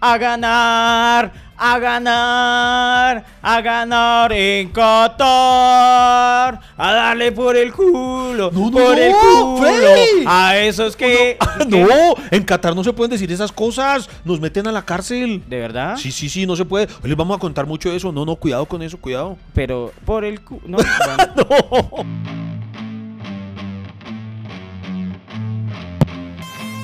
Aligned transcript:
a 0.00 0.16
ganar, 0.16 1.32
a 1.56 1.78
ganar, 1.80 3.24
a 3.42 3.60
ganar 3.60 4.32
en 4.32 4.68
Qatar, 4.70 6.60
a 6.76 6.92
darle 6.92 7.32
por 7.32 7.56
el 7.56 7.72
culo, 7.72 8.50
No, 8.52 8.70
no, 8.70 8.78
por 8.78 8.98
el 8.98 9.10
no, 9.10 9.18
culo, 9.18 9.56
Freddy. 9.58 10.24
a 10.26 10.56
esos 10.58 10.94
que... 10.96 11.36
no, 11.68 12.14
en 12.30 12.44
Qatar 12.44 12.76
no 12.76 12.84
se 12.84 12.92
pueden 12.92 13.10
decir 13.10 13.30
esas 13.32 13.50
cosas. 13.50 14.08
Nos 14.24 14.40
meten 14.40 14.68
a 14.68 14.72
la 14.72 14.84
cárcel. 14.84 15.42
¿De 15.48 15.58
verdad? 15.58 15.96
Sí, 15.96 16.12
sí, 16.12 16.28
sí, 16.28 16.46
no 16.46 16.54
se 16.54 16.64
puede. 16.64 16.86
Hoy 17.02 17.08
les 17.10 17.16
vamos 17.16 17.36
a 17.36 17.40
contar 17.40 17.66
mucho 17.66 17.90
de 17.90 17.96
eso. 17.96 18.12
No, 18.12 18.24
no, 18.24 18.36
cuidado 18.36 18.66
con 18.66 18.80
eso, 18.82 18.98
cuidado. 18.98 19.36
Pero 19.54 19.92
por 20.04 20.24
el 20.24 20.40
culo... 20.42 20.62
No, 20.66 20.78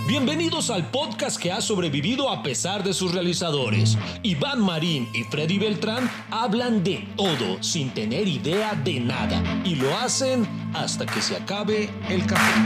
Bienvenidos 0.07 0.69
al 0.69 0.91
podcast 0.91 1.41
que 1.41 1.51
ha 1.51 1.63
sobrevivido 1.63 2.29
a 2.29 2.43
pesar 2.43 2.85
de 2.85 2.93
sus 2.93 3.15
realizadores. 3.15 3.97
Iván 4.23 4.61
Marín 4.61 5.09
y 5.15 5.25
Freddy 5.25 5.59
Beltrán 5.59 6.11
hablan 6.31 6.85
de 6.85 7.09
todo 7.17 7.63
sin 7.63 7.89
tener 7.89 8.29
idea 8.29 8.75
de 8.85 9.01
nada 9.01 9.43
y 9.65 9.77
lo 9.77 9.97
hacen 9.97 10.47
hasta 10.75 11.07
que 11.07 11.23
se 11.23 11.37
acabe 11.37 11.89
el 12.11 12.27
café. 12.27 12.61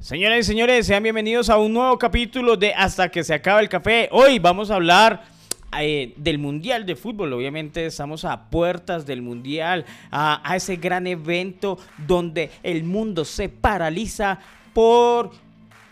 Señoras 0.00 0.40
y 0.40 0.42
señores, 0.42 0.86
sean 0.86 1.02
bienvenidos 1.02 1.48
a 1.48 1.56
un 1.56 1.72
nuevo 1.72 1.98
capítulo 1.98 2.58
de 2.58 2.74
Hasta 2.74 3.08
que 3.08 3.24
se 3.24 3.32
acabe 3.32 3.62
el 3.62 3.70
café. 3.70 4.10
Hoy 4.12 4.38
vamos 4.38 4.70
a 4.70 4.74
hablar 4.74 5.35
eh, 5.80 6.14
del 6.16 6.38
Mundial 6.38 6.86
de 6.86 6.96
Fútbol. 6.96 7.32
Obviamente 7.32 7.86
estamos 7.86 8.24
a 8.24 8.48
puertas 8.50 9.06
del 9.06 9.22
Mundial, 9.22 9.84
a, 10.10 10.54
ese 10.54 10.76
gran 10.76 11.06
evento 11.06 11.78
donde 12.06 12.50
el 12.62 12.84
mundo 12.84 13.24
se 13.24 13.48
paraliza 13.48 14.38
por 14.72 15.30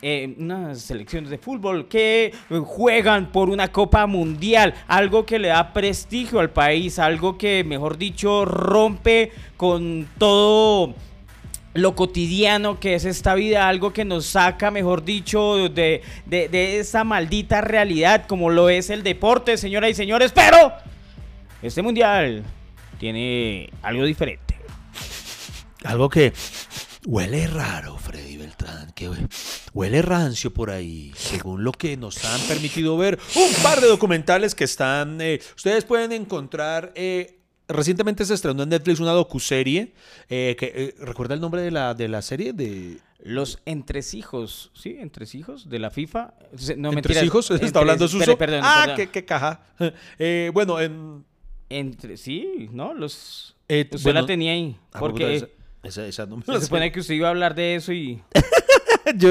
eh, 0.02 0.34
unas 0.38 0.80
selecciones 0.82 1.30
de 1.30 1.38
fútbol 1.38 1.88
que 1.88 2.32
juegan 2.64 3.32
por 3.32 3.48
una 3.48 3.68
Copa 3.68 4.06
Mundial, 4.06 4.74
algo 4.86 5.24
que 5.24 5.38
le 5.38 5.48
da 5.48 5.72
prestigio 5.72 6.40
al 6.40 6.50
país, 6.50 6.98
algo 6.98 7.38
que, 7.38 7.64
mejor 7.64 7.96
dicho, 7.96 8.44
rompe 8.44 9.32
con 9.56 10.06
todo 10.18 10.94
lo 11.74 11.94
cotidiano 11.94 12.80
que 12.80 12.94
es 12.94 13.04
esta 13.04 13.34
vida, 13.34 13.68
algo 13.68 13.92
que 13.92 14.04
nos 14.04 14.26
saca, 14.26 14.70
mejor 14.70 15.04
dicho, 15.04 15.68
de, 15.68 16.02
de, 16.24 16.48
de 16.48 16.78
esa 16.78 17.04
maldita 17.04 17.60
realidad 17.60 18.26
como 18.26 18.50
lo 18.50 18.68
es 18.68 18.90
el 18.90 19.02
deporte, 19.02 19.56
señoras 19.56 19.90
y 19.90 19.94
señores, 19.94 20.32
pero 20.32 20.72
este 21.62 21.82
mundial 21.82 22.44
tiene 22.98 23.70
algo 23.82 24.04
diferente. 24.04 24.54
Algo 25.84 26.08
que 26.08 26.32
huele 27.06 27.46
raro, 27.46 27.98
Freddy 27.98 28.36
Beltrán. 28.38 28.92
Que 28.92 29.10
huele 29.74 30.00
rancio 30.00 30.52
por 30.54 30.70
ahí. 30.70 31.12
Según 31.16 31.64
lo 31.64 31.72
que 31.72 31.96
nos 31.96 32.24
han 32.24 32.40
permitido 32.42 32.96
ver, 32.96 33.18
un 33.34 33.62
par 33.62 33.80
de 33.80 33.88
documentales 33.88 34.54
que 34.54 34.64
están. 34.64 35.20
eh, 35.20 35.40
ustedes 35.56 35.84
pueden 35.84 36.12
encontrar. 36.12 36.92
eh, 36.94 37.40
Recientemente 37.68 38.24
se 38.24 38.34
estrenó 38.34 38.62
en 38.64 38.68
Netflix 38.68 39.00
una 39.00 39.12
docuserie. 39.12 39.94
Eh, 40.28 40.54
que, 40.58 40.72
eh, 40.74 40.94
¿Recuerda 40.98 41.34
el 41.34 41.40
nombre 41.40 41.62
de 41.62 41.70
la, 41.70 41.94
de 41.94 42.08
la 42.08 42.20
serie? 42.22 42.52
De... 42.52 42.98
Los 43.20 43.58
entresijos, 43.64 44.70
¿sí? 44.74 44.96
Entresijos 45.00 45.70
de 45.70 45.78
la 45.78 45.90
FIFA. 45.90 46.34
No, 46.76 46.90
¿Entre 46.90 46.90
mentiras. 46.90 47.24
hijos? 47.24 47.50
¿Está 47.50 47.78
hablando 47.78 48.06
Suso? 48.06 48.36
perdón, 48.36 48.60
ah, 48.62 48.82
perdón. 48.82 48.96
Qué, 48.96 49.06
qué 49.08 49.24
caja. 49.24 49.62
Eh, 50.18 50.50
bueno, 50.52 50.78
en. 50.80 51.24
Entre, 51.70 52.18
sí, 52.18 52.68
¿no? 52.72 52.92
Los... 52.92 53.56
Eh, 53.68 53.88
usted 53.90 54.02
bueno, 54.04 54.20
la 54.20 54.26
tenía 54.26 54.52
ahí. 54.52 54.76
ah, 54.92 55.00
Porque 55.00 55.48
esa, 55.82 56.06
esa, 56.06 56.26
no 56.26 56.36
me 56.36 56.44
se 56.44 56.60
supone 56.60 56.92
que 56.92 57.00
usted 57.00 57.14
iba 57.14 57.28
a 57.28 57.30
hablar 57.30 57.54
de 57.54 57.76
eso 57.76 57.92
y... 57.92 58.22
yo, 59.16 59.30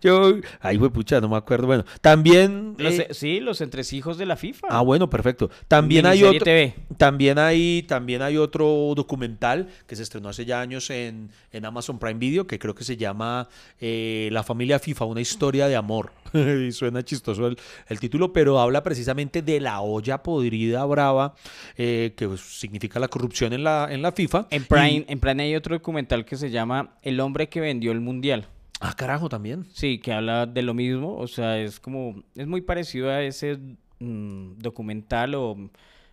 yo, 0.00 0.34
ay, 0.60 0.76
güey, 0.76 0.90
pucha, 0.90 1.20
no 1.20 1.28
me 1.28 1.36
acuerdo. 1.36 1.66
Bueno, 1.66 1.84
también. 2.00 2.74
Los, 2.78 2.94
eh, 2.94 3.08
sí, 3.10 3.40
los 3.40 3.60
entresijos 3.60 4.18
de 4.18 4.26
la 4.26 4.36
FIFA. 4.36 4.68
ah, 4.70 4.80
bueno, 4.82 5.08
perfecto. 5.10 5.50
También 5.68 6.06
hay 6.06 6.22
otro. 6.24 6.44
TV. 6.44 6.74
También 6.96 7.38
hay, 7.38 7.84
también 7.88 8.22
hay 8.22 8.36
otro 8.36 8.92
documental 8.96 9.68
que 9.86 9.96
se 9.96 10.02
estrenó 10.02 10.28
hace 10.28 10.44
ya 10.44 10.60
años 10.60 10.90
en, 10.90 11.30
en 11.52 11.64
Amazon 11.64 11.98
Prime 11.98 12.18
Video, 12.18 12.46
que 12.46 12.58
creo 12.58 12.74
que 12.74 12.84
se 12.84 12.96
llama 12.96 13.48
eh, 13.80 14.28
La 14.32 14.42
familia 14.42 14.78
FIFA, 14.78 15.04
una 15.06 15.20
historia 15.20 15.68
de 15.68 15.76
amor. 15.76 16.12
y 16.32 16.72
suena 16.72 17.04
chistoso 17.04 17.46
el, 17.46 17.58
el 17.88 18.00
título, 18.00 18.32
pero 18.32 18.58
habla 18.58 18.82
precisamente 18.82 19.42
de 19.42 19.60
la 19.60 19.80
olla 19.82 20.22
podrida 20.22 20.84
brava, 20.86 21.34
eh, 21.76 22.14
que 22.16 22.26
pues, 22.26 22.40
significa 22.40 22.98
la 22.98 23.08
corrupción 23.08 23.52
en 23.52 23.64
la, 23.64 23.88
en 23.90 24.00
la 24.02 24.12
FIFA. 24.12 24.46
En 24.50 24.62
Y- 24.62 24.64
Prime, 24.64 25.04
en 25.08 25.20
Prime 25.20 25.42
hay 25.42 25.54
otro 25.54 25.74
documental 25.76 26.24
que 26.24 26.36
se 26.36 26.50
llama 26.50 26.94
El 27.02 27.20
hombre 27.20 27.48
que 27.48 27.60
vendió 27.60 27.92
el 27.92 28.00
mundial. 28.00 28.46
Ah, 28.82 28.94
carajo, 28.96 29.28
también. 29.28 29.64
Sí, 29.72 29.98
que 29.98 30.12
habla 30.12 30.46
de 30.46 30.62
lo 30.62 30.74
mismo. 30.74 31.16
O 31.16 31.26
sea, 31.26 31.58
es 31.58 31.80
como. 31.80 32.22
Es 32.34 32.46
muy 32.46 32.60
parecido 32.60 33.10
a 33.10 33.22
ese 33.22 33.58
mm, 33.98 34.58
documental 34.58 35.34
o, 35.34 35.70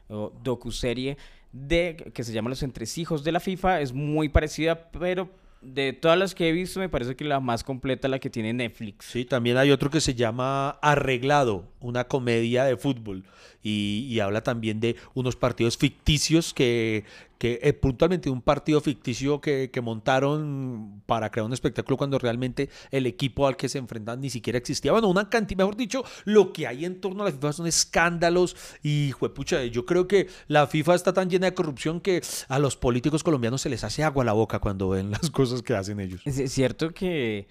o 0.10 0.34
docuserie 0.44 1.18
de 1.52 2.12
que 2.14 2.24
se 2.24 2.32
llama 2.32 2.50
Los 2.50 2.64
entresijos 2.64 3.24
de 3.24 3.32
la 3.32 3.40
FIFA. 3.40 3.82
Es 3.82 3.94
muy 3.94 4.30
parecida, 4.30 4.90
pero 4.92 5.30
de 5.62 5.94
todas 5.94 6.18
las 6.18 6.36
que 6.36 6.48
he 6.48 6.52
visto, 6.52 6.80
me 6.80 6.90
parece 6.90 7.16
que 7.16 7.26
la 7.26 7.40
más 7.40 7.64
completa 7.64 8.08
es 8.08 8.12
la 8.12 8.20
que 8.20 8.30
tiene 8.30 8.54
Netflix. 8.54 9.06
Sí, 9.06 9.26
también 9.26 9.58
hay 9.58 9.72
otro 9.72 9.90
que 9.90 10.00
se 10.00 10.16
llama 10.16 10.70
Arreglado, 10.82 11.66
una 11.80 12.06
comedia 12.06 12.64
de 12.64 12.78
fútbol. 12.78 13.26
Y, 13.62 14.08
y 14.10 14.22
habla 14.22 14.42
también 14.42 14.80
de 14.80 14.96
unos 15.14 15.36
partidos 15.36 15.78
ficticios 15.78 16.54
que, 16.54 17.04
que 17.40 17.74
puntualmente 17.82 18.30
un 18.30 18.42
partido 18.44 18.82
ficticio 18.82 19.42
que, 19.42 19.72
que 19.72 19.82
montaron 19.82 21.02
para 21.08 21.32
crear 21.32 21.46
un 21.46 21.54
espectáculo 21.54 21.98
cuando 21.98 22.20
realmente 22.20 22.70
el 22.92 23.08
equipo 23.08 23.48
al 23.48 23.56
que 23.58 23.70
se 23.70 23.78
enfrentan 23.80 24.20
ni 24.22 24.30
siquiera 24.30 24.60
existía. 24.60 24.92
Bueno, 24.92 25.08
una 25.08 25.30
cantidad, 25.30 25.58
mejor 25.60 25.78
dicho, 25.78 26.04
lo 26.26 26.54
que 26.54 26.68
hay 26.68 26.86
en 26.86 27.00
torno 27.02 27.24
a 27.24 27.28
la 27.28 27.32
FIFA 27.32 27.54
son 27.54 27.66
escándalos 27.68 28.56
y, 28.84 29.12
juepucha, 29.12 29.64
yo 29.66 29.86
creo 29.86 30.08
que 30.08 30.28
la 30.48 30.68
FIFA 30.68 30.96
está 30.96 31.14
tan 31.14 31.30
llena 31.30 31.48
de 31.48 31.54
corrupción 31.54 32.02
que 32.02 32.22
a 32.50 32.60
los 32.60 32.76
políticos 32.76 33.24
colombianos 33.24 33.62
se 33.62 33.70
les 33.70 33.84
hace 33.84 34.04
agua 34.04 34.24
a 34.24 34.26
la 34.26 34.34
boca 34.34 34.60
cuando 34.60 34.90
ven 34.90 35.10
las 35.12 35.32
cosas 35.32 35.62
que 35.62 35.74
hacen 35.74 36.00
ellos. 36.02 36.22
Es 36.26 36.38
es 36.38 36.52
cierto 36.52 36.92
que 36.92 37.48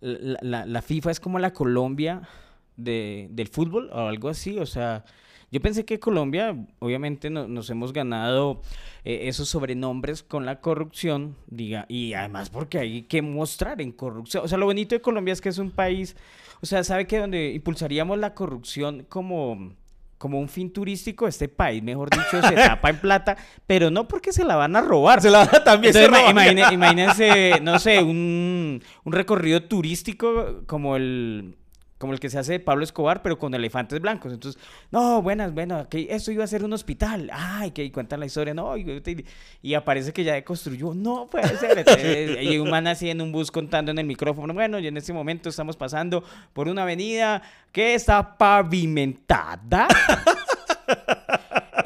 la, 0.00 0.38
la- 0.40 0.66
la 0.66 0.82
FIFA 0.82 1.10
es 1.10 1.20
como 1.20 1.38
la 1.38 1.52
Colombia 1.52 2.22
de, 2.76 3.28
del 3.30 3.48
fútbol 3.48 3.90
o 3.92 3.98
algo 4.08 4.28
así. 4.30 4.58
O 4.58 4.66
sea, 4.66 5.04
yo 5.56 5.62
pensé 5.62 5.84
que 5.84 5.98
Colombia, 5.98 6.56
obviamente, 6.78 7.30
no- 7.30 7.48
nos 7.48 7.68
hemos 7.70 7.92
ganado 7.92 8.60
eh, 9.04 9.28
esos 9.28 9.48
sobrenombres 9.48 10.22
con 10.22 10.44
la 10.46 10.60
corrupción, 10.60 11.36
diga, 11.46 11.86
y 11.88 12.12
además 12.14 12.50
porque 12.50 12.78
hay 12.78 13.02
que 13.02 13.22
mostrar 13.22 13.80
en 13.80 13.92
corrupción. 13.92 14.44
O 14.44 14.48
sea, 14.48 14.58
lo 14.58 14.66
bonito 14.66 14.94
de 14.94 15.00
Colombia 15.00 15.32
es 15.32 15.40
que 15.40 15.48
es 15.48 15.58
un 15.58 15.70
país, 15.70 16.16
o 16.60 16.66
sea, 16.66 16.82
sabe 16.84 17.06
que 17.06 17.18
donde 17.18 17.52
impulsaríamos 17.52 18.18
la 18.18 18.34
corrupción 18.34 19.06
como 19.08 19.72
como 20.18 20.40
un 20.40 20.48
fin 20.48 20.72
turístico, 20.72 21.28
este 21.28 21.46
país, 21.46 21.82
mejor 21.82 22.08
dicho, 22.08 22.40
se 22.48 22.54
tapa 22.54 22.88
en 22.88 22.98
plata, 22.98 23.36
pero 23.66 23.90
no 23.90 24.08
porque 24.08 24.32
se 24.32 24.44
la 24.46 24.56
van 24.56 24.74
a 24.74 24.80
robar. 24.80 25.20
Se 25.20 25.28
la 25.28 25.46
también 25.62 25.92
se 25.92 26.06
Entonces, 26.06 26.08
ima- 26.24 26.32
roban. 26.32 26.46
imagine- 26.56 26.72
imagínense, 26.72 27.60
no 27.60 27.78
sé, 27.78 28.02
un, 28.02 28.82
un 29.04 29.12
recorrido 29.12 29.62
turístico 29.64 30.62
como 30.66 30.96
el, 30.96 31.54
como 31.98 32.12
el 32.12 32.20
que 32.20 32.28
se 32.28 32.38
hace 32.38 32.52
de 32.52 32.60
Pablo 32.60 32.84
Escobar, 32.84 33.22
pero 33.22 33.38
con 33.38 33.54
elefantes 33.54 34.00
blancos. 34.00 34.32
Entonces, 34.32 34.60
no, 34.90 35.22
buenas, 35.22 35.52
bueno, 35.54 35.88
que 35.88 36.08
esto 36.10 36.30
iba 36.30 36.44
a 36.44 36.46
ser 36.46 36.64
un 36.64 36.72
hospital. 36.72 37.30
Ay, 37.32 37.70
que 37.70 37.90
cuentan 37.90 38.20
la 38.20 38.26
historia, 38.26 38.52
no, 38.52 38.76
y, 38.76 39.24
y 39.62 39.74
aparece 39.74 40.12
que 40.12 40.24
ya 40.24 40.42
construyó. 40.44 40.94
No 40.94 41.26
puede 41.26 41.56
ser. 41.56 41.86
Y 42.46 42.58
un 42.58 42.70
man 42.70 42.86
así 42.86 43.10
en 43.10 43.20
un 43.20 43.32
bus 43.32 43.50
contando 43.50 43.90
en 43.90 43.98
el 43.98 44.06
micrófono. 44.06 44.52
Bueno, 44.52 44.78
y 44.78 44.86
en 44.86 44.96
este 44.96 45.12
momento 45.12 45.48
estamos 45.48 45.76
pasando 45.76 46.22
por 46.52 46.68
una 46.68 46.82
avenida 46.82 47.42
que 47.72 47.94
está 47.94 48.36
pavimentada 48.36 49.88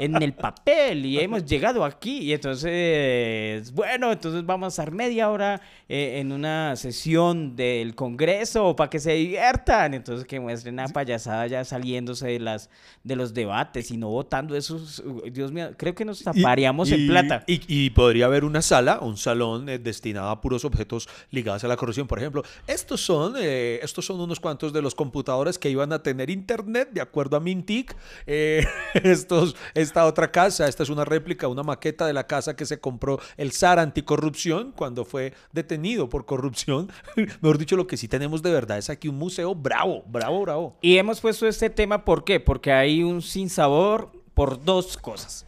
en 0.01 0.23
el 0.23 0.33
papel 0.33 1.05
y 1.07 1.19
hemos 1.21 1.45
llegado 1.45 1.85
aquí 1.85 2.19
y 2.19 2.33
entonces, 2.33 3.73
bueno, 3.73 4.13
entonces 4.13 4.45
vamos 4.45 4.67
a 4.67 4.69
estar 4.83 4.93
media 4.95 5.31
hora 5.31 5.61
eh, 5.89 6.19
en 6.21 6.33
una 6.33 6.75
sesión 6.77 7.57
del 7.57 7.95
Congreso 7.95 8.75
para 8.77 8.89
que 8.91 8.99
se 8.99 9.13
diviertan, 9.13 9.95
entonces 9.95 10.27
que 10.27 10.41
muestren 10.41 10.75
una 10.75 10.89
payasada 10.89 11.47
ya 11.47 11.65
saliéndose 11.65 12.27
de 12.29 12.39
las 12.41 12.71
de 13.05 13.17
los 13.17 13.33
debates 13.35 13.91
y 13.91 13.97
no 13.97 14.09
votando 14.09 14.57
esos, 14.57 15.03
Dios 15.33 15.53
mío, 15.53 15.71
creo 15.77 15.95
que 15.95 16.05
nos 16.05 16.21
Y- 16.21 16.25
taparíamos 16.25 16.91
en 16.93 17.01
y- 17.01 17.09
plata. 17.09 17.45
Y, 17.47 17.61
y 17.67 17.91
podría 17.91 18.27
haber 18.27 18.45
una 18.45 18.63
sala, 18.63 18.99
un 19.01 19.17
salón 19.17 19.69
eh, 19.69 19.79
destinado 19.79 20.29
a 20.31 20.41
puros 20.41 20.65
objetos 20.65 21.09
ligados 21.31 21.65
a 21.65 21.69
la 21.69 21.77
corrupción. 21.77 22.07
Por 22.07 22.19
ejemplo, 22.19 22.43
estos 22.67 23.01
son, 23.01 23.35
eh, 23.39 23.81
estos 23.83 24.05
son 24.07 24.21
unos 24.21 24.39
cuantos 24.41 24.73
de 24.73 24.83
los 24.83 24.95
computadores 24.95 25.59
que 25.59 25.71
iban 25.71 25.93
a 25.93 26.03
tener 26.03 26.31
internet, 26.31 26.91
de 26.93 27.01
acuerdo 27.01 27.37
a 27.37 27.41
Mintic. 27.41 27.97
Eh, 28.27 28.65
estos, 28.95 29.57
esta 29.91 30.07
otra 30.07 30.31
casa, 30.31 30.69
esta 30.69 30.85
es 30.85 30.89
una 30.89 31.05
réplica, 31.05 31.49
una 31.49 31.65
maqueta 31.65 32.07
de 32.07 32.13
la 32.13 32.27
casa 32.27 32.55
que 32.55 32.65
se 32.65 32.79
compró 32.79 33.19
el 33.37 33.51
SAR 33.51 33.81
anticorrupción 33.81 34.73
cuando 34.73 35.05
fue 35.05 35.35
detenido 35.53 36.09
por 36.09 36.25
corrupción. 36.27 36.91
Mejor 37.41 37.59
dicho, 37.59 37.77
lo 37.77 37.87
que 37.87 37.97
sí 37.97 38.07
tenemos 38.09 38.41
de 38.43 38.53
verdad 38.53 38.79
es 38.79 38.89
aquí 38.89 39.09
un 39.09 39.17
museo 39.19 39.55
bravo, 39.55 40.03
bravo, 40.07 40.41
bravo. 40.43 40.77
Y 40.81 40.97
hemos 40.99 41.21
puesto 41.21 41.47
este 41.49 41.71
tema, 41.71 42.05
¿por 42.05 42.25
qué? 42.25 42.39
Porque 42.41 42.73
hay 42.73 43.03
un 43.03 43.21
sinsabor 43.21 44.13
por 44.35 44.65
dos 44.65 44.97
cosas. 44.97 45.45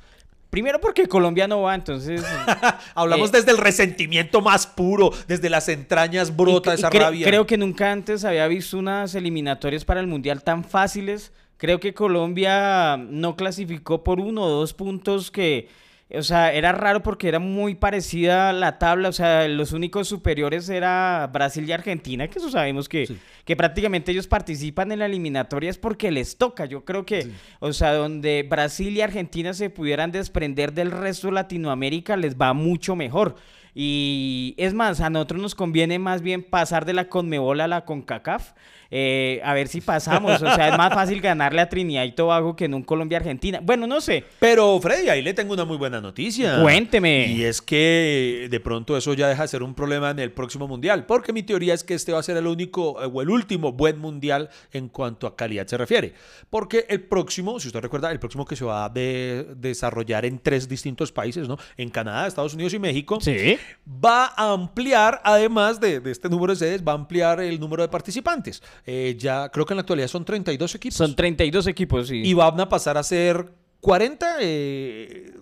Primero 0.50 0.81
porque 0.81 1.06
Colombia 1.09 1.49
no 1.49 1.62
va, 1.62 1.75
entonces... 1.75 2.23
Hablamos 2.95 3.31
eh, 3.31 3.38
desde 3.38 3.53
el 3.53 3.59
resentimiento 3.59 4.43
más 4.43 4.67
puro, 4.67 5.11
desde 5.27 5.49
las 5.49 5.69
entrañas 5.69 6.37
brota 6.37 6.71
y- 6.71 6.73
y 6.73 6.79
esa 6.79 6.91
cre- 6.91 7.00
rabia. 7.00 7.27
Creo 7.27 7.47
que 7.47 7.56
nunca 7.56 7.91
antes 7.91 8.23
había 8.25 8.47
visto 8.49 8.77
unas 8.77 9.15
eliminatorias 9.15 9.85
para 9.87 10.00
el 10.00 10.09
Mundial 10.09 10.43
tan 10.43 10.62
fáciles. 10.65 11.33
Creo 11.62 11.79
que 11.79 11.94
Colombia 11.94 12.97
no 12.97 13.37
clasificó 13.37 14.03
por 14.03 14.19
uno 14.19 14.43
o 14.43 14.49
dos 14.49 14.75
puntos 14.75 15.31
que, 15.31 15.69
o 16.12 16.23
sea, 16.23 16.53
era 16.53 16.73
raro 16.73 17.05
porque 17.05 17.29
era 17.29 17.38
muy 17.38 17.76
parecida 17.76 18.53
la 18.53 18.81
tabla. 18.81 19.09
O 19.09 19.12
sea, 19.12 19.47
los 19.47 19.70
únicos 19.70 20.09
superiores 20.09 20.69
era 20.69 21.31
Brasil 21.32 21.64
y 21.69 21.70
Argentina, 21.70 22.26
que 22.26 22.41
eso 22.41 22.50
sabemos 22.50 22.88
que, 22.88 23.06
Sí. 23.06 23.17
que 23.44 23.55
prácticamente 23.55 24.11
ellos 24.11 24.26
participan 24.26 24.91
en 24.91 24.99
la 24.99 25.06
eliminatoria 25.06 25.70
es 25.70 25.79
porque 25.79 26.11
les 26.11 26.37
toca. 26.37 26.64
Yo 26.64 26.85
creo 26.85 27.06
que, 27.06 27.29
o 27.61 27.73
sea, 27.73 27.94
donde 27.94 28.44
Brasil 28.50 28.97
y 28.97 29.00
Argentina 29.00 29.55
se 29.55 29.70
pudieran 29.70 30.11
desprender 30.11 30.73
del 30.73 30.91
resto 30.91 31.29
de 31.29 31.35
Latinoamérica 31.35 32.17
les 32.17 32.35
va 32.37 32.55
mucho 32.55 32.97
mejor. 32.97 33.37
Y 33.73 34.55
es 34.59 34.75
más, 34.75 35.00
a 35.00 35.11
nosotros 35.11 35.41
nos 35.41 35.55
conviene 35.55 36.00
más 36.00 36.23
bien 36.23 36.43
pasar 36.43 36.87
de 36.87 36.93
la 36.93 37.09
Conmebol 37.09 37.61
a 37.61 37.69
la 37.69 37.85
CONCACAF. 37.85 38.53
Eh, 38.94 39.41
a 39.43 39.55
ver 39.55 39.69
si 39.69 39.81
pasamos. 39.81 40.43
O 40.43 40.55
sea, 40.55 40.69
es 40.69 40.77
más 40.77 40.93
fácil 40.93 41.21
ganarle 41.23 41.62
a 41.62 41.69
Trinidad 41.71 42.05
y 42.05 42.12
Tobago 42.12 42.55
que 42.55 42.67
en 42.67 42.75
un 42.75 42.83
Colombia-Argentina. 42.83 43.59
Bueno, 43.62 43.87
no 43.87 44.03
sé. 44.03 44.23
Pero 44.39 44.79
Freddy, 44.81 45.09
ahí 45.09 45.23
le 45.23 45.33
tengo 45.33 45.55
una 45.55 45.65
muy 45.65 45.79
buena 45.79 46.00
noticia. 46.00 46.61
Cuénteme. 46.61 47.27
Y 47.29 47.43
es 47.44 47.62
que 47.62 48.49
de 48.50 48.61
pronto 48.61 48.97
eso 48.97 49.15
ya 49.15 49.29
deja 49.29 49.43
de 49.43 49.49
ser 49.49 49.62
un 49.62 49.75
problema 49.75 50.11
en 50.11 50.19
el 50.19 50.31
próximo 50.31 50.69
mundial, 50.69 51.06
porque 51.06 51.33
mi 51.33 51.43
teoría 51.43 51.73
es 51.73 51.83
que 51.85 51.94
este 51.94 52.12
va 52.12 52.19
a 52.21 52.23
ser 52.23 52.37
el 52.37 52.47
único 52.47 53.03
eh, 53.03 53.09
o 53.11 53.23
el 53.23 53.31
último 53.31 53.73
buen 53.73 53.99
mundial 53.99 54.50
en 54.73 54.89
cuanto 54.91 55.27
a 55.27 55.35
calidad 55.37 55.67
se 55.67 55.79
refiere. 55.79 56.12
Porque 56.50 56.85
el 56.91 57.00
próximo, 57.00 57.59
si 57.61 57.69
usted 57.69 57.81
recuerda, 57.81 58.12
el 58.12 58.21
próximo 58.21 58.45
que 58.45 58.56
se 58.56 58.65
va 58.67 58.85
a 58.85 58.88
de- 58.91 59.47
desarrollar 59.56 60.27
en 60.27 60.38
tres 60.38 60.69
distintos 60.69 61.11
países, 61.12 61.49
¿no? 61.49 61.56
En 61.79 61.88
Canadá, 61.88 62.27
Estados 62.27 62.53
Unidos 62.53 62.75
y 62.75 62.79
México. 62.79 63.19
Sí. 63.23 63.56
Va 64.05 64.27
a 64.37 64.53
ampliar, 64.53 65.21
además 65.25 65.81
de, 65.81 66.00
de 66.00 66.11
este 66.11 66.29
número 66.29 66.53
de 66.53 66.59
sedes, 66.59 66.83
va 66.87 66.93
a 66.93 66.97
ampliar 66.97 67.41
el 67.41 67.59
número 67.59 67.83
de 67.83 67.88
participantes. 67.88 68.62
Eh, 68.87 69.14
ya 69.19 69.49
creo 69.50 69.64
que 69.64 69.75
en 69.75 69.76
la 69.76 69.82
actualidad 69.82 70.08
son 70.08 70.25
32 70.25 70.75
equipos. 70.75 70.96
Son 70.96 71.14
32 71.14 71.67
equipos, 71.69 72.08
sí. 72.08 72.23
Y 72.25 72.34
van 72.34 72.58
a 72.61 72.69
pasar 72.69 72.96
a 72.99 73.02
ser 73.02 73.52
40, 73.81 74.37
eh, 74.40 75.32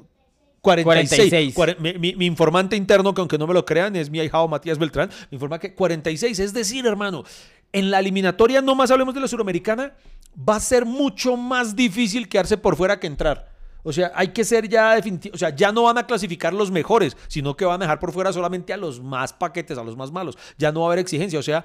46. 0.60 1.31
46. 1.31 1.54
Cuare- 1.56 1.76
mi, 1.78 1.94
mi- 1.98 2.14
mi 2.16 2.26
informante 2.26 2.76
interno, 2.76 3.14
que 3.14 3.20
aunque 3.22 3.38
no 3.38 3.46
me 3.46 3.54
lo 3.54 3.64
crean, 3.64 3.96
es 3.96 4.10
mi 4.10 4.20
ahijado 4.20 4.46
Matías 4.46 4.78
Beltrán, 4.78 5.08
me 5.31 5.37
informa 5.37 5.58
que 5.58 5.75
46. 5.75 6.38
Es 6.38 6.52
decir, 6.52 6.87
hermano, 6.87 7.25
en 7.72 7.90
la 7.90 8.00
eliminatoria, 8.00 8.60
no 8.60 8.75
más 8.75 8.90
hablemos 8.90 9.14
de 9.14 9.20
la 9.20 9.28
suramericana, 9.28 9.94
va 10.36 10.56
a 10.56 10.60
ser 10.60 10.84
mucho 10.84 11.36
más 11.36 11.75
difícil 11.75 12.28
quedarse 12.28 12.58
por 12.58 12.76
fuera 12.76 13.00
que 13.00 13.06
entrar. 13.06 13.48
O 13.82 13.93
sea, 13.94 14.12
hay 14.14 14.28
que 14.28 14.44
ser 14.44 14.69
ya 14.69 14.94
definitivo. 14.94 15.34
O 15.34 15.38
sea, 15.38 15.56
ya 15.56 15.72
no 15.72 15.84
van 15.84 15.96
a 15.96 16.06
clasificar 16.06 16.52
los 16.52 16.70
mejores, 16.70 17.16
sino 17.28 17.56
que 17.56 17.64
van 17.64 17.81
a 17.81 17.84
dejar 17.86 17.98
por 17.98 18.12
fuera 18.12 18.31
solamente 18.31 18.75
a 18.75 18.76
los 18.76 19.00
más 19.00 19.32
paquetes, 19.32 19.78
a 19.78 19.82
los 19.84 19.96
más 19.96 20.12
malos. 20.12 20.36
Ya 20.58 20.70
no 20.70 20.81
va 20.81 20.86
a 20.86 20.88
haber 20.90 20.98
exigencia. 20.98 21.38
O 21.38 21.43
sea, 21.43 21.64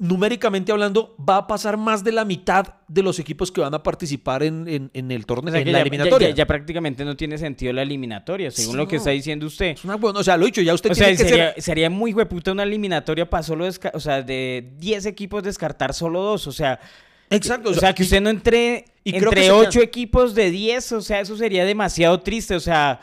numéricamente 0.00 0.72
hablando, 0.72 1.14
va 1.18 1.36
a 1.36 1.46
pasar 1.46 1.76
más 1.76 2.02
de 2.02 2.10
la 2.10 2.24
mitad 2.24 2.74
de 2.88 3.02
los 3.02 3.18
equipos 3.18 3.52
que 3.52 3.60
van 3.60 3.74
a 3.74 3.82
participar 3.82 4.42
en, 4.42 4.66
en- 4.66 4.90
en 4.94 5.10
el 5.12 5.26
torneo, 5.26 5.50
O 5.50 5.52
sea, 5.52 5.60
en 5.60 5.66
la 5.70 5.78
ya, 5.78 5.82
eliminatoria. 5.82 6.30
ya- 6.30 6.34
ya 6.34 6.46
prácticamente 6.46 7.04
no 7.04 7.16
tiene 7.16 7.36
sentido 7.36 7.72
la 7.74 7.82
eliminatoria, 7.82 8.50
según 8.50 8.72
Sí, 8.72 8.76
lo 8.78 8.88
que 8.88 8.96
no. 8.96 8.98
está 9.00 9.10
diciendo 9.10 9.46
usted. 9.46 9.66
Es 9.72 9.84
una 9.84 9.96
buena- 9.96 10.18
o 10.18 10.24
sea, 10.24 10.38
lo 10.38 10.46
dicho, 10.46 10.62
ya 10.62 10.72
usted 10.72 10.90
O 10.92 10.94
sea, 10.94 11.08
que 11.08 11.16
sería, 11.18 11.52
ser. 11.52 11.62
sería 11.62 11.90
muy 11.90 12.14
hueputa 12.14 12.50
una 12.50 12.62
eliminatoria 12.62 13.28
para 13.28 13.42
solo, 13.42 13.66
desca- 13.68 13.90
o 13.92 14.00
sea, 14.00 14.22
de 14.22 14.72
10 14.78 15.04
equipos 15.04 15.42
descartar 15.42 15.92
solo 15.92 16.22
dos, 16.22 16.46
o 16.46 16.52
sea, 16.52 16.80
Exacto. 17.28 17.68
o 17.70 17.74
sea, 17.74 17.94
que 17.94 18.02
usted 18.02 18.22
no 18.22 18.30
entre 18.30 18.86
y 19.04 19.10
creo 19.12 19.30
que 19.30 19.40
entre 19.40 19.42
sería- 19.42 19.54
8 19.68 19.80
equipos 19.82 20.34
de 20.34 20.50
10, 20.50 20.92
o 20.92 21.02
sea, 21.02 21.20
eso 21.20 21.36
sería 21.36 21.66
demasiado 21.66 22.20
triste, 22.20 22.54
o 22.54 22.60
sea, 22.60 23.00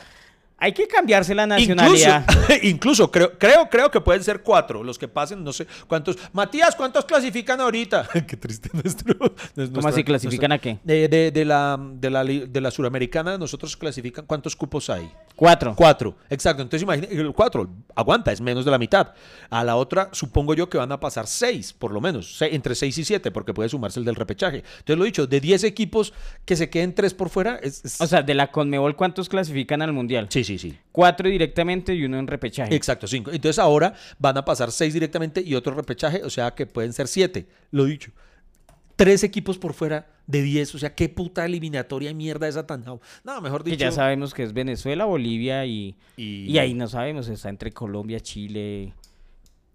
hay 0.59 0.71
que 0.73 0.87
cambiarse 0.87 1.35
la 1.35 1.45
nacionalidad. 1.45 2.25
incluso 2.63 3.11
creo, 3.11 3.37
creo, 3.37 3.69
creo 3.69 3.91
que 3.91 4.01
pueden 4.01 4.23
ser 4.23 4.41
cuatro 4.41 4.83
los 4.83 4.97
que 4.97 5.07
pasen, 5.07 5.43
no 5.43 5.53
sé 5.53 5.67
cuántos. 5.87 6.17
Matías, 6.33 6.75
¿cuántos 6.75 7.05
clasifican 7.05 7.61
ahorita? 7.61 8.07
Qué 8.27 8.37
triste 8.37 8.69
nuestro. 8.73 9.15
¿Cómo 9.73 9.87
así 9.87 10.03
clasifican 10.03 10.51
a 10.51 10.57
qué? 10.59 10.79
De, 10.83 11.07
de- 11.07 11.31
de 11.31 11.45
la, 11.45 11.77
de, 11.93 12.09
la, 12.09 12.23
de 12.23 12.61
la 12.61 12.71
suramericana, 12.71 13.37
nosotros 13.37 13.77
clasifican 13.77 14.25
cuántos 14.25 14.55
cupos 14.55 14.89
hay. 14.89 15.11
Cuatro. 15.35 15.73
Cuatro, 15.75 16.15
exacto. 16.29 16.63
Entonces 16.63 16.83
imagínate, 16.83 17.13
el 17.15 17.31
cuatro, 17.33 17.69
aguanta, 17.95 18.31
es 18.31 18.41
menos 18.41 18.65
de 18.65 18.71
la 18.71 18.77
mitad. 18.79 19.13
A 19.49 19.63
la 19.63 19.75
otra, 19.75 20.09
supongo 20.11 20.53
yo 20.55 20.69
que 20.69 20.77
van 20.77 20.91
a 20.91 20.99
pasar 20.99 21.27
seis, 21.27 21.73
por 21.73 21.91
lo 21.91 22.01
menos, 22.01 22.41
entre 22.41 22.73
seis 22.73 22.97
y 22.97 23.05
siete, 23.05 23.29
porque 23.31 23.53
puede 23.53 23.69
sumarse 23.69 23.99
el 23.99 24.05
del 24.05 24.15
repechaje. 24.15 24.63
Entonces 24.79 24.97
lo 24.97 25.03
dicho, 25.03 25.27
de 25.27 25.39
diez 25.39 25.63
equipos 25.63 26.13
que 26.45 26.55
se 26.55 26.69
queden 26.69 26.95
tres 26.95 27.13
por 27.13 27.29
fuera, 27.29 27.57
es... 27.61 27.85
es- 27.85 28.01
O 28.01 28.07
sea, 28.07 28.23
de 28.23 28.33
la 28.33 28.51
Conmebol, 28.51 28.95
¿cuántos 28.95 29.29
clasifican 29.29 29.81
al 29.83 29.93
Mundial? 29.93 30.27
sí, 30.29 30.43
sí, 30.47 30.57
sí. 30.57 30.77
Cuatro 30.91 31.29
directamente 31.29 31.93
y 31.93 32.03
uno 32.05 32.17
en 32.17 32.27
repechaje. 32.27 32.73
Exacto, 32.73 33.05
cinco. 33.07 33.31
Entonces 33.31 33.59
ahora 33.59 33.93
van 34.19 34.37
a 34.37 34.45
pasar 34.45 34.71
seis 34.71 34.93
directamente 34.93 35.41
y 35.41 35.53
otro 35.55 35.73
repechaje, 35.75 36.23
o 36.23 36.29
sea 36.29 36.51
que 36.55 36.65
pueden 36.65 36.93
ser 36.93 37.07
siete, 37.07 37.47
lo 37.71 37.85
dicho. 37.85 38.11
Tres 38.95 39.23
equipos 39.23 39.57
por 39.59 39.73
fuera 39.75 40.07
de 40.25 40.41
diez, 40.41 40.73
o 40.73 40.79
sea, 40.79 40.95
qué 40.95 41.07
puta 41.07 41.45
eliminatoria 41.45 42.11
mierda 42.15 42.47
esa 42.47 42.65
tan... 42.65 42.83
No, 42.83 43.41
mejor 43.41 43.63
Que 43.63 43.69
dicho... 43.71 43.81
ya 43.81 43.91
sabemos 43.91 44.33
que 44.33 44.41
es 44.43 44.53
Venezuela, 44.53 45.05
Bolivia 45.05 45.65
y, 45.67 45.95
Y- 46.17 46.51
y 46.51 46.57
ahí 46.57 46.73
no 46.73 46.87
sabemos, 46.87 47.27
está 47.27 47.49
entre 47.49 47.71
Colombia, 47.71 48.19
Chile. 48.19 48.93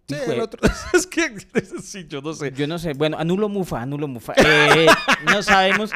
Sí, 0.09 0.17
el 0.27 0.41
otro- 0.41 0.61
es 0.95 1.07
que 1.07 1.35
sí, 1.83 2.07
yo 2.09 2.21
no 2.21 2.35
sé. 2.35 2.53
Yo 2.53 2.67
no 2.67 2.79
sé, 2.81 2.95
bueno, 2.95 3.17
anulo 3.19 3.49
Mufa, 3.49 3.81
anulo 3.83 4.09
Mufa. 4.09 4.33
Eh, 4.37 4.87
no 5.27 5.43
sabemos, 5.45 5.91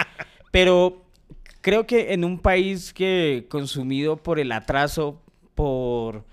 pero 0.52 1.04
creo 1.66 1.84
que 1.84 2.12
en 2.12 2.22
un 2.22 2.38
país 2.38 2.92
que 2.92 3.46
consumido 3.48 4.16
por 4.18 4.38
el 4.38 4.52
atraso, 4.52 5.20
por, 5.56 6.24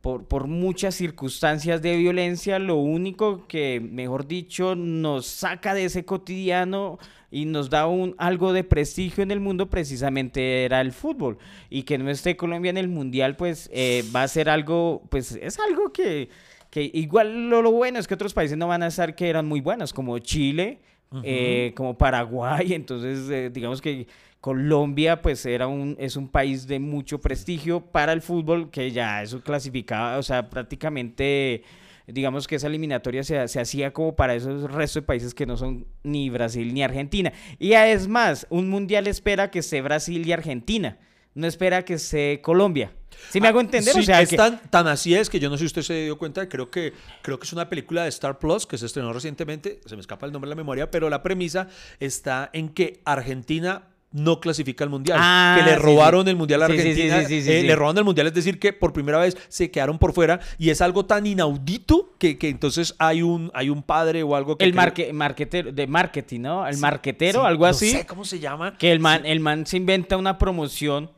por, 0.00 0.26
por 0.26 0.48
muchas 0.48 0.96
circunstancias 0.96 1.80
de 1.82 1.96
violencia, 1.96 2.58
lo 2.58 2.74
único 2.74 3.46
que, 3.46 3.78
mejor 3.78 4.26
dicho, 4.26 4.74
nos 4.74 5.26
saca 5.26 5.72
de 5.72 5.84
ese 5.84 6.04
cotidiano 6.04 6.98
y 7.30 7.44
nos 7.44 7.70
da 7.70 7.86
un, 7.86 8.16
algo 8.18 8.52
de 8.52 8.64
prestigio 8.64 9.22
en 9.22 9.30
el 9.30 9.38
mundo 9.38 9.70
precisamente 9.70 10.64
era 10.64 10.80
el 10.80 10.90
fútbol. 10.90 11.38
Y 11.70 11.84
que 11.84 11.96
no 11.96 12.10
esté 12.10 12.36
Colombia 12.36 12.70
en 12.70 12.78
el 12.78 12.88
Mundial, 12.88 13.36
pues 13.36 13.70
eh, 13.72 14.02
va 14.12 14.24
a 14.24 14.28
ser 14.28 14.50
algo, 14.50 15.04
pues 15.10 15.38
es 15.40 15.60
algo 15.60 15.92
que, 15.92 16.28
que 16.70 16.90
igual 16.92 17.50
lo, 17.50 17.62
lo 17.62 17.70
bueno 17.70 18.00
es 18.00 18.08
que 18.08 18.14
otros 18.14 18.34
países 18.34 18.58
no 18.58 18.66
van 18.66 18.82
a 18.82 18.88
estar 18.88 19.14
que 19.14 19.30
eran 19.30 19.46
muy 19.46 19.60
buenos, 19.60 19.92
como 19.92 20.18
Chile, 20.18 20.80
eh, 21.22 21.72
como 21.76 21.96
Paraguay, 21.96 22.72
entonces 22.74 23.30
eh, 23.30 23.50
digamos 23.50 23.80
que 23.80 24.08
Colombia 24.42 25.22
pues 25.22 25.46
era 25.46 25.68
un, 25.68 25.96
es 26.00 26.16
un 26.16 26.28
país 26.28 26.66
de 26.66 26.80
mucho 26.80 27.20
prestigio 27.20 27.80
para 27.80 28.12
el 28.12 28.20
fútbol 28.20 28.72
que 28.72 28.90
ya 28.90 29.22
eso 29.22 29.40
clasificaba, 29.40 30.18
o 30.18 30.22
sea, 30.24 30.50
prácticamente 30.50 31.62
digamos 32.08 32.48
que 32.48 32.56
esa 32.56 32.66
eliminatoria 32.66 33.22
se, 33.22 33.46
se 33.46 33.60
hacía 33.60 33.92
como 33.92 34.16
para 34.16 34.34
esos 34.34 34.68
restos 34.72 35.02
de 35.04 35.06
países 35.06 35.32
que 35.32 35.46
no 35.46 35.56
son 35.56 35.86
ni 36.02 36.28
Brasil 36.28 36.74
ni 36.74 36.82
Argentina. 36.82 37.32
Y 37.60 37.74
es 37.74 38.08
más, 38.08 38.48
un 38.50 38.68
mundial 38.68 39.06
espera 39.06 39.48
que 39.48 39.60
esté 39.60 39.80
Brasil 39.80 40.26
y 40.26 40.32
Argentina, 40.32 40.98
no 41.36 41.46
espera 41.46 41.84
que 41.84 41.94
esté 41.94 42.40
Colombia. 42.42 42.90
¿Sí 43.30 43.40
me 43.40 43.46
hago 43.46 43.60
entender? 43.60 43.94
Sí, 43.94 44.00
o 44.00 44.02
sea, 44.02 44.22
es 44.22 44.30
que- 44.30 44.36
tan, 44.36 44.60
tan 44.70 44.88
así 44.88 45.14
es 45.14 45.30
que 45.30 45.38
yo 45.38 45.50
no 45.50 45.56
sé 45.56 45.60
si 45.60 45.66
usted 45.66 45.82
se 45.82 46.02
dio 46.02 46.18
cuenta, 46.18 46.48
creo 46.48 46.68
que, 46.68 46.92
creo 47.22 47.38
que 47.38 47.44
es 47.44 47.52
una 47.52 47.68
película 47.68 48.02
de 48.02 48.08
Star 48.08 48.40
Plus 48.40 48.66
que 48.66 48.76
se 48.76 48.86
estrenó 48.86 49.12
recientemente, 49.12 49.80
se 49.86 49.94
me 49.94 50.00
escapa 50.00 50.26
el 50.26 50.32
nombre 50.32 50.48
de 50.48 50.56
la 50.56 50.60
memoria, 50.60 50.90
pero 50.90 51.08
la 51.08 51.22
premisa 51.22 51.68
está 52.00 52.50
en 52.52 52.70
que 52.70 53.00
Argentina 53.04 53.84
no 54.12 54.40
clasifica 54.40 54.84
al 54.84 54.90
mundial, 54.90 55.18
Ah, 55.20 55.56
que 55.58 55.70
le 55.70 55.76
robaron 55.76 56.24
sí. 56.24 56.30
el 56.30 56.36
mundial 56.36 56.62
a 56.62 56.66
Sí, 56.68 56.72
sí, 56.74 56.78
sí, 56.82 56.88
Argentina, 56.88 57.20
sí, 57.20 57.26
sí, 57.26 57.42
sí, 57.42 57.52
eh, 57.52 57.62
le 57.64 57.74
robaron 57.76 57.98
el 57.98 58.04
mundial, 58.04 58.26
es 58.26 58.34
decir, 58.34 58.58
que 58.58 58.72
por 58.72 58.92
primera 58.92 59.18
vez 59.18 59.36
se 59.48 59.70
quedaron 59.70 59.98
por 59.98 60.12
fuera 60.12 60.40
y 60.58 60.70
es 60.70 60.80
algo 60.80 61.04
tan 61.06 61.26
inaudito 61.26 62.14
que, 62.18 62.38
que 62.38 62.48
entonces 62.48 62.94
hay 62.98 63.22
un, 63.22 63.50
hay 63.54 63.70
un 63.70 63.82
padre 63.82 64.22
o 64.22 64.36
algo 64.36 64.56
que... 64.56 64.64
el 64.64 64.74
marque, 64.74 65.12
marquetero, 65.12 65.72
de 65.72 65.86
marketing, 65.86 66.40
¿no? 66.40 66.66
El 66.68 66.76
marquetero, 66.78 67.44
algo 67.44 67.64
no 67.64 67.70
así. 67.70 67.90
sé 67.90 68.06
cómo 68.06 68.24
se 68.24 68.38
llama. 68.38 68.76
Que 68.78 68.92
el 68.92 69.00
man, 69.00 69.24
el 69.24 69.40
man 69.40 69.66
se 69.66 69.76
inventa 69.76 70.16
una 70.16 70.38
promoción 70.38 71.10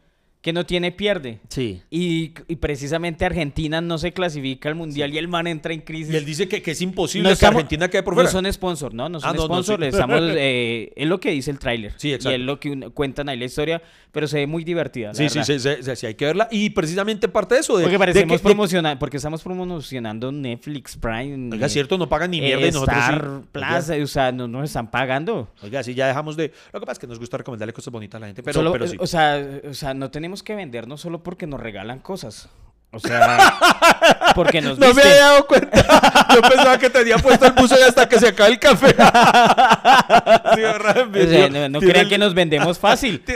que 0.45 0.53
no 0.53 0.67
tiene 0.67 0.93
pierde. 0.93 1.41
Sí. 1.49 1.81
Y, 1.91 2.35
y 2.49 2.57
precisamente 2.57 3.25
Argentina 3.25 3.81
no 3.81 3.97
se 3.97 4.13
clasifica 4.13 4.69
al 4.69 4.75
mundial 4.75 5.15
y 5.15 5.17
el 5.17 5.27
man 5.27 5.47
entra 5.47 5.73
en 5.73 5.81
crisis. 5.81 6.13
Y 6.13 6.17
él 6.19 6.27
dice 6.27 6.49
que, 6.49 6.61
que 6.61 6.73
es 6.73 6.83
imposible 6.83 7.23
No 7.25 7.31
que 7.31 7.33
estamos- 7.33 7.55
Argentina 7.63 7.89
quede 7.89 8.03
por 8.03 8.13
No 8.13 8.17
fuera. 8.19 8.31
son 8.31 8.53
sponsor, 8.53 8.93
¿no? 8.93 9.09
No 9.09 9.21
son 9.21 9.31
Ah, 9.31 9.33
no, 9.33 9.39
no, 9.39 9.45
sponsor. 9.47 9.81
sí. 9.81 9.87
Estamos, 9.87 10.21
eh, 10.37 10.93
es 10.95 11.09
lo 11.09 11.19
que 11.19 11.31
dice 11.31 11.51
el 11.51 11.59
tráiler. 11.59 11.95
Sí, 11.97 12.09
Y 12.11 12.13
exacto. 12.13 12.37
es 12.37 12.41
lo 12.43 12.61
que 12.61 12.71
un- 12.73 12.91
cuentan 12.91 13.31
ahí 13.31 13.39
la 13.39 13.47
historia, 13.47 13.81
pero 14.13 14.27
se 14.29 14.37
ve 14.37 14.47
muy 14.47 14.65
divertida. 14.65 15.09
la 15.09 15.15
Sí, 15.15 15.31
sí, 15.31 15.39
verdad. 15.39 15.47
sí, 15.47 15.59
sí, 15.59 15.83
sí, 15.83 15.97
sí, 15.97 16.07
hay 16.09 16.15
que 16.15 16.27
verla. 16.27 16.47
Y 16.51 16.69
precisamente 16.71 17.27
parte 17.29 17.55
de 17.55 17.61
eso. 17.63 17.79
De, 17.79 17.85
Porque 17.85 17.95
de 17.95 17.99
parecemos 17.99 18.43
que- 18.43 18.47
de- 18.49 18.55
promociona- 18.55 18.99
porque 18.99 19.17
estamos 19.17 19.43
promocionando 19.43 20.31
Netflix, 20.31 20.99
Prime. 20.99 21.49
Oiga, 21.55 21.67
eh, 21.67 21.71
cierto, 21.71 21.97
no 21.97 22.07
pagan 22.07 22.31
ni 22.33 22.43
mierda 22.43 22.67
eh, 22.67 22.69
y 22.69 22.71
nosotros 22.71 22.97
sí. 22.99 23.03
Star 23.15 23.41
Plus, 23.51 24.03
o 24.03 24.07
sea, 24.07 24.31
no 24.31 24.47
nos 24.47 24.65
están 24.65 24.91
pagando. 24.91 25.49
Oiga, 25.63 25.83
sí, 25.83 25.95
ya 25.95 26.07
dejamos 26.07 26.37
de... 26.37 26.53
Lo 26.71 26.81
que 26.81 26.85
pasa 26.87 26.93
es 26.93 26.99
que 26.99 27.07
nos 27.07 27.19
gusta 27.19 27.39
recomendarle 27.39 27.73
cosas 27.73 27.91
bonitas 27.91 28.19
a 28.19 28.21
la 28.21 28.27
gente, 28.27 28.43
pero, 28.43 28.53
Solo- 28.61 28.73
pero 28.73 28.87
sí. 28.87 28.97
o, 29.01 29.07
sea, 29.07 29.43
o 29.71 29.73
sea, 29.73 29.95
no 29.95 30.11
tenemos 30.11 30.34
que 30.43 30.55
vendernos 30.55 31.00
solo 31.00 31.23
porque 31.23 31.47
nos 31.47 31.61
regalan 31.61 31.99
cosas. 32.00 32.49
O 32.91 33.00
sea, 33.00 33.55
porque 34.37 34.61
nos 34.61 34.79
no 34.79 34.95
me 34.95 35.03
había 35.03 35.17
dado 35.17 35.47
cuenta. 35.47 36.26
Yo 36.35 36.41
pensaba 36.43 36.79
que 36.79 36.91
tenía 36.91 37.19
puesto 37.19 37.47
el 37.47 37.53
buzo 37.53 37.76
y 37.79 37.83
hasta 37.83 38.09
que 38.09 38.19
se 38.21 38.29
acabe 38.29 38.50
el 38.53 38.59
café. 38.59 38.95
Sí, 40.55 40.61
¿verdad? 40.61 41.09
O 41.09 41.26
sea, 41.29 41.49
no, 41.50 41.69
no 41.69 41.81
crean 41.81 42.05
el- 42.05 42.09
que 42.09 42.19
nos 42.19 42.35
vendemos 42.35 42.79
fácil. 42.79 43.23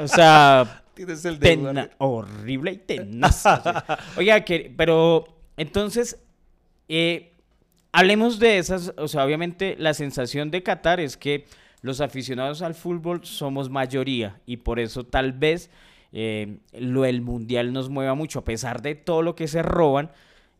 O 0.00 0.08
sea, 0.08 0.82
Tienes 0.94 1.24
el 1.26 1.38
dedo. 1.38 1.68
Tena- 1.72 1.90
horrible 1.98 2.72
y 2.72 2.78
tenaz. 2.78 3.44
o 3.46 3.62
sea. 3.62 3.84
Oiga, 4.16 4.40
que, 4.40 4.72
pero 4.76 5.26
entonces, 5.58 6.16
eh, 6.88 7.34
hablemos 7.92 8.38
de 8.38 8.58
esas, 8.58 8.92
o 8.96 9.06
sea, 9.08 9.24
obviamente 9.24 9.76
la 9.78 9.92
sensación 9.94 10.50
de 10.50 10.62
Qatar 10.62 11.00
es 11.00 11.16
que 11.16 11.46
los 11.82 12.00
aficionados 12.00 12.62
al 12.62 12.74
fútbol 12.74 13.20
somos 13.24 13.68
mayoría 13.68 14.40
y 14.46 14.56
por 14.56 14.80
eso 14.80 15.04
tal 15.04 15.32
vez 15.32 15.70
eh, 16.16 16.58
lo 16.72 17.04
el 17.04 17.22
mundial 17.22 17.72
nos 17.72 17.90
mueva 17.90 18.14
mucho, 18.14 18.38
a 18.38 18.44
pesar 18.44 18.82
de 18.82 18.94
todo 18.94 19.20
lo 19.20 19.34
que 19.34 19.48
se 19.48 19.62
roban. 19.62 20.12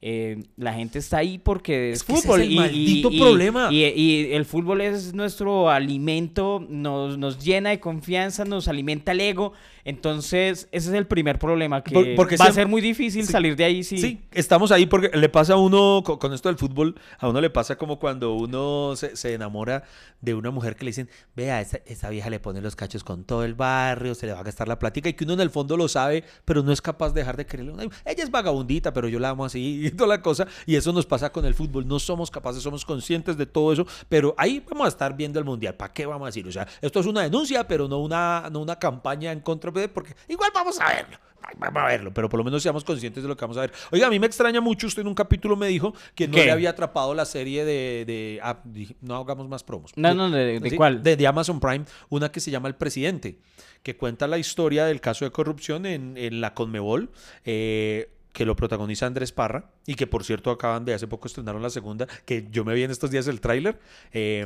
Eh, 0.07 0.43
la 0.59 0.75
gente 0.75 0.99
está 0.99 1.17
ahí 1.17 1.39
porque 1.39 1.93
es, 1.93 2.01
Es 2.01 2.05
que 2.05 2.13
ese 2.13 2.19
es 2.21 2.27
fútbol 2.27 2.41
el 2.43 2.53
y, 2.53 2.57
maldito 2.57 3.09
y- 3.11 3.19
problema. 3.19 3.69
y- 3.73 3.85
y 3.87 4.33
el 4.35 4.45
fútbol 4.45 4.83
es 4.83 5.15
nuestro 5.15 5.71
alimento, 5.71 6.63
nos, 6.69 7.17
nos 7.17 7.43
llena 7.43 7.71
de 7.71 7.81
confianza, 7.81 8.45
nos 8.45 8.69
alimenta 8.69 9.13
el 9.13 9.21
ego. 9.23 9.55
Entonces, 9.87 10.69
ese 10.73 10.89
es 10.89 10.95
el 10.95 11.07
primer 11.07 11.39
problema, 11.39 11.83
que 11.85 11.93
Por- 11.95 12.15
porque 12.17 12.37
va 12.37 12.47
a 12.47 12.53
ser 12.53 12.67
muy 12.69 12.81
difícil 12.81 13.25
sí. 13.27 13.33
salir 13.33 13.55
de 13.55 13.65
ahí. 13.65 13.83
Sí. 13.85 13.99
Sí, 13.99 14.21
estamos 14.33 14.73
ahí 14.73 14.87
porque 14.87 15.11
le 15.17 15.29
pasa 15.29 15.55
a 15.55 15.57
uno, 15.57 16.03
co- 16.05 16.19
con, 16.19 16.33
esto 16.33 16.49
del 16.49 16.57
fútbol, 16.59 16.95
a 17.19 17.29
uno 17.29 17.41
le 17.41 17.51
pasa 17.51 17.77
como 17.77 17.99
cuando 17.99 18.35
uno 18.35 18.97
se, 18.97 19.15
se 19.17 19.35
enamora 19.35 19.85
de 20.21 20.35
una 20.35 20.51
mujer 20.51 20.75
que 20.77 20.85
le 20.85 20.89
dicen, 20.91 21.09
vea, 21.37 21.61
esa, 21.61 21.79
esa 21.87 22.09
vieja 22.11 22.29
le 22.31 22.41
pone 22.41 22.61
los 22.63 22.77
cachos 22.77 23.05
con 23.05 23.25
todo 23.25 23.45
el 23.45 23.55
barrio, 23.55 24.15
se 24.15 24.27
le 24.27 24.33
va 24.33 24.41
a 24.41 24.43
gastar 24.43 24.69
la 24.69 24.79
plática 24.79 25.09
y 25.09 25.13
que 25.15 25.25
uno 25.25 25.35
en 25.35 25.41
el 25.41 25.51
fondo 25.51 25.77
lo 25.77 25.87
sabe, 25.89 26.25
pero 26.45 26.63
no 26.63 26.73
es 26.73 26.81
capaz 26.81 27.11
de 27.13 27.21
dejar 27.21 27.37
de 27.37 27.47
quererle. 27.47 27.75
Ella 28.07 28.25
es 28.25 28.31
vagabundita, 28.31 28.93
pero 28.95 29.09
yo 29.09 29.19
la 29.19 29.31
amo 29.31 29.45
así 29.45 29.91
la 30.07 30.21
cosa. 30.21 30.47
Y 30.67 30.77
eso 30.77 30.93
nos 30.93 31.07
pasa 31.07 31.31
con 31.31 31.45
el 31.45 31.55
fútbol. 31.55 31.87
No 31.87 31.99
somos 31.99 32.31
capaces, 32.31 32.63
somos 32.63 32.85
conscientes 32.85 33.37
de 33.37 33.47
todo 33.47 33.73
eso, 33.73 33.87
pero 34.09 34.35
ahí 34.37 34.63
vamos 34.69 34.87
a 34.87 34.89
estar 34.89 35.17
viendo 35.17 35.39
el 35.39 35.45
mundial. 35.45 35.75
¿Para 35.75 35.93
qué 35.93 36.07
vamos 36.07 36.27
a 36.27 36.29
decir? 36.29 36.47
O 36.47 36.53
sea, 36.53 36.67
esto 36.81 37.01
es 37.01 37.07
una 37.07 37.23
denuncia, 37.23 37.67
pero 37.67 37.89
no 37.89 37.99
una, 38.01 38.49
no 38.53 38.61
una 38.61 38.79
campaña 38.79 39.33
en 39.33 39.41
contra 39.41 39.71
de, 39.71 39.89
porque 39.89 40.15
igual 40.29 40.51
vamos 40.55 40.81
a 40.81 40.89
verlo. 40.89 41.17
Vamos 41.59 41.83
a 41.83 41.87
verlo, 41.87 42.15
pero 42.15 42.27
por 42.31 42.39
lo 42.39 42.45
menos 42.45 42.63
seamos 42.63 42.85
conscientes 42.85 43.23
de 43.23 43.29
lo 43.29 43.37
que 43.37 43.43
vamos 43.43 43.59
a 43.59 43.61
ver. 43.61 43.73
Oiga, 43.93 44.07
a 44.07 44.11
mí 44.11 44.19
me 44.19 44.27
extraña 44.27 44.63
mucho, 44.63 44.87
usted 44.87 45.03
en 45.03 45.09
un 45.09 45.15
capítulo 45.15 45.57
me 45.57 45.69
dijo 45.69 45.93
que 46.15 46.27
no 46.27 46.37
¿Qué? 46.37 46.47
le 46.47 46.51
había 46.51 46.71
atrapado 46.71 47.13
la 47.13 47.27
serie 47.27 47.67
de... 47.67 48.05
de- 48.07 48.41
ah, 48.43 48.63
no 49.03 49.17
hagamos 49.17 49.47
más 49.47 49.63
promos. 49.63 49.93
No, 49.95 50.15
no, 50.15 50.31
¿de- 50.31 50.59
de 50.59 50.71
Sí, 50.71 50.77
cuál? 50.77 51.03
De, 51.03 51.17
de 51.19 51.27
Amazon 51.27 51.61
Prime, 51.61 51.85
una 52.09 52.33
que 52.33 52.41
se 52.41 52.51
llama 52.51 52.69
El 52.69 52.77
Presidente, 52.77 53.41
que 53.83 53.95
cuenta 53.95 54.27
la 54.27 54.39
historia 54.39 54.87
del 54.87 55.03
caso 55.03 55.27
de 55.27 55.33
corrupción 55.33 55.85
en, 55.85 56.17
en 56.17 56.41
la 56.41 56.55
Conmebol. 56.55 57.11
eh, 57.45 58.11
que 58.35 58.45
lo 58.45 58.57
protagoniza 58.57 59.07
Andrés 59.07 59.33
Parra 59.33 59.71
y 59.87 59.95
que 59.95 60.07
por 60.07 60.25
cierto 60.25 60.51
acaban 60.51 60.85
de 60.85 60.93
hace 60.93 61.07
poco 61.07 61.29
estrenaron 61.29 61.63
la 61.63 61.71
segunda, 61.71 62.07
que 62.27 62.49
yo 62.51 62.65
me 62.65 62.75
vi 62.75 62.83
en 62.83 62.91
estos 62.91 63.11
días 63.11 63.29
el 63.29 63.41
tráiler, 63.41 63.79
eh, 64.13 64.45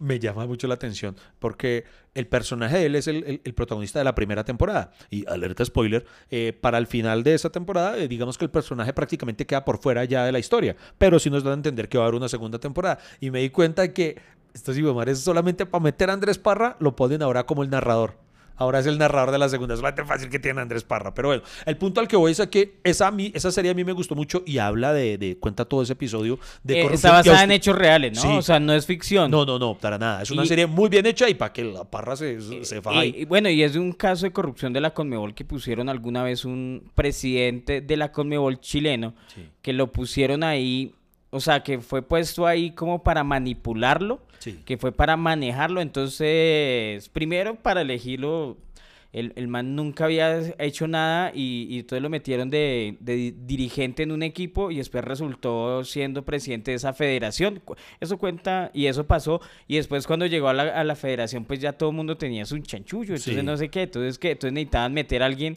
me 0.00 0.18
llama 0.18 0.46
mucho 0.46 0.66
la 0.66 0.74
atención 0.74 1.16
porque 1.38 1.84
el 2.14 2.26
personaje 2.26 2.78
de 2.78 2.86
él 2.86 2.94
es 2.96 3.06
el, 3.06 3.40
protagonista 3.54 4.00
de 4.00 4.06
la 4.06 4.14
primera 4.14 4.42
temporada 4.42 4.90
y 5.10 5.28
alerta 5.28 5.64
spoiler, 5.64 6.06
eh, 6.30 6.56
para 6.58 6.78
el 6.78 6.86
final 6.86 7.22
de 7.22 7.34
esa 7.34 7.50
temporada 7.50 7.98
eh, 7.98 8.08
digamos 8.08 8.38
que 8.38 8.46
el 8.46 8.50
personaje 8.50 8.94
prácticamente 8.94 9.46
queda 9.46 9.66
por 9.66 9.78
fuera 9.78 10.02
ya 10.04 10.24
de 10.24 10.32
la 10.32 10.38
historia, 10.38 10.74
pero 10.96 11.18
sí 11.18 11.28
nos 11.28 11.44
dan 11.44 11.52
a 11.52 11.56
entender 11.56 11.90
que 11.90 11.98
va 11.98 12.04
a 12.04 12.06
haber 12.06 12.18
una 12.18 12.30
segunda 12.30 12.58
temporada 12.58 12.98
y 13.20 13.30
me 13.30 13.40
di 13.40 13.50
cuenta 13.50 13.92
que 13.92 14.16
esto 14.54 14.72
sí, 14.72 14.82
es 15.06 15.20
solamente 15.20 15.66
para 15.66 15.84
meter 15.84 16.08
a 16.08 16.14
Andrés 16.14 16.38
Parra, 16.38 16.78
lo 16.80 16.96
ponen 16.96 17.20
ahora 17.20 17.44
como 17.44 17.62
el 17.62 17.68
narrador. 17.68 18.25
Ahora 18.56 18.78
es 18.80 18.86
el 18.86 18.98
narrador 18.98 19.30
de 19.30 19.38
la 19.38 19.48
segunda. 19.48 19.74
Es 19.74 19.80
bastante 19.80 20.08
fácil 20.08 20.28
que 20.30 20.38
tiene 20.38 20.60
Andrés 20.60 20.84
Parra. 20.84 21.12
Pero 21.14 21.28
bueno, 21.28 21.42
el 21.66 21.76
punto 21.76 22.00
al 22.00 22.08
que 22.08 22.16
voy 22.16 22.32
es 22.32 22.40
a 22.40 22.48
que 22.48 22.78
esa, 22.84 23.08
a 23.08 23.10
mí- 23.10 23.30
esa 23.34 23.50
serie 23.50 23.70
a 23.70 23.74
mí 23.74 23.84
me 23.84 23.92
gustó 23.92 24.14
mucho 24.14 24.42
y 24.46 24.58
habla 24.58 24.92
de, 24.92 25.18
de- 25.18 25.36
cuenta 25.38 25.64
todo 25.64 25.82
ese 25.82 25.92
episodio 25.92 26.38
de 26.62 26.80
Eh, 26.80 26.82
corrupción. 26.82 26.94
está 26.94 27.10
basada 27.30 27.44
en 27.44 27.52
hechos 27.52 27.76
reales, 27.76 28.14
¿no? 28.14 28.22
Sí. 28.22 28.28
O 28.38 28.42
sea, 28.42 28.58
no 28.60 28.72
es 28.72 28.86
ficción. 28.86 29.30
No, 29.30 29.44
no, 29.44 29.58
no, 29.58 29.74
para 29.78 29.98
nada. 29.98 30.22
Es 30.22 30.30
una 30.30 30.44
Y- 30.44 30.46
serie 30.48 30.66
muy 30.66 30.88
bien 30.88 31.06
hecha 31.06 31.28
y 31.28 31.34
para 31.34 31.52
que 31.52 31.64
la 31.64 31.84
Parra 31.84 32.16
se, 32.16 32.64
se 32.64 32.82
faja 32.82 33.04
Y- 33.04 33.14
y 33.22 33.24
bueno, 33.26 33.48
y 33.50 33.62
es 33.62 33.76
un 33.76 33.92
caso 33.92 34.26
de 34.26 34.32
corrupción 34.32 34.72
de 34.72 34.80
la 34.80 34.92
Conmebol 34.94 35.34
que 35.34 35.44
pusieron 35.44 35.88
alguna 35.88 36.22
vez 36.22 36.44
un 36.44 36.90
presidente 36.94 37.80
de 37.80 37.96
la 37.96 38.12
Conmebol 38.12 38.60
chileno 38.60 39.14
Sí. 39.34 39.48
que 39.62 39.72
lo 39.72 39.92
pusieron 39.92 40.42
ahí, 40.44 40.94
o 41.30 41.40
sea, 41.40 41.62
que 41.62 41.78
fue 41.80 42.02
puesto 42.02 42.46
ahí 42.46 42.70
como 42.72 43.02
para 43.02 43.22
manipularlo, 43.24 44.20
Sí. 44.38 44.60
que 44.64 44.76
fue 44.78 44.92
para 44.92 45.16
manejarlo. 45.16 45.80
Entonces, 45.80 47.08
primero 47.10 47.56
para 47.56 47.82
elegirlo, 47.82 48.56
el, 49.12 49.32
el 49.36 49.48
man 49.48 49.74
nunca 49.76 50.04
había 50.04 50.40
hecho 50.58 50.86
nada 50.88 51.32
y, 51.34 51.66
y 51.70 51.78
entonces 51.78 52.02
lo 52.02 52.10
metieron 52.10 52.50
de, 52.50 52.96
de 53.00 53.14
di- 53.16 53.34
dirigente 53.46 54.02
en 54.02 54.12
un 54.12 54.22
equipo 54.22 54.70
y 54.70 54.76
después 54.76 55.02
resultó 55.04 55.82
siendo 55.84 56.22
presidente 56.24 56.72
de 56.72 56.76
esa 56.76 56.92
federación. 56.92 57.62
Eso 58.00 58.18
cuenta 58.18 58.70
y 58.74 58.86
eso 58.86 59.06
pasó. 59.06 59.40
Y 59.68 59.76
después 59.76 60.06
cuando 60.06 60.26
llegó 60.26 60.48
a 60.48 60.52
la, 60.54 60.64
a 60.64 60.84
la 60.84 60.96
federación, 60.96 61.44
pues 61.46 61.60
ya 61.60 61.72
todo 61.72 61.90
el 61.90 61.96
mundo 61.96 62.16
tenía 62.18 62.44
su 62.44 62.58
chanchullo, 62.58 63.14
entonces 63.14 63.36
Sí. 63.36 63.42
no 63.42 63.56
sé 63.56 63.68
qué, 63.70 63.82
entonces 63.82 64.18
que 64.18 64.32
entonces 64.32 64.52
necesitaban 64.52 64.92
meter 64.92 65.22
a 65.22 65.26
alguien 65.26 65.56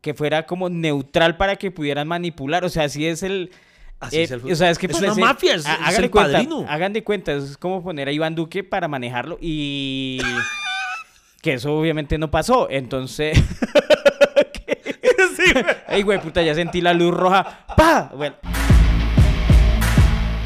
que 0.00 0.14
fuera 0.14 0.44
como 0.46 0.68
neutral 0.68 1.36
para 1.36 1.56
que 1.56 1.70
pudieran 1.70 2.08
manipular. 2.08 2.64
O 2.64 2.68
sea, 2.68 2.84
así 2.84 3.06
es 3.06 3.22
el... 3.22 3.50
Así 4.00 4.16
eh, 4.18 4.22
es 4.24 4.30
el 4.30 4.40
fútbol. 4.40 4.52
o 4.52 4.56
sea, 4.56 4.70
es 4.70 4.78
que 4.78 4.86
Es 4.86 5.00
una 5.00 5.14
mafia, 5.14 5.54
es- 5.54 5.66
ha- 5.66 5.90
es 5.90 5.98
el 5.98 6.10
cuenta, 6.10 6.32
padrino. 6.32 6.66
Hagan 6.68 6.92
de 6.92 7.02
cuenta, 7.02 7.32
es 7.32 7.56
como 7.56 7.82
poner 7.82 8.08
a 8.08 8.12
Iván 8.12 8.34
Duque 8.34 8.62
para 8.62 8.88
manejarlo 8.88 9.38
y 9.40 10.20
que 11.42 11.54
eso 11.54 11.74
obviamente 11.76 12.18
no 12.18 12.30
pasó. 12.30 12.68
Entonces, 12.70 13.38
ay 15.88 16.02
güey, 16.02 16.20
puta, 16.20 16.42
ya 16.42 16.54
sentí 16.54 16.80
la 16.80 16.92
luz 16.92 17.14
roja. 17.14 17.64
¡Pa! 17.76 18.10
Bueno, 18.14 18.36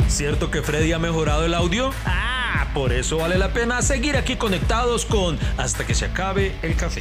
¿Cierto 0.09 0.51
que 0.51 0.63
Freddy 0.63 0.93
ha 0.93 0.99
mejorado 0.99 1.47
el 1.47 1.55
audio? 1.55 1.91
Ah, 2.05 2.67
por 2.75 2.93
eso 2.93 3.19
vale 3.19 3.39
la 3.39 3.53
pena 3.53 3.81
seguir 3.81 4.17
aquí 4.17 4.37
conectados 4.37 5.07
con 5.07 5.39
Hasta 5.57 5.87
que 5.87 5.95
se 5.95 6.07
acabe 6.07 6.53
el 6.63 6.77
café. 6.77 7.01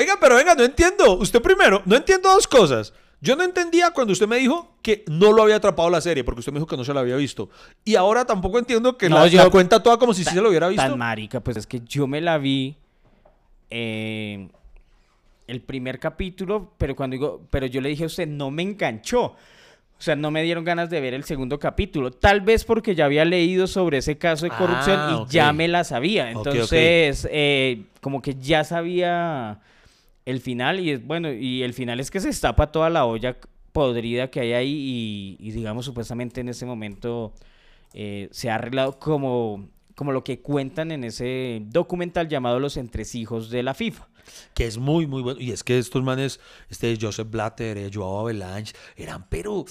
Oiga, 0.00 0.16
pero 0.20 0.34
venga, 0.36 0.54
no 0.54 0.64
entiendo. 0.64 1.16
Usted 1.18 1.40
primero, 1.42 1.82
no 1.84 1.96
entiendo 1.96 2.28
dos 2.30 2.46
cosas. 2.46 2.92
Yo 3.20 3.36
no 3.36 3.42
entendía 3.44 3.90
cuando 3.90 4.12
usted 4.14 4.26
me 4.26 4.38
dijo 4.38 4.74
que 4.80 5.04
no 5.06 5.30
lo 5.32 5.42
había 5.42 5.56
atrapado 5.56 5.90
la 5.90 6.00
serie, 6.00 6.24
porque 6.24 6.38
usted 6.40 6.52
me 6.52 6.58
dijo 6.58 6.66
que 6.66 6.76
no 6.78 6.84
se 6.84 6.94
la 6.94 7.00
había 7.00 7.16
visto. 7.16 7.50
Y 7.84 7.94
ahora 7.96 8.24
tampoco 8.24 8.58
entiendo 8.58 8.96
que 8.96 9.10
No, 9.10 9.16
la, 9.18 9.26
yo- 9.26 9.44
la 9.44 9.50
cuenta 9.50 9.82
toda 9.82 9.98
como 9.98 10.14
si 10.14 10.24
sí 10.24 10.30
se 10.34 10.40
lo 10.40 10.48
hubiera 10.48 10.68
visto. 10.68 10.82
tan 10.82 10.96
marica, 10.98 11.40
pues 11.40 11.58
es 11.58 11.66
que 11.66 11.80
yo 11.80 12.06
me 12.06 12.22
la 12.22 12.38
vi 12.38 12.76
eh, 13.68 14.48
el 15.46 15.60
primer 15.60 15.98
capítulo, 15.98 16.72
pero 16.78 16.96
cuando 16.96 17.14
digo, 17.14 17.42
pero 17.50 17.66
yo 17.66 17.80
le 17.82 17.90
dije 17.90 18.04
a 18.04 18.06
usted, 18.06 18.26
no 18.26 18.50
me 18.50 18.62
enganchó. 18.62 19.22
O 19.24 20.02
sea, 20.02 20.16
no 20.16 20.30
me 20.30 20.42
dieron 20.42 20.64
ganas 20.64 20.88
de 20.88 20.98
ver 21.02 21.12
el 21.12 21.24
segundo 21.24 21.58
capítulo. 21.58 22.10
Tal 22.10 22.40
vez 22.40 22.64
porque 22.64 22.94
ya 22.94 23.04
había 23.04 23.26
leído 23.26 23.66
sobre 23.66 23.98
ese 23.98 24.16
caso 24.16 24.46
de 24.46 24.50
corrupción 24.52 24.98
Ah, 24.98 25.24
y 25.28 25.30
ya 25.30 25.52
me 25.52 25.68
la 25.68 25.84
sabía. 25.84 26.30
Entonces, 26.30 27.28
eh, 27.30 27.82
como 28.00 28.22
que 28.22 28.34
ya 28.36 28.64
sabía 28.64 29.60
el 30.30 30.40
final 30.40 30.80
y 30.80 30.90
es 30.90 31.06
bueno, 31.06 31.32
y 31.32 31.62
el 31.62 31.74
final 31.74 32.00
es 32.00 32.10
que 32.10 32.20
se 32.20 32.28
destapa 32.28 32.72
toda 32.72 32.90
la 32.90 33.04
olla 33.04 33.36
podrida 33.72 34.30
que 34.30 34.40
hay 34.40 34.52
ahí 34.52 35.36
y, 35.38 35.50
digamos 35.50 35.84
supuestamente 35.84 36.40
en 36.40 36.48
ese 36.48 36.66
momento 36.66 37.32
eh, 37.92 38.28
se 38.32 38.50
ha 38.50 38.56
arreglado 38.56 38.98
como, 38.98 39.68
como 39.94 40.12
lo 40.12 40.24
que 40.24 40.40
cuentan 40.40 40.92
en 40.92 41.04
ese 41.04 41.62
documental 41.66 42.28
llamado 42.28 42.58
Los 42.58 42.76
entresijos 42.76 43.50
de 43.50 43.62
la 43.62 43.74
FIFA. 43.74 44.08
Que 44.54 44.66
es 44.66 44.78
muy, 44.78 45.06
muy 45.06 45.22
bueno. 45.22 45.40
Y 45.40 45.50
es 45.50 45.64
que 45.64 45.78
estos 45.78 46.02
manes, 46.02 46.40
este 46.68 46.96
Joseph 47.00 47.28
Blatter, 47.28 47.78
eh, 47.78 47.90
Joao 47.92 48.20
Avalanche, 48.20 48.74
eran 48.96 49.26
pero 49.28 49.64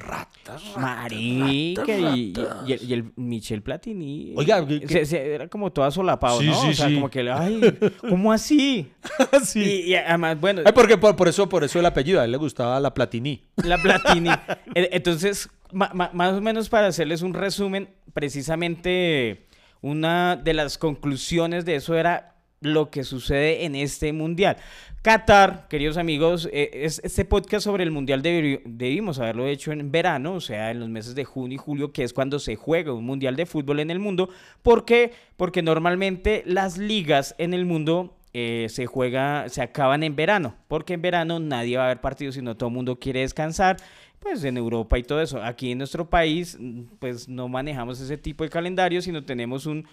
ratas, 0.00 0.64
ratas, 0.74 0.76
Marica, 0.76 1.82
ratas, 1.82 2.16
y, 2.16 2.20
y- 2.20 2.34
ratas. 2.34 2.68
y 2.68 2.72
el, 2.72 2.82
y 2.82 2.92
el 2.94 3.12
Michel 3.16 3.62
Platini. 3.62 4.32
Oiga, 4.36 4.66
¿qué- 4.66 4.86
se- 4.88 5.06
se- 5.06 5.34
era 5.34 5.48
como 5.48 5.70
toda 5.72 5.90
solapado, 5.90 6.40
Sí, 6.40 6.46
¿no? 6.46 6.60
sí, 6.62 6.68
o 6.68 6.72
sea, 6.74 6.88
sí. 6.88 6.94
como 6.94 7.08
que, 7.10 7.30
ay, 7.30 7.60
¿cómo 8.08 8.32
así? 8.32 8.90
Sí. 9.44 9.60
Y, 9.86 9.90
y 9.90 9.94
además, 9.94 10.40
bueno, 10.40 10.62
Ay, 10.64 10.72
porque 10.74 10.96
por, 10.98 11.14
por 11.16 11.28
eso, 11.28 11.48
por 11.48 11.62
eso 11.64 11.78
el 11.78 11.86
apellido, 11.86 12.20
a 12.20 12.24
él 12.24 12.32
le 12.32 12.36
gustaba 12.38 12.80
la 12.80 12.92
Platini. 12.92 13.44
La 13.64 13.78
Platini. 13.78 14.30
E- 14.74 14.88
Entonces, 14.92 15.48
ma- 15.72 15.90
ma- 15.94 16.10
más 16.12 16.34
o 16.34 16.40
menos 16.40 16.68
para 16.68 16.88
hacerles 16.88 17.22
un 17.22 17.34
resumen, 17.34 17.88
precisamente 18.12 19.46
una 19.82 20.36
de 20.36 20.54
las 20.54 20.78
conclusiones 20.78 21.64
de 21.64 21.76
eso 21.76 21.94
era 21.96 22.34
lo 22.60 22.90
que 22.90 23.04
sucede 23.04 23.64
en 23.64 23.74
este 23.74 24.12
mundial. 24.12 24.56
Qatar, 25.02 25.66
queridos 25.68 25.96
amigos, 25.96 26.46
eh, 26.52 26.70
es 26.74 27.00
este 27.02 27.24
podcast 27.24 27.64
sobre 27.64 27.84
el 27.84 27.90
mundial 27.90 28.22
debi- 28.22 28.60
debimos 28.66 29.18
haberlo 29.18 29.46
hecho 29.46 29.72
en 29.72 29.90
verano, 29.90 30.34
o 30.34 30.40
sea, 30.42 30.70
en 30.70 30.78
los 30.80 30.90
meses 30.90 31.14
de 31.14 31.24
junio 31.24 31.54
y 31.54 31.58
julio, 31.58 31.90
que 31.90 32.04
es 32.04 32.12
cuando 32.12 32.38
se 32.38 32.54
juega 32.56 32.92
un 32.92 33.06
mundial 33.06 33.34
de 33.34 33.46
fútbol 33.46 33.80
en 33.80 33.90
el 33.90 33.98
mundo. 33.98 34.28
¿Por 34.62 34.84
qué? 34.84 35.12
Porque 35.38 35.62
normalmente 35.62 36.42
las 36.44 36.76
ligas 36.76 37.34
en 37.38 37.54
el 37.54 37.64
mundo 37.64 38.14
eh, 38.34 38.66
se 38.68 38.84
juega, 38.84 39.48
se 39.48 39.62
acaban 39.62 40.02
en 40.02 40.16
verano, 40.16 40.54
porque 40.68 40.92
en 40.92 41.00
verano 41.00 41.40
nadie 41.40 41.78
va 41.78 41.86
a 41.86 41.88
ver 41.88 42.02
partidos, 42.02 42.34
sino 42.34 42.54
todo 42.58 42.68
el 42.68 42.74
mundo 42.74 42.98
quiere 43.00 43.20
descansar, 43.20 43.78
pues 44.18 44.44
en 44.44 44.58
Europa 44.58 44.98
y 44.98 45.02
todo 45.02 45.22
eso. 45.22 45.42
Aquí 45.42 45.70
en 45.72 45.78
nuestro 45.78 46.10
país, 46.10 46.58
pues 46.98 47.26
no 47.26 47.48
manejamos 47.48 47.98
ese 48.02 48.18
tipo 48.18 48.44
de 48.44 48.50
calendario, 48.50 49.00
sino 49.00 49.24
tenemos 49.24 49.64
un, 49.64 49.86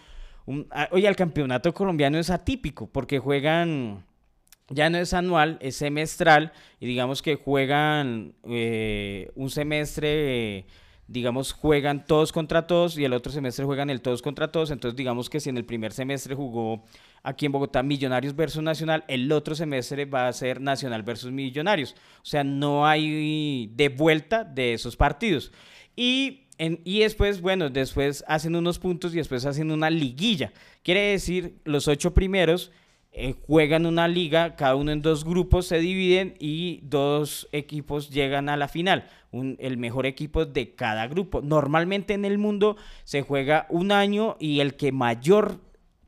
un 0.45 0.67
ah, 0.69 0.89
oye, 0.91 1.07
el 1.07 1.15
campeonato 1.15 1.73
colombiano 1.73 2.17
es 2.19 2.29
atípico, 2.29 2.87
porque 2.87 3.19
juegan, 3.19 4.03
ya 4.69 4.89
no 4.89 4.97
es 4.97 5.13
anual, 5.13 5.57
es 5.61 5.75
semestral, 5.75 6.51
y 6.79 6.85
digamos 6.87 7.21
que 7.21 7.35
juegan 7.35 8.33
eh, 8.43 9.31
un 9.35 9.49
semestre 9.49 10.65
digamos, 11.07 11.53
juegan 11.53 12.05
todos 12.05 12.33
contra 12.33 12.67
todos 12.67 12.97
y 12.97 13.05
el 13.05 13.13
otro 13.13 13.31
semestre 13.31 13.65
juegan 13.65 13.89
el 13.89 14.01
todos 14.01 14.21
contra 14.21 14.51
todos. 14.51 14.71
Entonces, 14.71 14.95
digamos 14.95 15.29
que 15.29 15.39
si 15.39 15.49
en 15.49 15.57
el 15.57 15.65
primer 15.65 15.93
semestre 15.93 16.35
jugó 16.35 16.83
aquí 17.23 17.45
en 17.45 17.53
Bogotá 17.53 17.81
Millonarios 17.81 18.35
versus 18.35 18.61
Nacional, 18.61 19.05
el 19.07 19.31
otro 19.31 19.55
semestre 19.55 20.05
va 20.05 20.27
a 20.27 20.33
ser 20.33 20.61
Nacional 20.61 21.03
versus 21.03 21.31
Millonarios. 21.31 21.95
O 22.21 22.25
sea, 22.25 22.43
no 22.43 22.85
hay 22.85 23.67
de 23.73 23.89
vuelta 23.89 24.43
de 24.43 24.73
esos 24.73 24.95
partidos. 24.97 25.51
Y, 25.95 26.43
y 26.59 26.99
después, 26.99 27.41
bueno, 27.41 27.69
después 27.69 28.23
hacen 28.27 28.55
unos 28.55 28.77
puntos 28.77 29.13
y 29.13 29.17
después 29.17 29.45
hacen 29.45 29.71
una 29.71 29.89
liguilla. 29.89 30.51
Quiere 30.83 31.11
decir, 31.11 31.59
los 31.63 31.87
ocho 31.87 32.13
primeros 32.13 32.71
eh, 33.19 33.33
juegan 33.47 33.87
una 33.87 34.07
liga, 34.07 34.55
cada 34.55 34.75
uno 34.75 34.91
en 34.91 35.01
dos 35.01 35.25
grupos 35.25 35.65
se 35.65 35.79
dividen 35.79 36.35
y 36.39 36.81
dos 36.83 37.49
equipos 37.51 38.11
llegan 38.11 38.47
a 38.47 38.57
la 38.57 38.67
final, 38.67 39.09
el 39.31 39.77
mejor 39.77 40.05
equipo 40.05 40.45
de 40.45 40.75
cada 40.75 41.07
grupo. 41.07 41.41
Normalmente 41.41 42.13
en 42.13 42.25
el 42.25 42.37
mundo 42.37 42.77
se 43.05 43.23
juega 43.23 43.65
un 43.69 43.91
año 43.91 44.37
y 44.39 44.59
el 44.59 44.75
que 44.75 44.91
mayor 44.91 45.59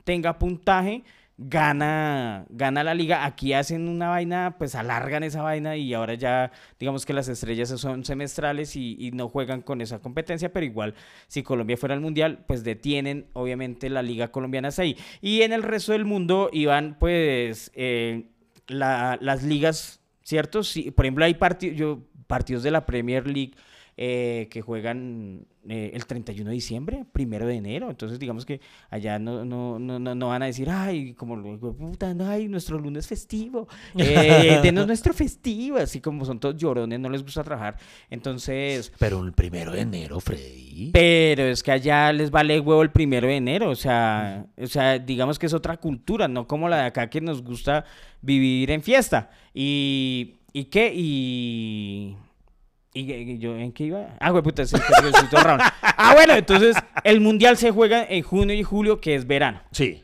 tenga 0.04 0.38
puntaje 0.38 1.02
gana, 1.42 2.44
gana 2.50 2.84
la 2.84 2.94
liga. 2.94 3.24
Aquí 3.24 3.54
hacen 3.54 3.88
una 3.88 4.10
vaina, 4.10 4.56
pues 4.58 4.74
alargan 4.74 5.24
esa 5.24 5.42
vaina 5.42 5.76
y 5.76 5.94
ahora 5.94 6.14
ya 6.14 6.52
digamos 6.78 7.06
que 7.06 7.14
las 7.14 7.28
estrellas 7.28 7.70
son 7.70 8.04
semestrales 8.04 8.76
y, 8.76 9.10
no 9.14 9.28
juegan 9.28 9.62
con 9.62 9.80
esa 9.80 10.00
competencia, 10.00 10.52
pero 10.52 10.66
igual 10.66 10.94
si 11.26 11.42
Colombia 11.42 11.76
fuera 11.76 11.94
al 11.94 12.00
mundial, 12.00 12.44
pues 12.46 12.62
detienen 12.62 13.26
obviamente 13.32 13.88
la 13.88 14.02
liga 14.02 14.28
colombiana 14.28 14.68
ahí. 14.76 14.96
Y 15.20 15.42
en 15.42 15.52
el 15.52 15.62
resto 15.62 15.92
del 15.92 16.04
mundo 16.04 16.50
iban 16.52 16.96
pues 16.98 17.72
eh, 17.74 18.26
las 18.68 19.42
ligas, 19.42 20.00
¿cierto? 20.22 20.62
Sí, 20.62 20.90
por 20.90 21.06
ejemplo 21.06 21.24
hay 21.24 21.34
partidos, 21.34 21.98
partidos 22.26 22.62
de 22.62 22.70
la 22.70 22.86
Premier 22.86 23.26
League 23.26 23.52
eh, 23.96 24.48
que 24.50 24.60
juegan 24.60 25.46
eh, 25.68 25.90
el 25.92 26.06
31 26.06 26.48
de 26.48 26.54
diciembre, 26.54 27.04
primero 27.12 27.46
de 27.46 27.54
enero. 27.54 27.90
Entonces, 27.90 28.18
digamos 28.18 28.46
que 28.46 28.60
allá 28.88 29.18
no, 29.18 29.44
no, 29.44 29.78
no, 29.78 29.98
no 29.98 30.28
van 30.28 30.42
a 30.42 30.46
decir, 30.46 30.70
ay, 30.70 31.12
como, 31.12 31.36
puta, 31.58 32.14
ay, 32.26 32.48
nuestro 32.48 32.78
lunes 32.78 33.06
festivo, 33.06 33.68
eh, 33.96 34.60
denos 34.62 34.86
nuestro 34.86 35.12
festivo, 35.12 35.76
así 35.76 36.00
como 36.00 36.24
son 36.24 36.40
todos 36.40 36.56
llorones, 36.56 36.98
no 36.98 37.10
les 37.10 37.22
gusta 37.22 37.44
trabajar. 37.44 37.76
Entonces. 38.08 38.90
Pero 38.98 39.22
el 39.22 39.32
primero 39.32 39.72
de 39.72 39.82
enero, 39.82 40.18
Freddy. 40.20 40.92
Pero 40.92 41.44
es 41.44 41.62
que 41.62 41.72
allá 41.72 42.10
les 42.12 42.30
vale 42.30 42.58
huevo 42.58 42.82
el 42.82 42.90
primero 42.90 43.28
de 43.28 43.36
enero, 43.36 43.70
o 43.70 43.76
sea, 43.76 44.46
o 44.56 44.66
sea, 44.66 44.98
digamos 44.98 45.38
que 45.38 45.46
es 45.46 45.52
otra 45.52 45.76
cultura, 45.76 46.26
no 46.26 46.46
como 46.46 46.70
la 46.70 46.78
de 46.78 46.84
acá 46.84 47.10
que 47.10 47.20
nos 47.20 47.42
gusta 47.42 47.84
vivir 48.22 48.70
en 48.70 48.82
fiesta. 48.82 49.30
Y. 49.52 50.36
¿Y 50.52 50.64
qué? 50.64 50.92
Y. 50.94 52.16
¿Y 52.92 53.38
yo 53.38 53.56
en 53.56 53.72
qué 53.72 53.84
iba? 53.84 54.16
Ah, 54.18 54.30
güey, 54.30 54.42
puta, 54.42 54.64
Ah, 55.82 56.12
bueno, 56.14 56.34
entonces 56.34 56.76
el 57.04 57.20
mundial 57.20 57.56
se 57.56 57.70
juega 57.70 58.04
en 58.04 58.22
junio 58.22 58.54
y 58.54 58.62
julio, 58.62 59.00
que 59.00 59.14
es 59.14 59.26
verano. 59.26 59.62
Sí. 59.70 60.02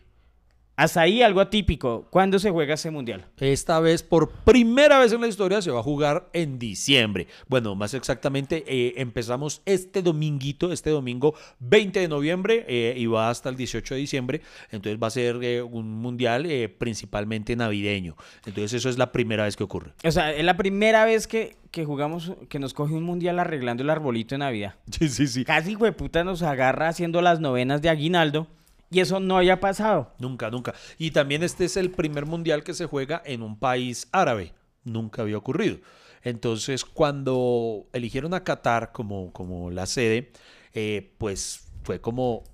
Hasta 0.77 1.01
ahí 1.01 1.23
algo 1.23 1.41
atípico. 1.41 2.07
¿Cuándo 2.11 2.39
se 2.39 2.51
juega 2.51 2.75
ese 2.75 2.91
mundial? 2.91 3.25
Esta 3.39 3.81
vez, 3.81 4.03
por 4.03 4.31
primera 4.31 4.99
vez 4.99 5.11
en 5.11 5.23
la 5.23 5.27
historia, 5.27 5.63
se 5.63 5.71
va 5.71 5.81
a 5.81 5.83
jugar 5.83 6.29
en 6.35 6.59
diciembre. 6.59 7.29
Bueno, 7.49 7.75
más 7.75 7.95
exactamente, 7.95 8.63
eh, 8.67 8.93
empezamos 8.99 9.63
este 9.65 10.03
dominguito, 10.03 10.73
este 10.73 10.91
domingo 10.91 11.35
20 11.61 11.99
de 11.99 12.09
noviembre 12.09 12.67
eh, 12.69 12.95
y 12.95 13.07
va 13.07 13.31
hasta 13.31 13.49
el 13.49 13.57
18 13.57 13.95
de 13.95 14.01
diciembre. 14.01 14.43
Entonces 14.71 15.03
va 15.03 15.07
a 15.07 15.11
ser 15.11 15.43
eh, 15.43 15.63
un 15.63 15.91
mundial 15.91 16.47
principalmente 16.79 17.57
navideño. 17.57 18.15
Entonces 18.45 18.75
eso 18.75 18.91
es 18.91 18.99
la 18.99 19.13
primera 19.13 19.45
vez 19.45 19.57
que 19.57 19.65
ocurre. 19.65 19.93
O 20.05 20.13
sea, 20.13 20.31
es 20.31 20.45
la 20.45 20.59
primera 20.59 21.07
vez 21.07 21.27
que, 21.27 21.57
que 21.71 21.87
jugamos, 21.87 22.33
que 22.51 22.59
nos 22.59 22.75
coge 22.75 22.93
un 22.93 23.03
mundial 23.03 23.39
arreglando 23.39 23.83
el 23.83 23.89
arbolito 23.89 24.35
de 24.35 24.41
Navidad. 24.41 24.75
Sí, 24.91 25.09
sí, 25.09 25.27
sí. 25.27 25.45
Casi, 25.47 25.73
güey, 25.73 25.93
puta, 25.93 26.23
nos 26.23 26.43
agarra 26.43 26.89
haciendo 26.89 27.23
las 27.23 27.41
novenas 27.41 27.81
de 27.81 27.89
Aguinaldo. 27.89 28.47
Y 28.91 29.01
eso 29.01 29.21
no 29.21 29.37
haya 29.37 29.61
pasado. 29.61 30.13
Nunca, 30.19 30.51
nunca. 30.51 30.75
Y 30.99 31.11
también 31.11 31.43
este 31.43 31.65
es 31.65 31.77
el 31.77 31.91
primer 31.91 32.27
mundial 32.27 32.63
que 32.63 32.75
se 32.75 32.87
juega 32.87 33.23
en 33.25 33.43
un 33.43 33.59
país 33.59 34.09
árabe. 34.13 34.53
Nunca 34.85 35.23
había 35.23 35.39
ocurrido. 35.39 35.79
Entonces, 36.23 36.85
cuando 36.85 37.87
eligieron 37.93 38.35
a 38.35 38.45
Qatar 38.45 38.93
como, 38.93 39.33
como 39.33 39.71
la 39.71 39.87
sede, 39.87 40.33
eh, 40.73 41.15
pues 41.19 41.69
fue 41.83 42.01
como 42.01 42.45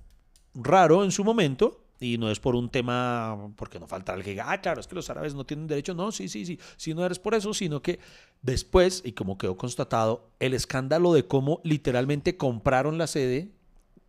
raro 0.55 1.05
en 1.05 1.11
su 1.11 1.25
momento. 1.25 1.79
Y 2.01 2.19
no 2.19 2.31
es 2.31 2.41
por 2.41 2.57
un 2.57 2.69
tema, 2.69 3.53
porque 3.57 3.79
no 3.79 3.87
falta 3.87 4.13
alguien 4.13 4.37
que 4.37 4.43
ah, 4.43 4.61
claro, 4.61 4.81
es 4.81 4.89
que 4.89 4.97
los 4.97 5.09
árabes 5.09 5.35
no 5.35 5.45
tienen 5.45 5.69
derecho. 5.69 5.95
No, 5.95 6.11
sí, 6.11 6.29
sí, 6.29 6.45
sí. 6.45 6.59
Si 6.77 6.95
no 6.95 7.07
eres 7.07 7.21
por 7.21 7.35
eso, 7.35 7.55
sino 7.55 7.81
que 7.81 8.01
después, 8.41 9.03
y 9.05 9.13
como 9.13 9.39
quedó 9.39 9.57
constatado, 9.57 10.31
el 10.41 10.53
escándalo 10.53 11.13
de 11.13 11.27
cómo 11.27 11.61
literalmente 11.63 12.37
compraron 12.37 12.99
la 12.99 13.07
sede 13.07 13.53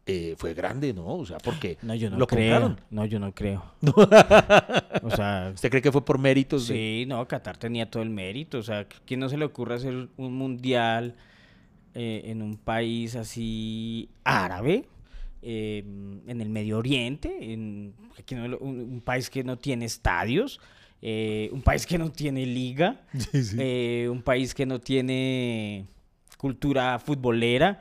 eh, 0.05 0.35
fue 0.37 0.53
grande, 0.53 0.93
¿no? 0.93 1.15
O 1.15 1.25
sea, 1.25 1.37
porque 1.37 1.77
no, 1.81 1.95
yo 1.95 2.09
no 2.09 2.17
lo 2.17 2.27
creo. 2.27 2.75
No, 2.89 3.05
yo 3.05 3.19
no 3.19 3.33
creo. 3.33 3.63
o 5.01 5.09
sea, 5.11 5.51
¿usted 5.53 5.69
cree 5.69 5.81
que 5.81 5.93
fue 5.93 6.03
por 6.03 6.19
méritos? 6.19 6.65
Sí, 6.65 7.05
no, 7.07 7.25
Qatar 7.25 7.57
tenía 7.57 7.89
todo 7.89 8.03
el 8.03 8.09
mérito. 8.09 8.57
O 8.57 8.63
sea, 8.63 8.85
¿quién 9.05 9.21
no 9.21 9.29
se 9.29 9.37
le 9.37 9.45
ocurre 9.45 9.75
hacer 9.75 10.09
un 10.17 10.33
mundial 10.33 11.15
eh, 11.93 12.23
en 12.25 12.41
un 12.41 12.57
país 12.57 13.15
así 13.15 14.09
árabe? 14.25 14.85
Eh, 15.41 15.83
en 16.27 16.41
el 16.41 16.49
Medio 16.49 16.77
Oriente, 16.77 17.53
en 17.53 17.93
un, 18.61 19.01
país 19.05 19.29
que 19.29 19.43
no 19.43 19.57
tiene 19.57 19.85
estadios, 19.85 20.59
un 21.01 21.61
país 21.63 21.85
que 21.85 21.97
no 21.97 22.11
tiene 22.11 22.45
liga, 22.45 23.01
un 24.09 24.21
país 24.21 24.53
que 24.53 24.65
no 24.65 24.79
tiene 24.79 25.85
cultura 26.37 26.99
futbolera. 26.99 27.79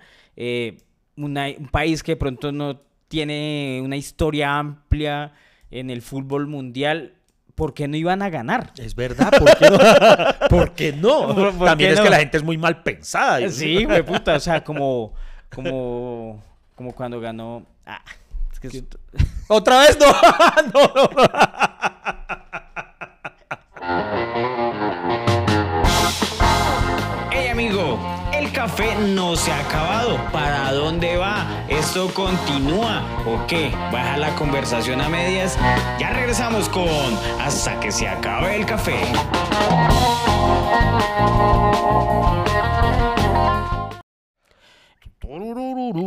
Un 1.17 1.69
país 1.71 2.03
que 2.03 2.13
de 2.13 2.17
pronto 2.17 2.53
no 2.53 2.81
tiene 3.09 3.81
una 3.85 3.97
historia 3.97 4.59
amplia 4.59 5.33
en 5.71 5.91
el 5.91 6.03
fútbol 6.03 6.47
mundial, 6.47 7.15
¿por 7.55 7.75
qué 7.75 7.89
no 7.89 7.97
iban 7.97 8.23
a 8.23 8.31
ganar? 8.31 8.73
Es 8.77 8.95
verdad, 8.95 9.31
¿por 9.39 9.57
qué 9.57 9.71
no? 9.71 10.49
¿Por 10.49 10.73
qué 10.73 10.93
no? 10.93 11.53
También 11.65 11.93
es 11.93 12.01
que 12.01 12.11
la 12.11 12.19
gente 12.19 12.37
es 12.39 12.43
muy 12.43 12.59
mal 12.59 12.83
pensada. 12.83 13.49
Sí, 13.51 13.85
güey, 13.87 14.03
puta, 14.03 14.35
o 14.35 14.41
sea, 14.41 14.65
como, 14.65 15.15
como, 15.55 16.43
como 16.75 16.95
cuando 16.95 17.21
ganó... 17.21 17.67
Ah, 17.85 18.03
es 18.53 18.61
que 18.61 18.85
¿Otra 19.49 19.81
vez? 19.81 19.99
No, 19.99 20.13
no, 20.73 20.93
no. 20.95 21.92
Café 28.63 28.95
no 28.95 29.35
se 29.35 29.51
ha 29.51 29.59
acabado. 29.59 30.17
¿Para 30.31 30.71
dónde 30.71 31.17
va? 31.17 31.67
¿Esto 31.69 32.15
continúa 32.15 33.03
o 33.27 33.45
qué? 33.49 33.71
Baja 33.91 34.17
la 34.17 34.37
conversación 34.37 35.01
a 35.01 35.09
medias. 35.09 35.59
Ya 35.99 36.11
regresamos 36.11 36.69
con 36.69 36.87
Hasta 37.41 37.81
que 37.81 37.91
se 37.91 38.07
acabe 38.07 38.55
el 38.55 38.65
café. 38.65 39.01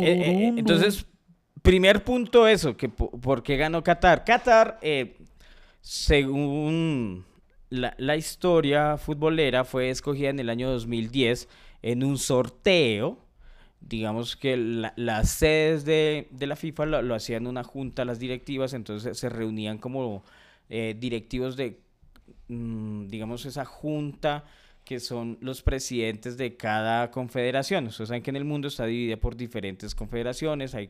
eh, 0.00 0.54
entonces, 0.56 1.04
primer 1.60 2.04
punto 2.04 2.48
eso, 2.48 2.74
que 2.74 2.88
por 2.88 3.42
qué 3.42 3.58
ganó 3.58 3.82
Qatar. 3.82 4.24
Qatar, 4.24 4.78
eh, 4.80 5.18
según 5.82 7.26
la, 7.68 7.94
la, 7.98 8.16
historia 8.16 8.96
futbolera, 8.96 9.64
fue 9.64 9.90
escogida 9.90 10.30
en 10.30 10.40
el 10.40 10.48
año 10.48 10.70
2010 10.70 11.48
en 11.82 12.04
un 12.04 12.18
sorteo. 12.18 13.18
Digamos 13.80 14.36
que 14.36 14.56
las 14.56 15.30
sedes 15.30 15.84
de, 15.84 16.28
la 16.40 16.56
FIFA 16.56 16.86
lo, 16.86 17.14
hacían 17.14 17.46
una 17.46 17.62
junta, 17.62 18.04
las 18.04 18.18
directivas, 18.18 18.72
entonces 18.72 19.16
se 19.16 19.28
reunían 19.28 19.78
como 19.78 20.24
eh, 20.68 20.96
directivos 20.98 21.56
de, 21.56 21.80
mm, 22.48 23.06
digamos, 23.06 23.46
esa 23.46 23.64
junta 23.64 24.44
que 24.86 25.00
son 25.00 25.36
los 25.40 25.62
presidentes 25.62 26.36
de 26.36 26.56
cada 26.56 27.10
confederación. 27.10 27.88
Ustedes 27.88 28.08
saben 28.08 28.22
que 28.22 28.30
en 28.30 28.36
el 28.36 28.44
mundo 28.44 28.68
está 28.68 28.86
dividida 28.86 29.16
por 29.16 29.36
diferentes 29.36 29.96
confederaciones. 29.96 30.76
Hay, 30.76 30.88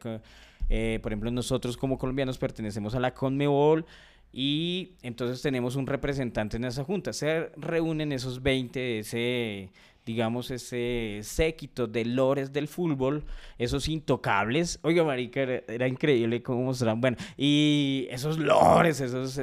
eh, 0.68 0.98
por 1.02 1.12
ejemplo, 1.12 1.30
nosotros 1.30 1.78
como 1.78 1.96
colombianos 1.96 2.36
pertenecemos 2.36 2.94
a 2.94 3.00
la 3.00 3.14
CONMEBOL 3.14 3.86
y 4.32 4.92
entonces 5.00 5.40
tenemos 5.40 5.76
un 5.76 5.86
representante 5.86 6.58
en 6.58 6.66
esa 6.66 6.84
junta. 6.84 7.14
Se 7.14 7.50
reúnen 7.56 8.12
esos 8.12 8.42
20, 8.42 8.98
ese 8.98 9.70
digamos, 10.06 10.52
ese 10.52 11.18
séquito 11.24 11.88
de 11.88 12.04
lores 12.04 12.52
del 12.52 12.68
fútbol, 12.68 13.24
esos 13.58 13.88
intocables. 13.88 14.78
Oiga, 14.82 15.02
marica, 15.02 15.42
era, 15.42 15.88
increíble 15.88 16.44
cómo 16.44 16.62
mostraban. 16.62 17.00
Bueno, 17.00 17.16
y 17.36 18.06
esos 18.08 18.38
lores, 18.38 19.00
esos, 19.00 19.36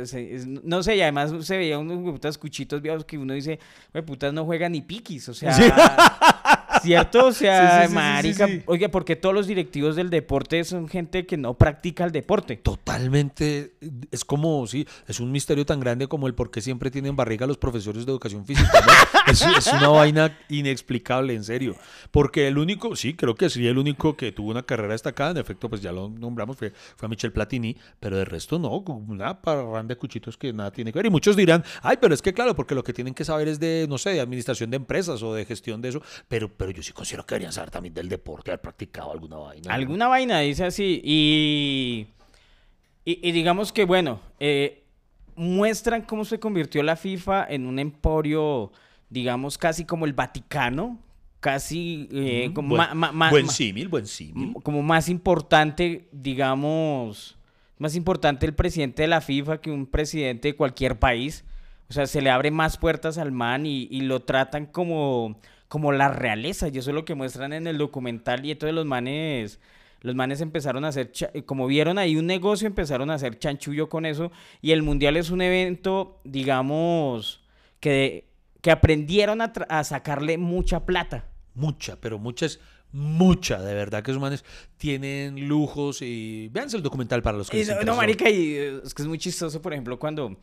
no 0.64 0.82
sé, 0.82 0.96
y 0.96 1.02
además 1.02 1.34
se 1.46 1.58
veía 1.58 1.78
unos 1.78 1.98
putas 2.14 2.38
cuchitos 2.38 2.82
viejos 2.82 3.04
que 3.04 3.18
uno 3.18 3.34
dice, 3.34 3.60
putas 4.06 4.34
no 4.34 4.46
juegan 4.46 4.72
ni 4.72 4.82
piquis, 4.82 5.28
o 5.28 5.34
sea... 5.34 5.52
¿Cierto? 6.84 7.28
O 7.28 7.32
sea, 7.34 7.84
Sí, 7.84 7.88
sí, 7.88 7.94
marica, 7.96 8.48
oiga, 8.66 8.90
porque 8.90 9.16
todos 9.16 9.34
los 9.34 9.48
directivos 9.48 9.96
del 9.96 10.10
deporte 10.10 10.64
son 10.64 10.88
gente 10.88 11.26
que 11.26 11.38
no 11.38 11.56
practica 11.56 12.04
el 12.04 12.12
deporte. 12.12 12.58
Totalmente, 12.58 13.74
es 14.12 14.26
como, 14.26 14.66
sí, 14.68 14.88
es 15.08 15.20
un 15.20 15.32
misterio 15.32 15.66
tan 15.66 15.80
grande 15.80 16.08
como 16.08 16.28
el 16.28 16.36
por 16.36 16.52
qué 16.52 16.62
siempre 16.62 16.92
tienen 16.92 17.16
barriga 17.16 17.48
los 17.48 17.58
profesores 17.58 18.06
de 18.06 18.12
educación 18.12 18.46
física. 18.46 18.72
¿no? 18.86 19.32
es, 19.32 19.42
es 19.42 19.74
una 19.74 19.90
vaina 19.90 20.38
inexplicable, 20.50 21.34
en 21.34 21.44
serio. 21.44 21.76
Porque 22.12 22.48
el 22.48 22.58
único, 22.58 22.96
sí, 22.96 23.14
creo 23.14 23.36
que 23.36 23.50
sí, 23.50 23.66
el 23.68 23.78
único 23.78 24.16
que 24.16 24.32
tuvo 24.32 24.52
una 24.52 24.64
carrera 24.64 24.94
destacada, 24.94 25.32
en 25.32 25.38
efecto, 25.38 25.70
pues 25.70 25.82
ya 25.82 25.92
lo 25.92 26.10
nombramos, 26.10 26.58
fue, 26.58 26.72
fue 26.96 27.06
a 27.06 27.10
Michel 27.10 27.32
Platini, 27.32 27.76
pero 28.00 28.18
de 28.18 28.26
resto 28.26 28.60
no, 28.60 28.78
una 28.78 29.42
parranda 29.42 29.94
de 29.94 29.98
cuchitos 29.98 30.38
que 30.38 30.54
nada 30.54 30.72
tiene 30.72 30.92
que 30.92 31.00
ver. 31.00 31.06
Y 31.08 31.10
muchos 31.10 31.36
dirán, 31.36 31.64
ay, 31.82 31.98
pero 32.00 32.14
es 32.14 32.22
que 32.22 32.34
claro, 32.34 32.56
porque 32.56 32.76
lo 32.76 32.84
que 32.84 32.94
tienen 32.94 33.14
que 33.14 33.26
saber 33.26 33.48
es 33.48 33.60
de, 33.60 33.86
no 33.90 33.98
sé, 33.98 34.12
de 34.12 34.22
administración 34.22 34.70
de 34.70 34.78
empresas 34.78 35.24
o 35.24 35.34
de 35.34 35.46
gestión 35.46 35.82
de 35.82 35.90
eso, 35.90 36.02
pero, 36.28 36.50
pero 36.50 36.72
yo 36.74 36.84
sí 36.84 36.92
considero 36.92 37.26
que 37.26 37.36
deberían 37.36 37.54
saber 37.54 37.72
también 37.72 37.94
del 37.94 38.10
deporte, 38.10 38.52
haber 38.52 38.62
practicado 38.62 39.12
alguna 39.12 39.38
vaina. 39.38 39.70
¿no? 39.70 39.74
Alguna 39.74 40.08
vaina 40.08 40.40
dice 40.40 40.66
así. 40.66 41.02
Y, 41.04 42.08
y, 43.06 43.28
y 43.30 43.32
digamos 43.32 43.72
que, 43.72 43.86
bueno, 43.86 44.20
eh, 44.40 44.84
muestran 45.36 46.02
cómo 46.04 46.26
se 46.26 46.40
convirtió 46.40 46.84
la 46.84 46.96
FIFA 46.96 47.46
en 47.50 47.66
un 47.66 47.80
emporio, 47.80 48.72
digamos, 49.10 49.58
casi 49.58 49.86
como 49.86 50.06
el 50.06 50.14
Vaticano. 50.14 51.00
Casi 51.40 52.08
eh, 52.14 52.52
como, 52.56 52.70
buen, 52.70 52.80
ma- 52.90 52.94
ma- 52.94 53.12
ma- 53.12 53.30
buen 53.30 53.50
símil, 53.50 53.90
buen 53.90 54.08
símil. 54.08 54.54
como 54.64 54.82
más 54.82 55.10
importante, 55.10 56.08
digamos, 56.14 57.38
más 57.78 57.96
importante 57.98 58.46
el 58.46 58.54
presidente 58.54 59.02
de 59.02 59.10
la 59.10 59.20
FIFA 59.20 59.60
que 59.60 59.70
un 59.70 59.86
presidente 59.86 60.48
de 60.50 60.56
cualquier 60.56 61.00
país. 61.00 61.44
O 61.90 61.94
sea, 61.94 62.08
se 62.08 62.22
le 62.22 62.30
abre 62.30 62.50
más 62.50 62.78
puertas 62.78 63.18
al 63.18 63.34
man 63.34 63.66
y, 63.66 63.90
y 63.92 64.02
lo 64.02 64.22
tratan 64.22 64.66
como, 64.66 65.38
como 65.74 65.92
la 65.92 66.08
realeza. 66.08 66.68
Y 66.68 66.78
eso 66.78 66.92
es 66.92 66.94
lo 66.94 67.04
que 67.04 67.16
muestran 67.16 67.52
en 67.52 67.66
el 67.66 67.80
documental. 67.80 68.46
Y 68.46 68.52
entonces 68.52 68.76
los 68.76 68.86
manes, 68.86 69.60
los 70.02 70.14
manes 70.14 70.40
empezaron 70.40 70.86
a 70.86 70.90
hacer, 70.90 71.12
eh, 71.34 71.46
como 71.46 71.66
vieron 71.66 71.98
ahí 71.98 72.16
un 72.16 72.28
negocio, 72.28 72.68
empezaron 72.68 73.10
a 73.10 73.16
hacer 73.16 73.40
chanchullo 73.40 73.90
con 73.90 74.06
eso. 74.06 74.32
Y 74.62 74.70
el 74.70 74.84
mundial 74.84 75.18
es 75.18 75.32
un 75.32 75.42
evento, 75.42 76.22
digamos, 76.26 77.44
que, 77.80 78.30
que 78.62 78.70
aprendieron 78.70 79.42
a, 79.42 79.84
sacarle 79.84 80.38
mucha 80.38 80.86
plata. 80.86 81.26
Mucha, 81.56 82.00
pero 82.00 82.20
mucha 82.20 82.46
es 82.46 82.60
mucha, 82.92 83.60
de 83.60 83.74
verdad 83.74 84.04
que 84.04 84.12
esos 84.12 84.22
manes 84.22 84.46
tienen 84.78 85.48
lujos 85.48 86.04
y 86.04 86.50
véanse 86.50 86.78
el 86.78 86.84
documental 86.84 87.24
para 87.24 87.40
los 87.40 87.50
que 87.50 87.58
Y 87.58 87.66
les 87.66 87.76
no, 87.78 87.82
no, 87.82 87.96
marica, 87.96 88.30
y 88.30 88.54
eh, 88.54 88.82
es 88.86 88.94
que 88.94 89.02
es 89.02 89.08
muy 89.08 89.18
chistoso, 89.18 89.60
por 89.60 89.74
ejemplo, 89.74 89.98
cuando 89.98 90.38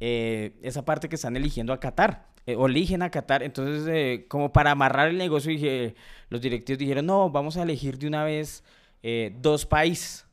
eh, 0.00 0.58
esa 0.62 0.84
parte 0.84 1.08
que 1.08 1.16
están 1.16 1.36
eligiendo 1.36 1.72
a 1.72 1.80
Qatar, 1.80 2.30
eh, 2.46 2.56
o 2.56 2.66
eligen 2.66 3.02
a 3.02 3.10
Qatar, 3.10 3.42
entonces, 3.42 3.86
eh, 3.88 4.26
como 4.28 4.52
para 4.52 4.70
amarrar 4.70 5.08
el 5.08 5.18
negocio, 5.18 5.52
dije, 5.52 5.94
los 6.30 6.40
directivos 6.40 6.78
dijeron, 6.78 7.06
no, 7.06 7.30
vamos 7.30 7.56
a 7.56 7.62
elegir 7.62 7.98
de 7.98 8.06
una 8.06 8.24
vez 8.24 8.64
eh, 9.02 9.34
dos 9.40 9.66
países. 9.66 10.26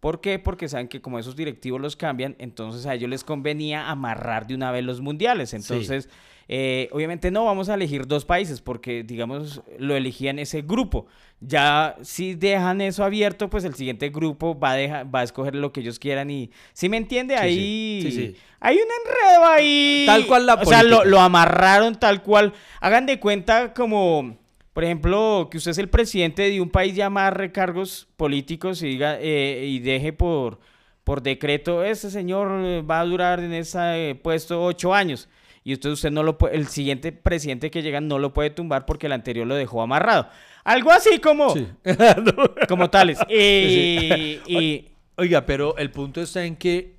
¿Por 0.00 0.20
qué? 0.20 0.38
Porque 0.38 0.68
saben 0.68 0.88
que 0.88 1.00
como 1.00 1.18
esos 1.18 1.34
directivos 1.34 1.80
los 1.80 1.96
cambian, 1.96 2.36
entonces 2.38 2.84
a 2.84 2.94
ellos 2.94 3.08
les 3.08 3.24
convenía 3.24 3.90
amarrar 3.90 4.46
de 4.46 4.54
una 4.54 4.70
vez 4.70 4.84
los 4.84 5.00
mundiales. 5.00 5.54
Entonces, 5.54 6.10
eh, 6.48 6.88
obviamente 6.92 7.30
no 7.30 7.44
vamos 7.44 7.68
a 7.68 7.74
elegir 7.74 8.06
dos 8.06 8.24
países 8.24 8.60
porque, 8.60 9.02
digamos, 9.02 9.62
lo 9.78 9.96
elegían 9.96 10.38
ese 10.38 10.62
grupo. 10.62 11.06
Ya 11.40 11.96
si 12.02 12.34
dejan 12.34 12.80
eso 12.80 13.04
abierto, 13.04 13.50
pues 13.50 13.64
el 13.64 13.74
siguiente 13.74 14.08
grupo 14.08 14.58
va 14.58 14.72
a, 14.72 14.76
dejar, 14.76 15.14
va 15.14 15.20
a 15.20 15.24
escoger 15.24 15.54
lo 15.54 15.72
que 15.72 15.80
ellos 15.80 15.98
quieran 15.98 16.30
y, 16.30 16.50
¿sí 16.72 16.88
me 16.88 16.96
entiende? 16.96 17.36
Ahí 17.36 18.00
Sí, 18.02 18.12
sí. 18.12 18.36
hay 18.60 18.76
un 18.76 18.82
enredo 18.82 19.46
ahí. 19.46 20.04
Tal 20.06 20.26
cual 20.26 20.46
la 20.46 20.54
O 20.54 20.64
sea, 20.64 20.82
lo, 20.82 21.04
lo 21.04 21.20
amarraron 21.20 21.98
tal 21.98 22.22
cual. 22.22 22.52
Hagan 22.80 23.06
de 23.06 23.20
cuenta 23.20 23.74
como, 23.74 24.38
por 24.72 24.84
ejemplo, 24.84 25.48
que 25.50 25.58
usted 25.58 25.72
es 25.72 25.78
el 25.78 25.88
presidente 25.88 26.50
de 26.50 26.60
un 26.60 26.70
país 26.70 26.94
ya 26.94 27.10
más 27.10 27.32
recargos 27.32 28.08
políticos 28.16 28.82
y, 28.82 28.88
diga, 28.88 29.18
eh, 29.20 29.66
y 29.66 29.80
deje 29.80 30.12
por, 30.12 30.60
por 31.04 31.22
decreto, 31.22 31.84
ese 31.84 32.10
señor 32.10 32.50
eh, 32.64 32.82
va 32.82 33.00
a 33.00 33.04
durar 33.04 33.40
en 33.40 33.52
ese 33.52 34.10
eh, 34.10 34.14
puesto 34.14 34.64
ocho 34.64 34.94
años. 34.94 35.28
Y 35.66 35.72
usted, 35.72 35.90
usted 35.90 36.10
no 36.10 36.22
lo 36.22 36.36
puede, 36.36 36.56
el 36.56 36.66
siguiente 36.68 37.10
presidente 37.10 37.70
que 37.70 37.82
llega 37.82 38.00
no 38.00 38.18
lo 38.18 38.34
puede 38.34 38.50
tumbar 38.50 38.84
porque 38.84 39.06
el 39.06 39.12
anterior 39.12 39.46
lo 39.46 39.54
dejó 39.54 39.80
amarrado. 39.80 40.28
Algo 40.62 40.92
así 40.92 41.18
como, 41.20 41.54
Sí. 41.54 41.66
como 42.68 42.90
tales. 42.90 43.18
Y, 43.30 43.34
y- 44.46 44.88
Oiga, 45.16 45.46
pero 45.46 45.76
el 45.78 45.90
punto 45.90 46.20
está 46.20 46.44
en 46.44 46.56
que, 46.56 46.96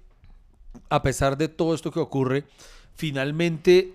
a 0.90 1.02
pesar 1.04 1.38
de 1.38 1.48
todo 1.50 1.76
esto 1.76 1.92
que 1.92 2.00
ocurre, 2.00 2.46
finalmente, 2.96 3.94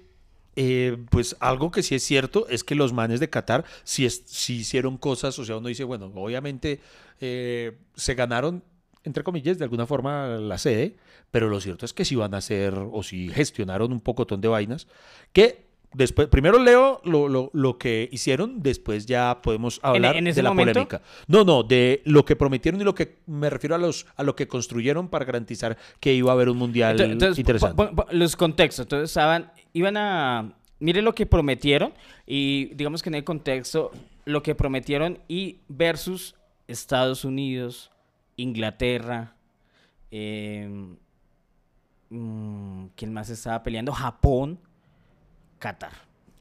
eh, 0.56 0.96
pues 1.10 1.36
algo 1.40 1.70
que 1.70 1.82
sí 1.82 1.94
es 1.94 2.02
cierto 2.02 2.46
es 2.48 2.62
que 2.62 2.74
los 2.74 2.92
manes 2.92 3.18
de 3.18 3.30
Qatar 3.30 3.64
sí, 3.82 4.04
es- 4.04 4.22
sí 4.26 4.58
hicieron 4.58 4.98
cosas, 4.98 5.38
o 5.38 5.44
sea, 5.44 5.56
uno 5.56 5.68
dice, 5.68 5.84
bueno, 5.84 6.12
obviamente 6.14 6.80
eh, 7.20 7.72
se 7.96 8.14
ganaron, 8.14 8.62
entre 9.04 9.24
comillas, 9.24 9.58
de 9.58 9.64
alguna 9.64 9.86
forma 9.86 10.26
la 10.28 10.58
sede, 10.58 10.94
pero 11.30 11.48
lo 11.48 11.60
cierto 11.60 11.84
es 11.86 11.92
que 11.92 12.04
sí 12.04 12.16
van 12.16 12.34
a 12.34 12.38
hacer, 12.38 12.74
o 12.76 13.02
sí 13.02 13.28
gestionaron 13.28 13.92
un 13.92 14.00
pocotón 14.00 14.40
de 14.40 14.48
vainas, 14.48 14.86
que 15.32 15.66
después, 15.92 16.28
primero 16.28 16.58
leo 16.62 17.00
lo, 17.04 17.28
lo- 17.28 17.50
lo 17.52 17.78
que 17.78 18.08
hicieron, 18.12 18.62
después 18.62 19.06
ya 19.06 19.40
podemos 19.42 19.80
hablar 19.82 20.16
en 20.16 20.24
de 20.24 20.42
la 20.42 20.50
momento? 20.50 20.72
polémica. 20.72 21.02
No, 21.26 21.44
no, 21.44 21.62
de 21.62 22.02
lo 22.04 22.24
que 22.24 22.36
prometieron 22.36 22.80
y 22.80 22.84
lo 22.84 22.94
que 22.94 23.16
me 23.26 23.50
refiero 23.50 23.74
a 23.74 23.78
los 23.78 24.06
a 24.16 24.22
lo 24.22 24.34
que 24.36 24.46
construyeron 24.48 25.08
para 25.08 25.24
garantizar 25.24 25.76
que 25.98 26.14
iba 26.14 26.30
a 26.30 26.34
haber 26.34 26.48
un 26.48 26.58
mundial 26.58 27.00
entonces, 27.00 27.38
interesante. 27.38 27.84
los 28.12 28.36
contextos. 28.36 28.84
Entonces, 28.84 29.10
estaban, 29.10 29.52
iban 29.72 29.96
a. 29.96 30.52
Mire 30.82 31.02
lo 31.02 31.14
que 31.14 31.26
prometieron 31.26 31.92
y 32.26 32.66
digamos 32.74 33.02
que 33.02 33.10
en 33.10 33.16
el 33.16 33.24
contexto, 33.24 33.90
lo 34.24 34.42
que 34.42 34.54
prometieron 34.54 35.18
y 35.28 35.58
versus 35.68 36.34
Estados 36.68 37.24
Unidos, 37.24 37.90
Inglaterra, 38.36 39.34
mm, 40.10 40.92
¿quién 42.10 43.12
más 43.12 43.30
estaba 43.30 43.62
peleando? 43.62 43.92
Japón, 43.92 44.58
Qatar. 45.58 45.92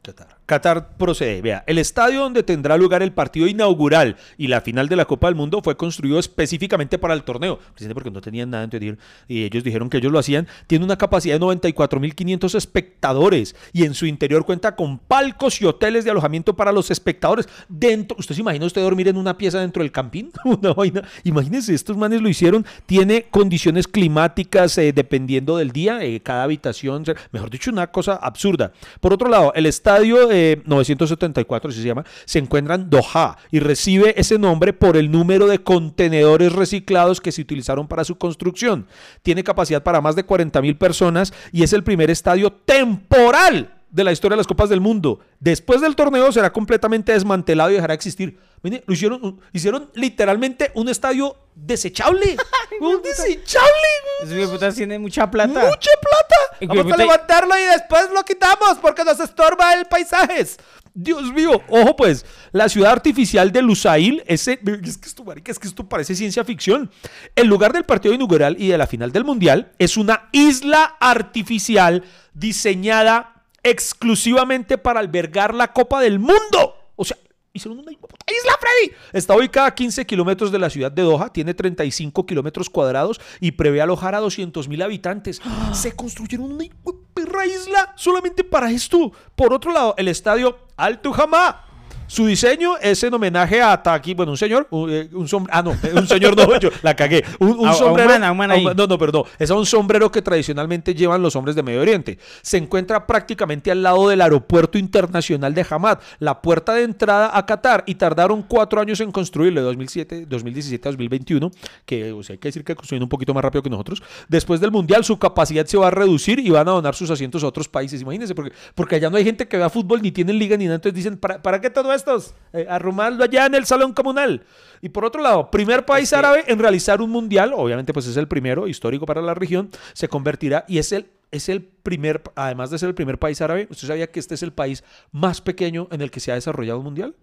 Qatar. 0.02 0.38
Qatar 0.50 0.98
procede. 0.98 1.44
Vea, 1.44 1.64
el 1.68 1.78
estadio 1.78 2.22
donde 2.22 2.42
tendrá 2.42 2.76
lugar 2.76 3.04
el 3.04 3.12
partido 3.12 3.46
inaugural 3.46 4.18
y 4.36 4.48
la 4.48 4.62
final 4.62 4.90
de 4.90 4.96
la 4.96 5.06
Copa 5.06 5.28
del 5.28 5.36
Mundo 5.36 5.62
fue 5.62 5.78
construido 5.78 6.18
específicamente 6.18 6.98
para 6.98 7.14
el 7.14 7.22
torneo. 7.22 7.60
Porque 7.94 8.10
no 8.10 8.20
tenían 8.20 8.50
nada, 8.50 8.64
entonces 8.64 8.98
y 9.28 9.44
ellos 9.44 9.64
dijeron 9.64 9.92
que 9.92 9.98
ellos 9.98 10.12
lo 10.12 10.18
hacían. 10.18 10.48
Tiene 10.66 10.86
una 10.86 10.98
capacidad 10.98 11.40
de 11.40 11.46
94.500 11.46 12.56
espectadores 12.56 13.56
y 13.74 13.84
en 13.84 13.94
su 13.94 14.08
interior 14.08 14.44
cuenta 14.44 14.76
con 14.76 14.98
palcos 14.98 15.62
y 15.62 15.66
hoteles 15.66 16.04
de 16.04 16.10
alojamiento 16.10 16.56
para 16.56 16.72
los 16.72 16.90
espectadores. 16.90 17.48
Dentro, 17.68 18.18
¿usted 18.18 18.34
se 18.34 18.42
imagina 18.42 18.66
usted 18.66 18.82
dormir 18.82 19.08
en 19.08 19.18
una 19.18 19.38
pieza 19.38 19.60
dentro 19.60 19.84
del 19.84 19.92
campín? 19.92 20.32
Una 20.46 20.74
vaina. 20.74 21.04
Imagínense, 21.24 21.76
estos 21.76 21.96
manes 21.96 22.24
lo 22.24 22.28
hicieron. 22.28 22.66
Tiene 22.88 23.28
condiciones 23.30 23.88
climáticas 23.88 24.76
eh, 24.80 24.94
dependiendo 24.94 25.58
del 25.58 25.72
día, 25.72 26.04
eh, 26.04 26.20
cada 26.22 26.42
habitación, 26.42 27.04
mejor 27.32 27.52
dicho, 27.52 27.70
una 27.70 27.92
cosa 27.92 28.16
absurda. 28.16 28.72
Por 29.00 29.14
otro 29.14 29.30
lado, 29.30 29.54
el 29.54 29.68
estadio 29.68 30.32
eh, 30.32 30.38
974, 30.65 31.69
así 31.69 31.82
se 31.82 31.88
llama, 31.88 32.06
se 32.25 32.39
encuentra 32.39 32.75
en 32.75 32.89
Doha 32.89 33.38
y 33.52 33.60
recibe 33.60 34.13
ese 34.19 34.38
nombre 34.38 34.73
por 34.73 34.97
el 34.97 35.12
número 35.12 35.47
de 35.47 35.60
contenedores 35.60 36.54
reciclados 36.54 37.21
que 37.21 37.32
se 37.32 37.41
utilizaron 37.41 37.88
para 37.88 38.04
su 38.04 38.17
construcción. 38.17 38.88
Tiene 39.23 39.43
capacidad 39.43 39.84
para 39.84 40.02
más 40.02 40.15
de 40.15 40.23
40 40.23 40.62
mil 40.62 40.78
personas 40.78 41.34
y 41.52 41.63
es 41.63 41.73
el 41.73 41.84
primer 41.84 42.10
estadio 42.10 42.52
temporal 42.52 43.79
de 43.89 44.04
la 44.04 44.12
historia 44.12 44.36
de 44.36 44.39
las 44.39 44.47
Copas 44.47 44.69
del 44.69 44.82
Mundo. 44.82 45.19
Después 45.39 45.82
del 45.82 45.95
torneo 45.95 46.32
será 46.32 46.52
completamente 46.52 47.12
desmantelado 47.12 47.71
y 47.71 47.73
dejará 47.73 47.93
de 47.93 47.95
existir. 47.95 48.39
Mire, 48.62 48.84
lo 48.86 48.93
hicieron, 48.93 49.39
hicieron 49.54 49.89
literalmente 49.93 50.71
un 50.75 50.89
estadio 50.89 51.36
desechable. 51.56 52.38
un 52.82 53.02
desechable. 53.02 53.88
De 54.25 54.47
putas 54.47 54.75
tienen 54.75 55.02
mucha 55.02 55.30
plata. 55.32 55.65
Mucha 55.65 55.91
plata. 56.02 56.36
Y 56.60 56.67
Vamos 56.67 56.84
puta- 56.84 56.95
a 56.95 56.97
levantarlo 56.97 57.58
y 57.58 57.63
después 57.63 58.10
lo 58.13 58.23
quitamos 58.23 58.78
porque 58.82 59.04
nos 59.04 59.19
estorba 59.19 59.73
el 59.73 59.86
paisaje. 59.86 60.45
Dios 60.93 61.32
mío, 61.34 61.62
ojo 61.69 61.95
pues, 61.95 62.25
la 62.52 62.67
ciudad 62.67 62.91
artificial 62.91 63.52
de 63.52 63.62
Lusail, 63.62 64.23
ese, 64.25 64.60
es 64.84 64.97
que 64.97 65.08
esto, 65.08 65.23
marica, 65.23 65.52
es 65.52 65.60
que 65.60 65.67
esto 65.67 65.88
parece 65.88 66.15
ciencia 66.15 66.43
ficción. 66.43 66.91
El 67.36 67.47
lugar 67.47 67.71
del 67.71 67.86
partido 67.86 68.13
inaugural 68.13 68.56
y 68.60 68.67
de 68.67 68.78
la 68.78 68.88
final 68.88 69.12
del 69.12 69.23
mundial 69.23 69.71
es 69.80 69.97
una 69.97 70.28
isla 70.34 70.97
artificial 70.99 72.04
diseñada 72.34 73.38
exclusivamente 73.63 74.78
para 74.78 75.00
albergar 75.00 75.54
la 75.54 75.72
Copa 75.74 76.02
del 76.02 76.19
Mundo. 76.19 76.76
O 76.95 77.06
sea, 77.06 77.17
hicieron 77.54 77.80
una 77.80 77.91
isla, 77.91 78.58
Freddy. 78.60 78.95
Está 79.13 79.36
ubicada 79.36 79.67
a 79.67 79.76
15 79.76 80.06
kilómetros 80.06 80.52
de 80.52 80.60
la 80.60 80.69
ciudad 80.69 80.91
de 80.91 81.02
Doha, 81.02 81.32
tiene 81.32 81.54
35 81.54 82.26
kilómetros 82.26 82.69
cuadrados 82.69 83.19
y 83.39 83.52
prevé 83.52 83.82
alojar 83.82 84.15
a 84.15 84.19
200 84.19 84.67
mil 84.67 84.82
habitantes. 84.82 85.41
Se 85.74 85.95
construyeron 85.95 86.52
una 86.52 86.65
hijueperra 86.65 87.45
isla 87.45 87.93
solamente 87.95 88.43
para 88.43 88.72
esto. 88.72 89.12
Por 89.36 89.54
otro 89.54 89.72
lado, 89.72 89.95
el 89.98 90.08
estadio 90.08 90.58
Al 90.78 91.02
Tujamá 91.02 91.69
Su 92.10 92.26
diseño 92.26 92.76
es 92.82 93.04
en 93.04 93.13
homenaje 93.13 93.62
a 93.62 93.82
Taki, 93.82 94.15
bueno, 94.15 94.32
un 94.32 94.38
señor, 94.38 94.65
un, 94.72 94.89
eh, 94.91 95.08
un 95.13 95.28
sombrero, 95.28 95.58
ah, 95.58 95.62
no, 95.62 95.76
un 96.02 96.08
señor 96.08 96.36
no, 96.36 96.60
yo 96.60 96.69
la 96.82 96.95
cagué. 96.95 97.24
Un, 97.39 97.52
un 97.60 97.67
A- 97.67 97.74
sombrero. 97.74 98.12
a 98.26 98.32
un 98.32 98.38
man 98.38 98.50
ahí. 98.50 98.65
no, 98.65 98.88
no, 98.88 98.98
perdón. 98.98 99.26
Es 99.38 99.52
a 99.52 99.56
un 99.56 99.65
sombrero 99.65 100.12
que 100.12 100.24
tradicionalmente 100.24 100.95
llevan 100.95 101.22
los 101.22 101.36
hombres 101.36 101.56
de 101.56 101.62
Medio 101.62 101.82
Oriente. 101.82 102.17
Se 102.41 102.58
encuentra 102.58 103.06
prácticamente 103.06 103.69
al 103.69 103.84
lado 103.84 104.10
del 104.10 104.22
aeropuerto 104.22 104.80
internacional 104.80 105.54
de 105.54 105.63
Hamad, 105.69 106.00
la 106.17 106.41
puerta 106.41 106.74
de 106.74 106.82
entrada 106.84 107.30
a 107.32 107.45
Qatar, 107.45 107.84
y 107.86 107.93
tardaron 107.95 108.41
cuatro 108.41 108.82
años 108.82 109.00
en 109.02 109.12
construirlo, 109.12 109.62
de 109.62 109.65
2007, 109.67 110.26
2017 110.28 110.88
a 110.88 110.91
2021, 110.91 111.52
que 111.86 112.12
o 112.12 112.24
sea, 112.24 112.34
hay 112.34 112.38
que 112.39 112.48
decir 112.48 112.63
que 112.63 112.74
construyen 112.76 113.04
un 113.04 113.10
poquito 113.10 113.36
más 113.36 113.43
rápido 113.43 113.62
que 113.62 113.69
nosotros. 113.69 114.02
Después 114.28 114.60
del 114.60 114.72
Mundial, 114.72 115.04
su 115.06 115.19
capacidad 115.19 115.63
se 115.67 115.78
va 115.78 115.88
a 115.89 115.91
reducir 115.91 116.39
y 116.39 116.50
van 116.50 116.67
a 116.67 116.72
donar 116.72 116.95
sus 116.95 117.12
asientos 117.12 117.43
a 117.43 117.48
otros 117.48 117.67
países. 117.67 118.02
Imagínense, 118.02 118.34
porque, 118.34 118.52
porque 118.74 118.95
allá 118.95 119.12
no 119.12 119.17
hay 119.17 119.24
gente 119.24 119.48
que 119.48 119.58
vea 119.58 119.69
fútbol, 119.69 120.02
ni 120.02 120.12
tienen 120.12 120.39
liga, 120.39 120.58
ni 120.58 120.65
nada. 120.65 120.76
Entonces 120.78 120.95
dicen, 120.95 121.17
¿para, 121.17 121.39
para 121.41 121.62
qué 121.62 121.69
todo 121.69 121.93
esto? 122.00 122.34
Eh, 122.54 122.66
arrumarlo 122.70 123.24
allá 123.24 123.46
en 123.46 123.56
el 123.56 123.66
salón 123.66 123.94
comunal. 123.94 124.44
Y 124.82 124.90
por 124.90 125.06
otro 125.06 125.22
lado, 125.22 125.52
primer 125.52 125.86
país 125.86 126.12
árabe 126.14 126.44
en 126.48 126.58
realizar 126.58 127.02
un 127.02 127.10
mundial, 127.10 127.52
obviamente 127.54 127.94
pues 127.94 128.08
es 128.08 128.18
el 128.18 128.28
primero 128.28 128.68
histórico 128.68 129.06
para 129.06 129.22
la 129.22 129.34
región, 129.34 129.70
se 129.94 130.08
convertirá 130.08 130.66
y 130.68 130.78
es 130.78 130.92
el, 130.92 131.08
es 131.32 131.50
el 131.50 131.62
primer, 131.62 132.22
además 132.36 132.72
de 132.72 132.80
ser 132.80 132.90
el 132.90 132.96
primer 132.96 133.20
país 133.20 133.40
árabe, 133.42 133.68
¿usted 133.70 133.88
sabía 133.88 134.08
que 134.08 134.20
este 134.20 134.36
es 134.36 134.42
el 134.44 134.52
país 134.54 134.84
más 135.12 135.42
pequeño 135.42 135.88
en 135.92 136.02
el 136.02 136.10
que 136.12 136.20
se 136.20 136.32
ha 136.32 136.36
desarrollado 136.36 136.80
un 136.80 136.86
mundial? 136.86 137.16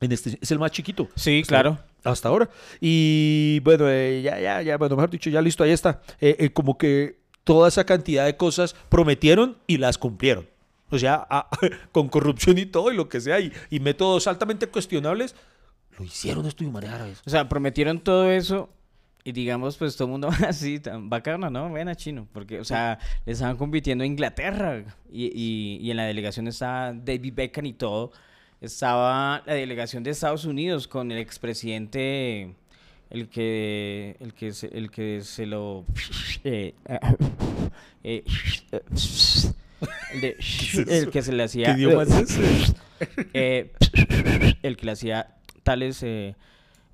En 0.00 0.12
este, 0.12 0.38
es 0.40 0.50
el 0.50 0.58
más 0.58 0.72
chiquito. 0.72 1.08
Sí, 1.14 1.40
Hasta- 1.40 1.48
claro. 1.54 1.78
Hasta 2.02 2.28
ahora. 2.28 2.50
Y 2.80 3.60
bueno, 3.60 3.86
eh, 3.88 4.20
ya, 4.22 4.38
ya, 4.38 4.60
ya, 4.60 4.76
bueno, 4.76 4.96
mejor 4.96 5.08
dicho, 5.08 5.30
ya 5.30 5.40
listo, 5.40 5.64
ahí 5.64 5.70
está. 5.70 6.02
Eh, 6.20 6.36
eh, 6.38 6.50
como 6.52 6.76
que 6.76 7.18
toda 7.44 7.68
esa 7.68 7.84
cantidad 7.84 8.26
de 8.26 8.36
cosas 8.36 8.74
prometieron 8.90 9.56
y 9.66 9.78
las 9.78 9.96
cumplieron. 9.96 10.46
O 10.94 10.98
sea, 10.98 11.26
a- 11.28 11.48
con 11.92 12.08
corrupción 12.08 12.58
y 12.58 12.66
todo 12.66 12.92
y 12.92 12.96
lo 12.96 13.08
que 13.08 13.20
sea, 13.20 13.40
y, 13.40 13.52
y 13.70 13.80
métodos 13.80 14.26
altamente 14.26 14.66
cuestionables, 14.68 15.34
lo 15.98 16.04
hicieron 16.04 16.46
estos 16.46 16.66
árabes. 16.74 17.20
O 17.26 17.30
sea, 17.30 17.48
prometieron 17.48 18.00
todo 18.00 18.30
eso 18.30 18.68
y 19.22 19.32
digamos, 19.32 19.76
pues 19.78 19.96
todo 19.96 20.06
el 20.06 20.12
mundo 20.12 20.28
así, 20.46 20.80
tan 20.80 21.08
bacano, 21.08 21.48
¿no? 21.50 21.72
Ven 21.72 21.88
a 21.88 21.94
chino, 21.94 22.26
porque, 22.32 22.60
o 22.60 22.64
sea, 22.64 22.98
le 23.24 23.32
estaban 23.32 23.56
compitiendo 23.56 24.04
a 24.04 24.06
Inglaterra 24.06 24.84
y, 25.10 25.26
y- 25.26 25.78
y 25.80 25.90
en 25.90 25.96
la 25.96 26.04
delegación 26.04 26.46
estaba 26.48 26.92
David 26.92 27.32
Beckham 27.34 27.66
y 27.66 27.72
todo. 27.72 28.12
Estaba 28.60 29.42
la 29.46 29.54
delegación 29.54 30.02
de 30.02 30.10
Estados 30.10 30.44
Unidos 30.46 30.88
con 30.88 31.10
el 31.12 31.18
expresidente, 31.18 32.54
el 33.10 33.28
que, 33.28 34.16
el 34.20 34.32
que, 34.34 34.52
se, 34.52 34.66
el 34.68 34.90
que 34.90 35.20
se 35.22 35.46
lo... 35.46 35.84
eh, 36.44 36.74
eh, 38.02 38.24
el, 40.12 40.20
de- 40.20 40.36
el 40.98 41.10
que 41.10 41.22
se 41.22 41.32
le 41.32 41.42
hacía... 41.44 41.66
¿Qué 41.74 41.80
idioma 41.80 42.02
es 42.04 42.10
ese? 42.10 42.74
eh, 43.34 43.72
el 44.62 44.76
que 44.76 44.86
le 44.86 44.92
hacía 44.92 45.36
tales 45.62 46.02
eh, 46.02 46.36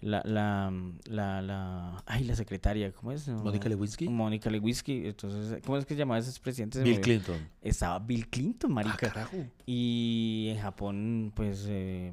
la, 0.01 0.23
la, 0.25 0.73
la, 1.05 1.43
la- 1.43 2.03
ay 2.07 2.25
la 2.25 2.35
secretaria 2.35 2.91
cómo 2.93 3.13
es 3.13 3.29
Mónica 3.29 3.69
Lewinsky. 3.69 4.09
Mónica 4.09 4.49
Lewinsky 4.51 5.07
entonces 5.07 5.61
cómo 5.65 5.77
es 5.77 5.85
que 5.85 5.95
se 5.95 5.99
llamaba 5.99 6.19
ese 6.19 6.41
presidente 6.41 6.83
Bill. 6.83 7.01
Clinton. 7.01 7.49
estaba 7.61 7.99
Bill 7.99 8.29
Clinton 8.29 8.71
Ah, 8.71 8.75
marica 8.75 8.97
carajo. 9.11 9.37
y 9.67 10.49
en 10.55 10.59
Japón 10.63 11.33
pues 11.37 11.67
eh, 11.69 12.13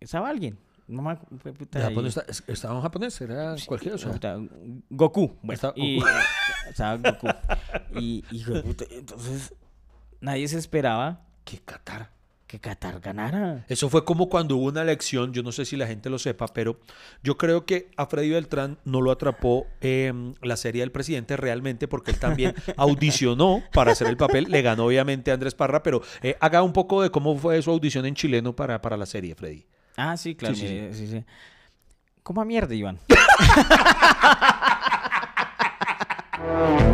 estaba 0.00 0.28
alguien 0.30 0.58
no 0.88 1.02
me 1.02 1.10
acu- 1.10 1.38
fue 1.38 1.52
puta 1.52 1.80
Japón 1.82 2.06
está- 2.06 2.24
es- 2.26 2.42
estaba 2.48 2.74
en 2.76 2.80
japonés, 2.82 3.20
era 3.20 3.54
cualquiera. 3.66 3.94
o 3.94 3.98
sea, 3.98 4.12
Puta, 4.12 4.38
Goku 4.88 5.36
bueno, 5.42 5.52
Está- 5.52 5.72
y 5.76 6.00
estaba 6.70 6.96
Goku 6.96 7.28
y 8.00 8.24
hijo 8.32 8.52
de 8.54 8.62
puta, 8.62 8.84
entonces 8.90 9.54
nadie 10.20 10.48
se 10.48 10.58
esperaba 10.58 11.20
que 11.44 11.58
Qatar. 11.58 12.10
que 12.46 12.58
Qatar 12.58 13.00
ganara 13.00 13.64
Eso 13.68 13.88
fue 13.88 14.04
como 14.04 14.28
cuando 14.28 14.56
hubo 14.56 14.66
una 14.66 14.82
elección, 14.82 15.32
yo 15.32 15.42
no 15.42 15.52
sé 15.52 15.64
si 15.64 15.76
la 15.76 15.86
gente 15.86 16.10
lo 16.10 16.18
sepa, 16.18 16.48
pero 16.48 16.80
yo 17.22 17.36
creo 17.36 17.64
que 17.64 17.90
a 17.96 18.06
Freddy 18.06 18.30
Beltrán 18.30 18.78
no 18.84 19.00
lo 19.00 19.12
atrapó 19.12 19.66
eh, 19.80 20.12
la 20.42 20.56
serie 20.56 20.82
del 20.82 20.90
presidente 20.90 21.36
realmente 21.36 21.86
porque 21.86 22.10
él 22.10 22.18
también 22.18 22.54
audicionó 22.76 23.62
para 23.72 23.92
hacer 23.92 24.08
el 24.08 24.16
papel, 24.16 24.46
le 24.48 24.62
ganó 24.62 24.86
obviamente 24.86 25.30
a 25.30 25.34
Andrés 25.34 25.54
Parra, 25.54 25.82
pero 25.82 26.02
eh, 26.22 26.36
haga 26.40 26.62
un 26.62 26.72
poco 26.72 27.02
de 27.02 27.10
cómo 27.10 27.36
fue 27.36 27.60
su 27.62 27.70
audición 27.70 28.04
en 28.06 28.14
chileno 28.14 28.54
para, 28.56 28.80
para 28.82 28.96
la 28.96 29.06
serie, 29.06 29.34
Freddy. 29.34 29.64
Ah, 29.96 30.16
sí, 30.16 30.34
claro. 30.34 30.54
Sí, 30.54 30.66
sí, 30.66 30.88
sí, 30.92 31.06
sí. 31.06 31.24
¿Cómo 32.22 32.42
a 32.42 32.44
mierda, 32.44 32.74
Iván? 32.74 32.98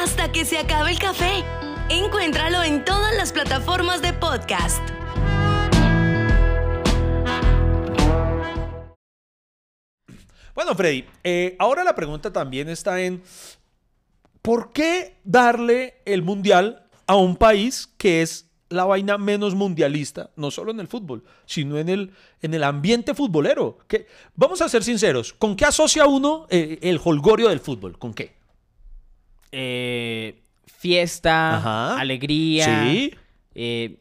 Hasta 0.00 0.30
que 0.30 0.44
se 0.44 0.58
acabe 0.58 0.92
el 0.92 0.98
café. 1.00 1.42
Encuéntralo 1.88 2.62
en 2.62 2.84
todas 2.84 3.16
las 3.16 3.32
plataformas 3.32 4.00
de 4.00 4.12
podcast. 4.12 4.80
Bueno, 10.54 10.76
Freddy, 10.76 11.04
eh, 11.24 11.56
ahora 11.58 11.82
la 11.82 11.96
pregunta 11.96 12.32
también 12.32 12.68
está 12.68 13.00
en 13.00 13.24
¿por 14.40 14.72
qué 14.72 15.16
darle 15.24 15.94
el 16.04 16.22
mundial 16.22 16.86
a 17.08 17.16
un 17.16 17.34
país 17.34 17.88
que 17.98 18.22
es 18.22 18.48
la 18.68 18.84
vaina 18.84 19.18
menos 19.18 19.56
mundialista, 19.56 20.30
no 20.36 20.52
solo 20.52 20.70
en 20.70 20.78
el 20.78 20.86
fútbol, 20.86 21.24
sino 21.44 21.76
en 21.78 21.88
el, 21.88 22.12
en 22.40 22.54
el 22.54 22.62
ambiente 22.62 23.14
futbolero? 23.14 23.78
Vamos 24.36 24.62
a 24.62 24.68
ser 24.68 24.84
sinceros, 24.84 25.32
¿con 25.32 25.56
qué 25.56 25.64
asocia 25.64 26.06
uno 26.06 26.46
eh, 26.50 26.78
el 26.82 27.00
holgorio 27.02 27.48
del 27.48 27.58
fútbol? 27.58 27.98
¿Con 27.98 28.14
qué? 28.14 28.43
Eh, 29.56 30.42
fiesta, 30.66 31.56
Ajá. 31.56 32.00
alegría, 32.00 32.64
Sí. 32.90 33.14
eh, 33.54 33.96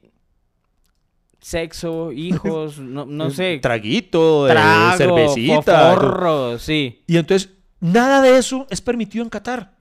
sexo, 1.39 2.11
hijos, 2.13 2.79
no, 2.79 3.05
no 3.05 3.29
sé. 3.29 3.59
Traguito, 3.61 4.47
eh, 4.47 4.51
trago, 4.51 4.97
cervecita. 4.97 5.61
foforro, 5.93 6.59
sí. 6.59 7.03
Y 7.07 7.17
entonces, 7.17 7.51
nada 7.79 8.21
de 8.21 8.37
eso 8.37 8.65
es 8.69 8.81
permitido 8.81 9.23
en 9.23 9.29
Qatar. 9.29 9.72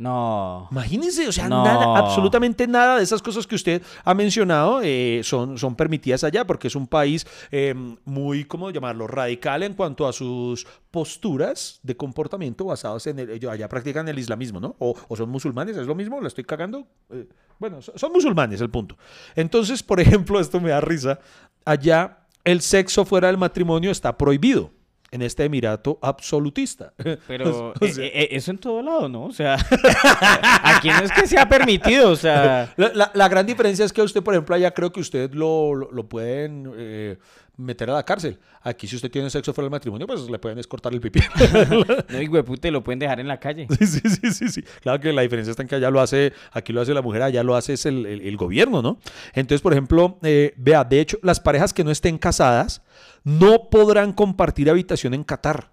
No. 0.00 0.66
Imagínense, 0.70 1.28
o 1.28 1.32
sea, 1.32 1.46
No. 1.48 1.62
nada, 1.62 1.98
absolutamente 1.98 2.66
nada 2.66 2.96
de 2.96 3.04
esas 3.04 3.20
cosas 3.20 3.46
que 3.46 3.54
usted 3.54 3.82
ha 4.02 4.14
mencionado 4.14 4.80
eh, 4.82 5.20
son, 5.22 5.58
son 5.58 5.76
permitidas 5.76 6.24
allá 6.24 6.46
porque 6.46 6.68
es 6.68 6.74
un 6.74 6.86
país 6.86 7.26
eh, 7.50 7.74
muy, 8.06 8.44
¿cómo 8.46 8.70
llamarlo?, 8.70 9.06
radical 9.06 9.62
en 9.62 9.74
cuanto 9.74 10.08
a 10.08 10.12
sus 10.14 10.66
posturas 10.90 11.80
de 11.82 11.96
comportamiento 11.96 12.64
basados 12.64 13.06
en 13.08 13.18
el... 13.18 13.30
ellos 13.30 13.52
allá 13.52 13.68
practican 13.68 14.08
el 14.08 14.18
islamismo, 14.18 14.58
¿no? 14.58 14.74
O, 14.78 14.94
o 15.08 15.16
son 15.16 15.28
musulmanes, 15.28 15.76
¿es 15.76 15.86
lo 15.86 15.94
mismo? 15.94 16.18
¿La 16.20 16.28
estoy 16.28 16.44
cagando? 16.44 16.86
Eh, 17.10 17.28
bueno, 17.58 17.82
so- 17.82 17.92
son 17.96 18.10
musulmanes, 18.10 18.62
el 18.62 18.70
punto. 18.70 18.96
Entonces, 19.36 19.82
por 19.82 20.00
ejemplo, 20.04 20.40
esto 20.40 20.60
me 20.60 20.70
da 20.70 20.80
risa, 20.80 21.18
allá 21.66 22.26
el 22.44 22.62
sexo 22.62 23.04
fuera 23.04 23.26
del 23.26 23.36
matrimonio 23.36 23.90
está 23.90 24.16
prohibido 24.16 24.70
en 25.12 25.22
este 25.22 25.44
emirato 25.44 25.98
absolutista. 26.02 26.92
Pero 27.26 27.72
O 27.80 27.86
sea, 27.86 28.04
eh, 28.04 28.10
eh, 28.14 28.28
eso 28.32 28.50
en 28.52 28.58
todo 28.58 28.80
lado, 28.82 29.08
¿no? 29.08 29.24
O 29.24 29.32
sea, 29.32 29.56
aquí 30.62 30.88
no 30.88 31.00
es 31.00 31.12
que 31.12 31.26
sea 31.26 31.48
permitido, 31.48 32.10
o 32.10 32.16
sea, 32.16 32.72
La, 32.76 32.90
la- 32.94 33.10
la 33.14 33.28
gran 33.28 33.46
diferencia 33.46 33.84
es 33.84 33.92
que 33.92 34.02
usted, 34.02 34.22
por 34.22 34.34
ejemplo, 34.34 34.54
allá 34.54 34.70
creo 34.72 34.92
que 34.92 35.00
usted 35.00 35.32
lo, 35.32 35.74
lo, 35.74 35.90
lo 35.90 36.08
pueden 36.08 36.72
eh, 36.76 37.18
meter 37.60 37.90
a 37.90 37.94
la 37.94 38.02
cárcel. 38.04 38.38
Aquí, 38.62 38.86
si 38.86 38.96
usted 38.96 39.10
tiene 39.10 39.30
sexo 39.30 39.52
fuera 39.52 39.66
del 39.66 39.70
matrimonio, 39.70 40.06
pues 40.06 40.28
le 40.28 40.38
pueden 40.38 40.58
escortar 40.58 40.92
el 40.92 41.00
pipí. 41.00 41.20
no, 42.08 42.20
y 42.22 42.28
puta, 42.42 42.70
lo 42.70 42.82
pueden 42.82 42.98
dejar 42.98 43.20
en 43.20 43.28
la 43.28 43.38
calle. 43.38 43.66
sí, 43.78 43.86
sí, 43.86 44.00
sí, 44.08 44.32
sí, 44.32 44.48
sí. 44.48 44.62
Claro 44.82 45.00
que 45.00 45.12
la 45.12 45.22
diferencia 45.22 45.50
está 45.50 45.62
en 45.62 45.68
que 45.68 45.76
allá 45.76 45.90
lo 45.90 46.00
hace, 46.00 46.32
aquí 46.52 46.72
lo 46.72 46.80
hace 46.80 46.94
la 46.94 47.02
mujer, 47.02 47.22
allá 47.22 47.42
lo 47.42 47.54
hace 47.56 47.74
es 47.74 47.86
el, 47.86 48.06
el- 48.06 48.22
el 48.22 48.36
gobierno, 48.36 48.82
¿no? 48.82 48.98
Entonces, 49.34 49.60
por 49.62 49.72
ejemplo, 49.72 50.18
eh, 50.22 50.54
vea, 50.56 50.84
de 50.84 51.00
hecho, 51.00 51.18
las 51.22 51.40
parejas 51.40 51.72
que 51.72 51.84
no 51.84 51.90
estén 51.90 52.18
casadas 52.18 52.82
no 53.24 53.68
podrán 53.70 54.12
compartir 54.12 54.70
habitación 54.70 55.14
en 55.14 55.24
Qatar. 55.24 55.70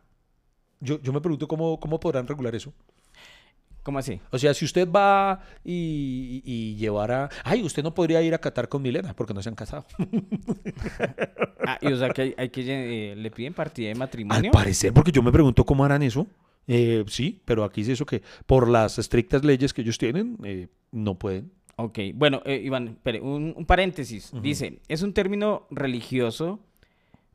Yo, 0.79 1.01
yo 1.01 1.11
me 1.13 1.21
pregunto 1.21 1.47
cómo, 1.47 1.79
cómo 1.79 1.99
podrán 1.99 2.27
regular 2.27 2.53
eso. 2.55 2.73
¿Cómo 3.87 3.99
así? 3.99 4.19
O 4.31 4.37
sea, 4.37 4.53
si 4.53 4.65
usted 4.65 4.85
va 4.91 5.39
y, 5.63 6.41
y 6.43 6.75
llevara... 6.75 7.29
Ay, 7.45 7.63
usted 7.63 7.81
no 7.81 7.93
podría 7.93 8.21
ir 8.21 8.33
a 8.33 8.37
Qatar 8.37 8.67
con 8.67 8.81
Milena 8.81 9.13
porque 9.13 9.33
no 9.33 9.41
se 9.41 9.47
han 9.47 9.55
casado. 9.55 9.85
Ah, 11.65 11.77
y 11.81 11.87
o 11.87 11.97
sea, 11.97 12.09
que 12.09 12.21
hay, 12.21 12.35
hay 12.37 12.49
que 12.49 13.11
eh, 13.11 13.15
le 13.15 13.31
piden 13.31 13.53
partida 13.53 13.87
de 13.87 13.91
Al 13.93 13.97
matrimonio. 13.99 14.51
parecer, 14.51 14.93
porque 14.93 15.11
yo 15.11 15.21
me 15.23 15.31
pregunto 15.33 15.65
cómo 15.65 15.83
harán 15.85 16.01
eso. 16.03 16.27
Eh, 16.67 17.03
sí, 17.07 17.41
pero 17.45 17.63
aquí 17.65 17.81
es 17.81 17.87
eso 17.89 18.05
que 18.05 18.21
por 18.45 18.69
las 18.69 18.99
estrictas 18.99 19.43
leyes 19.45 19.73
que 19.73 19.81
ellos 19.81 19.97
tienen, 19.97 20.37
eh, 20.43 20.67
no 20.91 21.15
pueden. 21.15 21.51
Ok, 21.77 21.99
bueno, 22.13 22.41
eh, 22.45 22.61
Iván, 22.63 22.89
espere, 22.89 23.21
un, 23.21 23.53
un 23.55 23.65
paréntesis. 23.65 24.31
Dice, 24.41 24.79
es 24.89 25.01
un 25.01 25.13
término 25.13 25.65
religioso 25.71 26.59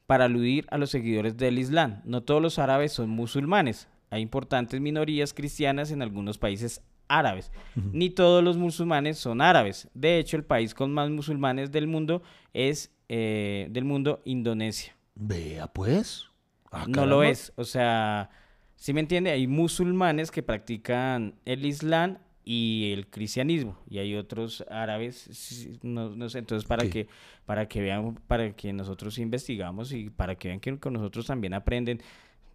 para 0.07 0.27
aludir 0.27 0.67
a 0.71 0.77
los 0.79 0.91
seguidores 0.91 1.37
del 1.37 1.59
Islam. 1.59 2.01
No 2.05 2.23
todos 2.23 2.41
los 2.43 2.59
árabes 2.59 2.93
son 2.93 3.11
musulmanes. 3.11 3.89
Hay 4.13 4.21
importantes 4.21 4.79
minorías 4.79 5.33
cristianas 5.33 5.91
en 5.91 6.03
algunos 6.03 6.37
países 6.37 6.83
árabes. 7.09 7.51
Ni 7.75 8.11
todos 8.11 8.45
los 8.45 8.59
musulmanes 8.59 9.17
son 9.17 9.41
árabes. 9.41 9.89
De 9.95 10.19
hecho, 10.19 10.37
el 10.37 10.45
país 10.45 10.75
con 10.75 10.93
más 10.93 11.09
musulmanes 11.09 11.73
del 11.73 11.87
mundo 11.87 12.23
es 12.53 12.91
eh, 13.09 13.69
del 13.71 13.87
mundo 13.87 14.21
Indonesia. 14.27 14.95
Vea, 15.15 15.67
pues. 15.67 16.27
Ah, 16.71 16.85
no 16.87 17.07
lo 17.07 17.23
es. 17.23 17.55
O 17.57 17.65
sea, 17.65 18.29
¿sí 18.77 18.93
me 18.93 19.01
entiende? 19.01 19.31
Hay 19.31 19.47
musulmanes 19.47 20.31
que 20.31 20.43
practican 20.43 21.35
el 21.47 21.65
Islam 21.65 22.19
y 22.45 22.91
el 22.93 23.07
cristianismo 23.07 23.79
y 23.89 23.99
hay 23.99 24.17
otros 24.17 24.65
árabes 24.69 25.79
no, 25.83 26.11
no 26.11 26.29
sé 26.29 26.41
entonces 26.41 26.67
para 26.67 26.91
que 26.91 27.07
para 27.47 27.69
que 27.69 27.81
vean 27.81 28.17
para 28.27 28.53
que 28.53 28.73
nosotros 28.73 29.19
investigamos 29.19 29.93
y 29.93 30.11
para 30.11 30.35
que 30.35 30.49
vean 30.49 30.59
que 30.59 30.77
con 30.77 30.95
nosotros 30.95 31.25
también 31.25 31.55
aprenden 31.55 32.03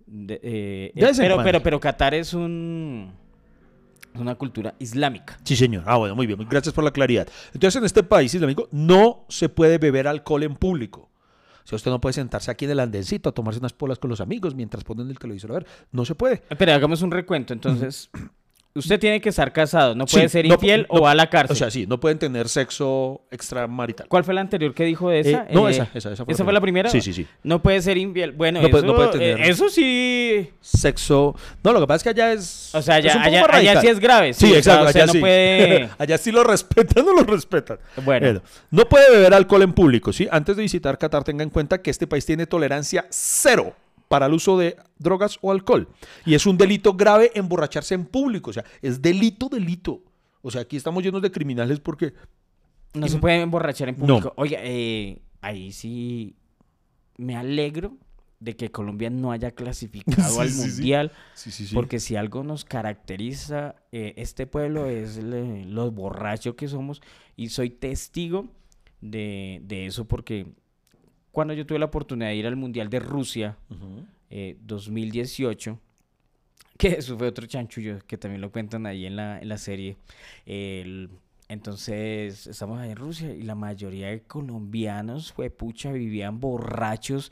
de- 0.07 0.39
eh, 0.41 0.91
De 0.95 1.11
pero 1.17 1.37
pero 1.43 1.61
pero 1.61 1.79
Qatar 1.79 2.13
es 2.13 2.33
un 2.33 3.11
es 4.13 4.19
una 4.21 4.35
cultura 4.35 4.73
islámica 4.79 5.37
Sí, 5.43 5.55
señor. 5.55 5.83
Ah, 5.85 5.97
bueno, 5.97 6.15
muy 6.15 6.25
bien. 6.25 6.39
Gracias 6.49 6.73
por 6.73 6.83
la 6.83 6.91
claridad. 6.91 7.27
Entonces, 7.53 7.75
en 7.79 7.85
este 7.85 8.01
país 8.01 8.33
islámico 8.33 8.67
no 8.71 9.25
se 9.29 9.47
puede 9.49 9.77
beber 9.77 10.07
alcohol 10.07 10.41
en 10.43 10.55
público. 10.55 11.09
O 11.63 11.67
sea, 11.69 11.75
usted 11.75 11.91
no 11.91 11.99
puede 12.01 12.13
sentarse 12.13 12.49
aquí 12.49 12.65
en 12.65 12.71
el 12.71 12.79
andencito 12.79 13.29
a 13.29 13.31
tomarse 13.33 13.59
unas 13.59 13.73
polas 13.73 13.99
con 13.99 14.09
los 14.09 14.21
amigos 14.21 14.55
mientras 14.55 14.83
ponen 14.85 15.09
el 15.09 15.19
televisor 15.19 15.51
a 15.51 15.53
ver. 15.55 15.67
No 15.91 16.03
se 16.05 16.15
puede. 16.15 16.41
pero 16.57 16.71
hagamos 16.73 17.01
un 17.01 17.11
recuento 17.11 17.53
entonces 17.53 18.09
usted 18.77 18.99
tiene 18.99 19.19
que 19.21 19.29
estar 19.29 19.51
casado 19.51 19.95
no 19.95 20.05
puede 20.05 20.27
Sí, 20.29 20.33
ser 20.33 20.47
no- 20.47 20.53
infiel 20.55 20.87
no- 20.89 20.99
o 20.99 21.01
va 21.01 21.11
a 21.11 21.15
la 21.15 21.29
cárcel 21.29 21.53
O 21.53 21.57
sea, 21.57 21.69
sí, 21.71 21.85
no 21.87 21.99
pueden 21.99 22.19
tener 22.19 22.47
sexo 22.49 23.21
extramarital. 23.31 24.07
¿Cuál 24.07 24.23
fue 24.23 24.33
la 24.33 24.41
anterior 24.41 24.73
que 24.73 24.83
dijo 24.85 25.09
de 25.09 25.19
esa? 25.21 25.43
Eh, 25.43 25.53
no, 25.53 25.67
Eh, 25.67 25.71
esa, 25.71 25.89
esa, 25.93 26.11
esa 26.13 26.25
fue 26.25 26.33
la 26.33 26.43
fue 26.43 26.53
la 26.53 26.61
primera. 26.61 26.89
Sí, 26.89 27.01
sí, 27.01 27.13
sí. 27.13 27.25
No 27.43 27.61
puede 27.61 27.81
ser 27.81 27.97
infiel. 27.97 28.31
Bueno, 28.31 28.59
No 28.61 28.67
eso, 28.67 28.71
puede- 28.71 28.87
no 28.87 28.95
puede 28.95 29.09
tener- 29.09 29.39
eh, 29.41 29.49
eso 29.49 29.69
sí. 29.69 30.49
Sexo. 30.61 31.35
No, 31.63 31.73
lo 31.73 31.79
que 31.81 31.87
pasa 31.87 31.95
es 31.97 32.03
que 32.03 32.09
allá 32.09 32.33
es. 32.33 32.73
O 32.75 32.81
sea, 32.81 32.95
allá, 32.95 33.21
allá, 33.23 33.81
sí 33.81 33.87
es 33.87 33.99
grave. 33.99 34.33
Sí, 34.33 34.45
o 34.45 34.49
sea, 34.49 34.57
exacto, 34.57 34.87
allá 34.87 35.05
no 35.07 35.11
sí. 35.13 35.19
puede. 35.19 35.89
allá 35.97 36.17
sí 36.17 36.31
lo 36.31 36.43
respetan 36.43 37.07
o 37.07 37.13
lo 37.13 37.23
respetan. 37.23 37.79
Bueno. 38.03 38.41
No 38.71 38.87
puede 38.87 39.09
beber 39.11 39.33
alcohol 39.33 39.61
en 39.63 39.73
público, 39.73 40.13
¿sí? 40.13 40.27
Antes 40.31 40.55
de 40.55 40.61
visitar 40.63 40.97
Qatar, 40.97 41.23
tenga 41.23 41.43
en 41.43 41.49
cuenta 41.49 41.81
que 41.81 41.89
este 41.89 42.07
país 42.07 42.25
tiene 42.25 42.45
tolerancia 42.47 43.05
cero 43.09 43.73
para 44.07 44.25
el 44.27 44.33
uso 44.33 44.57
de 44.57 44.77
drogas 44.97 45.37
o 45.41 45.51
alcohol. 45.51 45.87
Y 46.25 46.33
es 46.35 46.45
un 46.45 46.57
delito 46.57 46.93
grave 46.93 47.31
emborracharse 47.35 47.93
en 47.95 48.05
público. 48.05 48.49
O 48.51 48.53
sea, 48.53 48.63
es 48.81 49.01
delito, 49.01 49.49
delito. 49.49 50.03
O 50.41 50.51
sea, 50.51 50.61
aquí 50.61 50.77
estamos 50.77 51.03
llenos 51.03 51.21
de 51.21 51.31
criminales 51.31 51.79
porque... 51.79 52.13
No 52.93 53.07
se 53.07 53.17
puede 53.19 53.41
emborrachar 53.41 53.89
en 53.89 53.95
No. 53.99 54.05
público. 54.07 54.33
Oiga, 54.37 54.59
eh, 54.63 55.21
ahí 55.41 55.71
sí 55.71 56.35
me 57.17 57.35
alegro 57.35 57.97
de 58.39 58.55
que 58.55 58.71
Colombia 58.71 59.09
no 59.09 59.31
haya 59.31 59.51
clasificado 59.51 60.29
Sí, 60.35 60.39
al 60.39 60.49
sí, 60.49 60.61
sí. 60.61 60.67
mundial. 60.77 61.11
Sí, 61.33 61.51
sí, 61.51 61.73
Porque 61.73 61.99
si 61.99 62.15
algo 62.15 62.43
nos 62.43 62.63
caracteriza 62.65 63.75
eh, 63.91 64.13
este 64.17 64.47
pueblo 64.47 64.87
es 64.87 65.17
le- 65.17 65.65
los 65.65 65.93
borrachos 65.93 66.55
que 66.55 66.67
somos. 66.67 67.01
Y 67.35 67.49
soy 67.49 67.69
testigo 67.71 68.47
de, 69.01 69.59
de 69.63 69.85
eso 69.87 70.05
porque 70.07 70.47
cuando 71.37 71.53
yo 71.53 71.67
tuve 71.67 71.77
la 71.77 71.85
oportunidad 71.85 72.29
de 72.29 72.35
ir 72.35 72.47
al 72.47 72.55
Mundial 72.55 72.89
de 72.89 72.99
Rusia 72.99 73.57
eh, 74.31 74.57
2018, 74.63 75.79
que 76.79 76.87
eso 76.87 77.15
fue 77.15 77.27
otro 77.27 77.45
chanchullo 77.45 77.99
que 78.07 78.17
también 78.17 78.41
lo 78.41 78.51
cuentan 78.51 78.87
ahí 78.87 79.05
en 79.05 79.15
la, 79.15 79.37
en 79.39 79.47
la 79.47 79.59
serie. 79.59 79.97
El- 80.47 81.11
entonces, 81.47 82.47
estamos 82.47 82.79
ahí 82.79 82.89
en 82.89 82.95
Rusia 82.95 83.35
y 83.35 83.43
la 83.43 83.53
mayoría 83.53 84.07
de 84.07 84.21
colombianos, 84.23 85.31
fue 85.31 85.51
pucha, 85.51 85.91
vivían 85.91 86.39
borrachos 86.39 87.31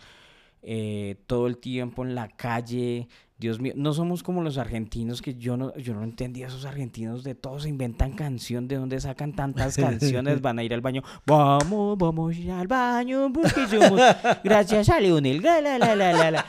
eh, 0.61 1.15
todo 1.25 1.47
el 1.47 1.57
tiempo 1.57 2.05
en 2.05 2.13
la 2.13 2.27
calle. 2.27 3.07
Dios 3.37 3.59
mío, 3.59 3.73
no 3.75 3.91
somos 3.91 4.23
como 4.23 4.41
los 4.41 4.57
argentinos 4.57 5.21
que 5.21 5.35
yo 5.35 5.57
no, 5.57 5.75
yo 5.75 5.93
no 5.93 6.03
entendía 6.03 6.47
esos 6.47 6.63
argentinos 6.63 7.21
de 7.25 7.35
todos 7.35 7.63
se 7.63 7.69
inventan 7.69 8.13
canción, 8.13 8.69
de 8.69 8.77
dónde 8.77 8.97
sacan 9.01 9.33
tantas 9.33 9.75
canciones, 9.77 10.41
van 10.41 10.57
a 10.59 10.63
ir 10.63 10.73
al 10.73 10.79
baño, 10.79 11.03
vamos, 11.25 11.97
vamos 11.97 12.33
al 12.49 12.67
baño 12.67 13.33
porque 13.33 13.67
somos, 13.67 13.99
gracias 14.41 14.87
a 14.87 15.01
Leonel, 15.01 15.41
la, 15.41 15.59
la, 15.59 15.77
la, 15.77 16.31
la, 16.31 16.45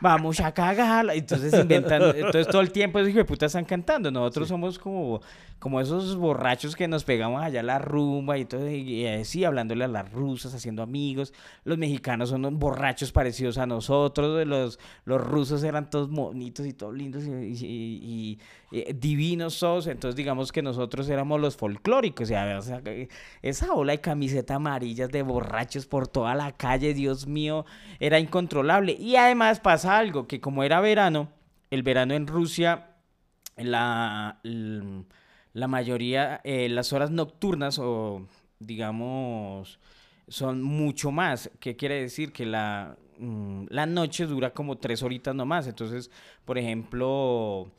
vamos 0.00 0.38
a 0.38 0.52
cagar, 0.52 1.06
entonces 1.12 1.52
inventan, 1.52 2.02
entonces 2.14 2.46
todo 2.46 2.60
el 2.60 2.70
tiempo 2.70 3.00
esos 3.00 3.10
hijos 3.10 3.18
de 3.18 3.24
puta 3.24 3.46
están 3.46 3.64
cantando, 3.64 4.12
nosotros 4.12 4.46
somos 4.46 4.78
como, 4.78 5.20
como 5.58 5.80
esos 5.80 6.14
borrachos 6.16 6.76
que 6.76 6.86
nos 6.86 7.02
pegamos 7.02 7.42
allá 7.42 7.58
a 7.58 7.64
la 7.64 7.80
rumba 7.80 8.38
y 8.38 8.44
todo, 8.44 8.70
y 8.70 9.04
así 9.04 9.44
hablándole 9.44 9.82
a 9.82 9.88
las 9.88 10.12
rusas, 10.12 10.54
haciendo 10.54 10.84
amigos, 10.84 11.34
los 11.64 11.76
mexicanos 11.76 12.28
son 12.28 12.44
unos 12.44 12.60
borrachos 12.60 13.10
parecidos 13.10 13.58
a 13.58 13.66
nosotros, 13.66 14.46
los, 14.46 14.78
los 15.04 15.20
rusos 15.20 15.64
eran 15.64 15.90
todos 15.90 16.08
bonitos 16.26 16.66
y 16.66 16.72
todos 16.72 16.94
lindos 16.94 17.24
y, 17.24 18.38
eh, 18.72 18.94
divinos 18.98 19.58
todos, 19.58 19.86
entonces 19.86 20.16
digamos 20.16 20.52
que 20.52 20.62
nosotros 20.62 21.08
éramos 21.08 21.40
los 21.40 21.56
folclóricos, 21.56 22.30
o 22.30 22.62
sea, 22.62 22.82
esa 23.42 23.74
ola 23.74 23.92
de 23.92 24.00
camiseta 24.00 24.56
amarillas 24.56 25.10
de 25.10 25.22
borrachos 25.22 25.86
por 25.86 26.08
toda 26.08 26.34
la 26.34 26.52
calle, 26.52 26.94
Dios 26.94 27.26
mío, 27.26 27.64
era 27.98 28.18
incontrolable. 28.18 28.92
Y 28.92 29.16
además 29.16 29.60
pasa 29.60 29.98
algo, 29.98 30.26
que 30.26 30.40
como 30.40 30.62
era 30.64 30.80
verano, 30.80 31.28
el 31.70 31.82
verano 31.82 32.14
en 32.14 32.26
Rusia, 32.26 32.96
la, 33.56 34.40
la 34.42 35.68
mayoría, 35.68 36.40
eh, 36.44 36.68
las 36.68 36.92
horas 36.92 37.10
nocturnas 37.10 37.78
o 37.78 38.26
digamos 38.58 39.80
son 40.28 40.62
mucho 40.62 41.10
más. 41.10 41.50
¿Qué 41.60 41.76
quiere 41.76 42.00
decir? 42.00 42.32
Que 42.32 42.46
la, 42.46 42.96
mm, 43.20 43.66
la 43.70 43.86
noche 43.86 44.26
dura 44.26 44.50
como 44.50 44.78
tres 44.78 45.02
horitas 45.02 45.34
nomás. 45.34 45.66
Entonces, 45.66 46.10
por 46.44 46.58
ejemplo, 46.58 47.70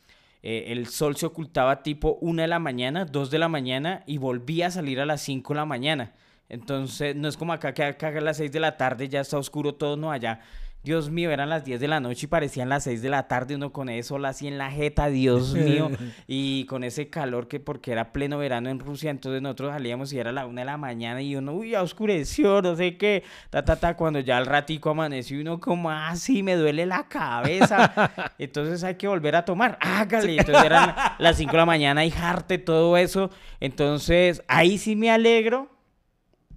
eh, 0.43 0.65
el 0.67 0.87
sol 0.87 1.15
se 1.17 1.25
ocultaba 1.25 1.83
tipo 1.83 2.17
una 2.21 2.43
de 2.43 2.47
la 2.47 2.59
mañana, 2.59 3.05
dos 3.05 3.31
de 3.31 3.39
la 3.39 3.49
mañana 3.49 4.03
y 4.07 4.17
volvía 4.17 4.67
a 4.67 4.71
salir 4.71 4.99
a 4.99 5.05
las 5.05 5.21
cinco 5.21 5.53
de 5.53 5.57
la 5.59 5.65
mañana. 5.65 6.13
Entonces, 6.49 7.15
no 7.15 7.27
es 7.27 7.37
como 7.37 7.53
acá 7.53 7.73
que 7.73 7.83
acá 7.83 8.09
a 8.09 8.21
las 8.21 8.37
seis 8.37 8.51
de 8.51 8.59
la 8.59 8.77
tarde 8.77 9.07
ya 9.07 9.21
está 9.21 9.37
oscuro 9.37 9.75
todo, 9.75 9.97
no 9.97 10.11
allá. 10.11 10.41
Dios 10.83 11.11
mío, 11.11 11.29
eran 11.29 11.49
las 11.49 11.63
10 11.63 11.79
de 11.79 11.87
la 11.87 11.99
noche 11.99 12.25
y 12.25 12.27
parecían 12.27 12.67
las 12.67 12.85
6 12.85 13.03
de 13.03 13.09
la 13.09 13.27
tarde, 13.27 13.55
uno 13.55 13.71
con 13.71 13.87
ese 13.89 14.09
sol 14.09 14.25
así 14.25 14.47
en 14.47 14.57
la 14.57 14.71
jeta, 14.71 15.07
Dios 15.07 15.53
mío, 15.55 15.91
y 16.25 16.65
con 16.65 16.83
ese 16.83 17.09
calor 17.09 17.47
que 17.47 17.59
porque 17.59 17.91
era 17.91 18.11
pleno 18.11 18.39
verano 18.39 18.69
en 18.69 18.79
Rusia, 18.79 19.11
entonces 19.11 19.43
nosotros 19.43 19.73
salíamos 19.73 20.11
y 20.11 20.17
era 20.17 20.31
la 20.31 20.47
1 20.47 20.59
de 20.59 20.65
la 20.65 20.77
mañana 20.77 21.21
y 21.21 21.35
uno, 21.35 21.53
uy, 21.53 21.71
ya 21.71 21.83
oscureció, 21.83 22.63
no 22.63 22.75
sé 22.75 22.97
qué, 22.97 23.23
ta, 23.51 23.63
ta, 23.63 23.75
ta, 23.75 23.95
cuando 23.95 24.19
ya 24.21 24.37
al 24.37 24.47
ratico 24.47 24.89
amaneció 24.89 25.37
y 25.37 25.41
uno 25.41 25.59
como, 25.59 25.91
ah, 25.91 26.15
sí, 26.15 26.41
me 26.41 26.55
duele 26.55 26.87
la 26.87 27.07
cabeza, 27.07 28.33
entonces 28.39 28.83
hay 28.83 28.95
que 28.95 29.07
volver 29.07 29.35
a 29.35 29.45
tomar, 29.45 29.77
hágale, 29.81 30.37
entonces 30.37 30.65
eran 30.65 30.95
las 31.19 31.37
5 31.37 31.51
de 31.51 31.57
la 31.57 31.65
mañana 31.67 32.05
y 32.05 32.09
jarte 32.09 32.57
todo 32.57 32.97
eso, 32.97 33.29
entonces 33.59 34.41
ahí 34.47 34.79
sí 34.79 34.95
me 34.95 35.11
alegro, 35.11 35.69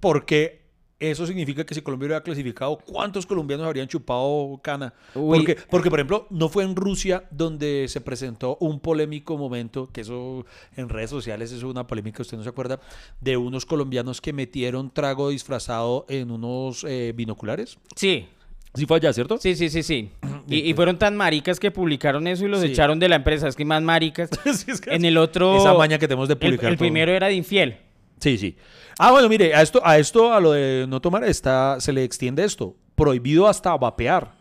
Porque 0.01 0.64
eso 1.01 1.27
significa 1.27 1.65
que 1.65 1.75
si 1.75 1.83
Colombia 1.83 2.07
hubiera 2.07 2.23
clasificado, 2.23 2.79
¿cuántos 2.79 3.27
colombianos 3.27 3.67
habrían 3.67 3.89
chupado 3.89 4.59
cana? 4.63 4.95
Uy. 5.15 5.39
Porque, 5.39 5.57
porque, 5.69 5.91
por 5.91 5.99
ejemplo, 5.99 6.27
no 6.31 6.49
fue 6.49 6.65
en 6.65 6.77
Rusia 6.77 7.25
donde 7.31 7.87
se 7.89 8.01
presentó 8.01 8.57
un 8.61 8.81
polémico 8.81 9.37
momento, 9.37 9.89
que 9.93 10.03
eso 10.03 10.47
en 10.77 10.89
redes 10.89 11.11
sociales 11.11 11.53
es 11.53 11.63
una 11.63 11.87
polémica, 11.87 12.23
usted 12.23 12.37
no 12.37 12.43
se 12.43 12.49
acuerda, 12.49 12.81
de 13.21 13.37
unos 13.37 13.67
colombianos 13.67 14.21
que 14.21 14.33
metieron 14.33 14.91
trago 14.91 15.31
disfrazado 15.31 16.07
en 16.09 16.31
unos 16.31 16.85
eh, 16.89 17.13
binoculares. 17.15 17.79
sí, 17.97 18.29
Sí 18.77 18.87
fue 18.87 18.97
allá, 18.97 19.13
¿cierto? 19.13 19.39
Sí, 19.39 19.55
sí, 19.55 19.69
sí, 19.71 19.85
sí. 19.85 20.11
Y, 20.49 20.69
y 20.69 20.75
fueron 20.75 20.99
tan 20.99 21.17
maricas 21.17 21.61
que 21.61 21.71
publicaron 21.71 22.27
eso 22.27 22.45
y 22.45 22.49
los 22.49 22.61
Sí. 22.61 22.67
echaron 22.67 22.99
de 22.99 23.09
la 23.09 23.15
empresa. 23.17 23.47
Es 23.47 23.55
que 23.55 23.65
más 23.65 23.81
maricas. 23.83 24.29
Sí, 24.53 24.71
es 24.73 24.81
que- 24.81 24.93
En 24.93 25.05
el 25.05 25.17
otro. 25.17 25.57
Esa 25.57 25.75
maña 25.75 25.97
que 25.99 26.09
tenemos 26.09 26.27
de 26.27 26.33
el, 26.35 26.39
publicar 26.41 26.71
el 26.71 26.77
todo. 26.77 26.81
primero 26.85 27.13
era 27.13 27.29
de 27.29 27.35
infiel. 27.35 27.77
Sí, 28.21 28.39
sí. 28.39 28.57
Ah, 28.99 29.11
bueno, 29.11 29.29
mire, 29.29 29.55
a 29.55 29.63
esto, 29.63 29.81
a 29.85 29.99
esto, 29.99 30.33
a 30.33 30.41
lo 30.41 30.53
de 30.53 30.87
no 30.89 31.01
tomar, 31.01 31.25
está, 31.25 31.79
se 31.81 31.93
le 31.93 32.05
extiende 32.05 32.45
esto. 32.45 32.75
Prohibido 32.95 33.47
hasta 33.49 33.77
vapear. 33.77 34.33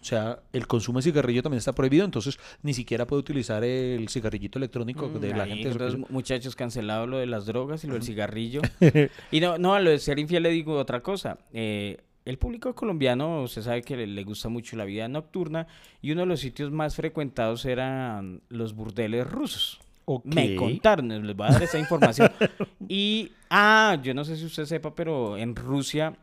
O 0.00 0.04
sea, 0.04 0.38
el 0.54 0.66
consumo 0.66 0.98
de 0.98 1.02
cigarrillo 1.02 1.42
también 1.42 1.58
está 1.58 1.74
prohibido, 1.74 2.06
entonces 2.06 2.38
ni 2.62 2.72
siquiera 2.72 3.06
puede 3.06 3.20
utilizar 3.20 3.62
el 3.62 4.08
cigarrillito 4.08 4.58
electrónico 4.58 5.08
de 5.10 5.28
la 5.28 5.42
Ahí, 5.44 5.50
gente. 5.62 5.68
entonces, 5.72 5.98
mu- 6.00 6.06
muchachos, 6.08 6.56
cancelado 6.56 7.06
lo 7.06 7.18
de 7.18 7.26
las 7.26 7.44
drogas 7.44 7.84
y 7.84 7.86
lo 7.86 7.94
del 7.94 8.02
cigarrillo. 8.02 8.62
y 9.30 9.40
no, 9.40 9.58
no, 9.58 9.74
a 9.74 9.80
lo 9.80 9.90
de 9.90 9.98
ser 9.98 10.18
infiel 10.18 10.42
le 10.42 10.50
digo 10.50 10.74
otra 10.78 11.00
cosa. 11.02 11.38
Eh, 11.52 11.98
el 12.24 12.38
público 12.38 12.74
colombiano, 12.74 13.46
se 13.46 13.62
sabe 13.62 13.82
que 13.82 13.96
le, 13.96 14.06
le 14.06 14.24
gusta 14.24 14.48
mucho 14.48 14.74
la 14.76 14.84
vida 14.86 15.06
nocturna 15.08 15.66
y 16.00 16.12
uno 16.12 16.22
de 16.22 16.26
los 16.28 16.40
sitios 16.40 16.70
más 16.70 16.94
frecuentados 16.96 17.66
eran 17.66 18.40
los 18.48 18.74
burdeles 18.74 19.26
rusos. 19.30 19.80
Me 20.24 20.56
contaron, 20.56 21.08
les 21.26 21.36
voy 21.36 21.46
a 21.48 21.52
dar 21.52 21.62
esa 21.62 21.78
información. 21.78 22.30
y, 22.88 23.30
ah, 23.50 23.98
yo 24.02 24.14
no 24.14 24.24
sé 24.24 24.36
si 24.36 24.44
usted 24.44 24.64
sepa, 24.66 24.94
pero 24.94 25.36
en 25.36 25.54
Rusia 25.56 26.16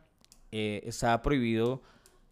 eh, 0.51 0.81
estaba 0.85 1.21
prohibido 1.21 1.81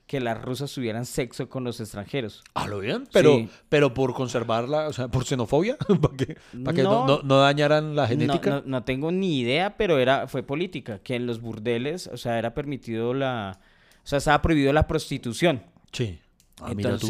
que 0.07 0.19
las 0.19 0.39
rusas 0.39 0.71
tuvieran 0.71 1.05
sexo 1.05 1.49
con 1.49 1.63
los 1.63 1.79
extranjeros. 1.79 2.43
Ah, 2.53 2.67
lo 2.67 2.79
bien, 2.79 3.07
pero, 3.11 3.37
Sí. 3.37 3.49
pero 3.69 3.93
por 3.95 4.13
conservarla, 4.13 4.87
o 4.87 4.93
sea, 4.93 5.07
por 5.07 5.25
xenofobia, 5.25 5.77
para 6.01 6.15
que, 6.15 6.37
para 6.63 6.75
que 6.75 6.83
no, 6.83 7.21
No. 7.23 7.37
dañaran 7.39 7.95
la 7.95 8.07
genética. 8.07 8.49
No, 8.51 8.63
no 8.65 8.83
tengo 8.83 9.11
ni 9.11 9.39
idea, 9.39 9.77
pero 9.77 9.97
era, 9.97 10.27
fue 10.27 10.43
política, 10.43 10.99
que 10.99 11.15
en 11.15 11.25
los 11.25 11.41
burdeles, 11.41 12.05
o 12.07 12.17
sea, 12.17 12.37
era 12.37 12.53
permitido 12.53 13.15
la, 13.15 13.59
o 14.03 14.07
sea, 14.07 14.19
estaba 14.19 14.41
prohibido 14.43 14.71
la 14.73 14.85
prostitución. 14.85 15.63
Sí. 15.91 16.19
Ah, 16.61 16.73
mira 16.75 16.97
tú. 16.99 17.07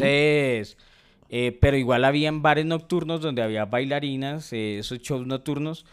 Eh, 1.28 1.56
pero 1.60 1.76
igual 1.76 2.04
habían 2.04 2.42
bares 2.42 2.66
nocturnos 2.66 3.20
donde 3.20 3.42
había 3.42 3.64
bailarinas, 3.64 4.52
eh, 4.52 4.78
esos 4.78 4.98
shows 5.00 5.26
nocturnos, 5.26 5.84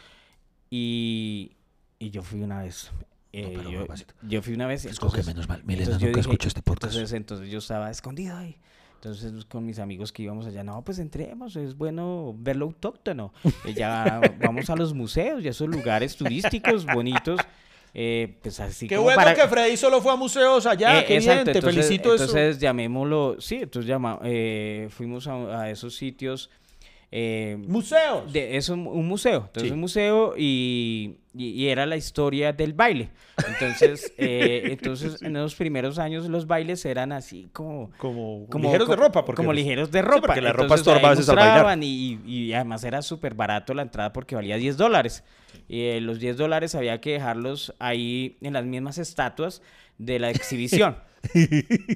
y, 0.70 1.52
y 2.00 2.10
yo 2.10 2.22
fui 2.24 2.42
una 2.42 2.62
vez. 2.64 2.92
eh, 3.32 3.54
pero, 3.56 3.86
yo, 4.28 4.42
fui 4.42 4.54
una 4.54 4.68
vez. 4.68 4.86
Escoge 4.86 5.20
entonces- 5.20 5.28
menos 5.36 5.50
mal. 5.50 5.64
Milena 5.64 5.98
nunca 5.98 6.20
escucha 6.20 6.48
este 6.48 6.62
podcast. 6.62 6.94
Entonces, 6.94 7.14
entonces 7.18 7.50
yo 7.52 7.60
estaba 7.60 7.90
escondido 7.92 8.38
ahí. 8.38 8.58
Entonces 8.96 9.44
con 9.46 9.66
mis 9.66 9.80
amigos 9.80 10.14
que 10.14 10.24
íbamos 10.24 10.46
allá, 10.46 10.64
no, 10.64 10.82
pues 10.82 10.98
entremos, 10.98 11.58
es 11.58 11.76
bueno 11.76 12.34
ver 12.38 12.56
lo 12.56 12.66
autóctono. 12.66 13.34
Ya 13.76 14.22
vamos 14.42 14.70
a 14.70 14.78
los 14.78 14.94
museos 14.94 15.44
y 15.44 15.48
a 15.48 15.52
esos 15.52 15.68
lugares 15.68 16.16
turísticos 16.16 16.86
bonitos. 16.86 17.42
Eh, 17.94 18.38
pues 18.42 18.60
así 18.60 18.88
Qué 18.88 18.96
como 18.96 19.06
bueno 19.06 19.22
para- 19.22 19.36
que 19.36 19.48
Freddy 19.48 19.78
solo 19.78 20.02
fue 20.02 20.12
a 20.14 20.16
museos 20.16 20.66
allá, 20.66 21.02
Eh, 21.02 21.06
qué 21.06 21.16
exacto, 21.18 21.44
bien, 21.44 21.54
te 21.54 21.60
entonces- 21.60 21.76
felicito 21.88 22.16
eso. 22.16 22.24
Entonces 22.24 22.60
llamémoslo, 22.60 23.36
sí, 23.40 23.56
entonces 23.62 23.88
llama, 23.88 24.20
eh, 24.24 24.88
fuimos 24.90 25.28
a, 25.28 25.62
a 25.62 25.70
esos 25.70 25.96
sitios. 25.96 26.50
eh, 27.16 27.58
Museos. 27.68 28.34
de, 28.34 28.58
es 28.58 28.70
un, 28.70 28.88
un 28.88 29.08
museo, 29.08 29.44
entonces 29.46 29.68
Sí. 29.70 29.72
un 29.72 29.80
museo 29.82 30.34
y, 30.36 31.18
y- 31.36 31.50
y 31.50 31.68
era 31.70 31.86
la 31.86 31.96
historia 31.96 32.54
del 32.54 32.74
baile. 32.74 33.12
Entonces, 33.48 34.12
eh, 34.18 34.70
entonces 34.72 35.22
en 35.22 35.34
los 35.34 35.54
primeros 35.54 36.00
años 36.00 36.28
los 36.28 36.48
bailes 36.48 36.84
eran 36.86 37.12
así 37.12 37.50
como... 37.54 37.92
Como, 38.00 38.48
Como, 38.50 38.64
ligeros 38.66 38.90
de 38.90 38.96
ropa. 38.96 39.24
Porque 39.26 39.38
como 39.38 39.50
pues, 39.50 39.58
ligeros 39.58 39.92
de 39.92 40.02
ropa. 40.02 40.22
porque 40.22 40.42
la 40.42 40.54
ropa 40.54 40.64
Entonces, 40.64 40.88
estorba 40.88 41.08
a 41.10 41.12
veces 41.12 41.30
al 41.30 41.36
bailar. 41.36 41.54
mostraban 41.58 41.84
Y, 41.84 42.20
y 42.26 42.52
además 42.54 42.84
era 42.84 43.04
súper 43.04 43.36
barato 43.36 43.76
la 43.76 43.84
entrada 43.84 44.12
porque 44.12 44.34
valía 44.34 44.58
10 44.58 44.76
dólares. 44.78 45.24
Eh, 45.70 46.00
los 46.02 46.20
10 46.20 46.38
dólares 46.38 46.76
había 46.76 47.00
que 47.02 47.14
dejarlos 47.14 47.74
ahí 47.80 48.38
en 48.42 48.54
las 48.54 48.66
mismas 48.66 48.98
estatuas 48.98 49.62
de 49.98 50.20
la 50.20 50.30
exhibición. 50.30 50.98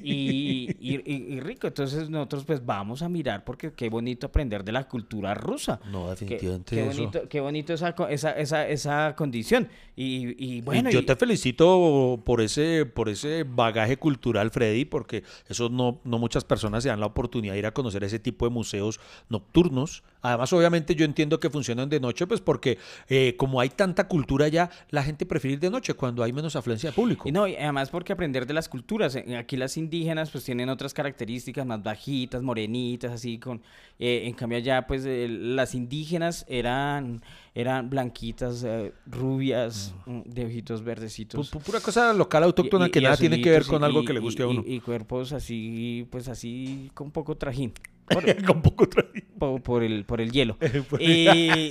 y, 0.03 0.75
y- 0.79 1.39
rico, 1.41 1.67
entonces 1.67 2.09
nosotros 2.09 2.45
pues 2.45 2.65
vamos 2.65 3.01
a 3.01 3.09
mirar 3.09 3.43
porque 3.43 3.71
qué 3.73 3.89
bonito 3.89 4.27
aprender 4.27 4.63
de 4.63 4.71
la 4.71 4.87
cultura 4.87 5.33
rusa. 5.33 5.79
No, 5.91 6.09
definitivamente 6.09 6.75
qué 6.75 6.87
eso. 6.87 6.97
bonito, 6.97 7.29
qué 7.29 7.39
bonito 7.39 7.73
esa, 7.73 7.95
esa, 8.09 8.31
esa, 8.31 8.67
esa 8.67 9.15
condición. 9.15 9.67
Y, 9.95 10.35
y 10.43 10.61
bueno, 10.61 10.89
yo 10.89 11.05
te 11.05 11.15
felicito 11.15 12.21
por 12.23 12.41
ese, 12.41 12.85
por 12.85 13.09
ese 13.09 13.43
bagaje 13.43 13.97
cultural, 13.97 14.51
Freddy, 14.51 14.85
porque 14.85 15.23
eso 15.49 15.69
no, 15.69 15.99
no 16.03 16.19
muchas 16.19 16.43
personas 16.43 16.83
se 16.83 16.89
dan 16.89 16.99
la 16.99 17.07
oportunidad 17.07 17.53
de 17.53 17.59
ir 17.59 17.65
a 17.65 17.73
conocer 17.73 18.03
ese 18.03 18.19
tipo 18.19 18.45
de 18.45 18.51
museos 18.51 18.99
nocturnos. 19.29 20.03
Además, 20.21 20.51
obviamente, 20.53 20.95
yo 20.95 21.05
entiendo 21.05 21.39
que 21.39 21.49
funcionan 21.49 21.89
de 21.89 21.99
noche, 21.99 22.27
pues 22.27 22.41
porque 22.41 22.77
eh, 23.09 23.35
como 23.37 23.59
hay 23.59 23.69
tanta 23.69 24.07
cultura 24.07 24.47
ya, 24.47 24.69
la 24.89 25.03
gente 25.03 25.25
prefiere 25.25 25.55
ir 25.55 25.59
de 25.59 25.69
noche 25.69 25.93
cuando 25.93 26.23
hay 26.23 26.33
menos 26.33 26.55
afluencia 26.55 26.89
de 26.91 26.95
público. 26.95 27.27
Y 27.27 27.31
no, 27.31 27.47
y 27.47 27.55
además 27.55 27.89
porque 27.89 28.13
aprender 28.13 28.45
de 28.45 28.53
las 28.53 28.69
culturas. 28.69 29.16
Aquí 29.37 29.57
las 29.57 29.77
indígenas 29.77 30.29
pues 30.31 30.43
tienen 30.43 30.69
otras 30.69 30.93
características 30.93 31.65
más 31.65 31.81
bajitas, 31.83 32.41
morenitas, 32.41 33.11
así 33.11 33.37
con... 33.37 33.61
eh, 33.99 34.23
en 34.25 34.33
cambio 34.33 34.57
allá 34.57 34.85
pues 34.87 35.03
eh, 35.05 35.27
las 35.29 35.75
indígenas 35.75 36.45
eran, 36.47 37.21
eran 37.55 37.89
blanquitas, 37.89 38.63
eh, 38.63 38.93
rubias, 39.05 39.93
mm, 40.05 40.21
de 40.25 40.45
ojitos 40.45 40.83
verdecitos. 40.83 41.51
pu- 41.53 41.61
Pura 41.61 41.79
cosa 41.79 42.13
local 42.13 42.43
autóctona 42.43 42.87
y- 42.87 42.91
que 42.91 42.99
y 42.99 43.03
nada 43.03 43.17
tiene 43.17 43.41
que 43.41 43.49
ver 43.49 43.65
con 43.65 43.81
y- 43.81 43.85
algo 43.85 44.03
que 44.05 44.13
le 44.13 44.19
guste 44.19 44.43
a 44.43 44.47
uno. 44.47 44.63
Y, 44.65 44.79
cuerpos 44.79 45.33
así, 45.33 46.07
pues 46.11 46.27
así, 46.27 46.89
con 46.93 47.11
poco 47.11 47.35
trajín. 47.37 47.73
Por, 48.07 48.23
con 48.45 48.61
poco 48.61 48.87
traje. 48.87 49.25
po- 49.37 49.59
por 49.59 49.83
el, 49.83 50.05
por 50.05 50.21
el 50.21 50.31
hielo. 50.31 50.57
Por- 50.89 51.01
Y, 51.01 51.69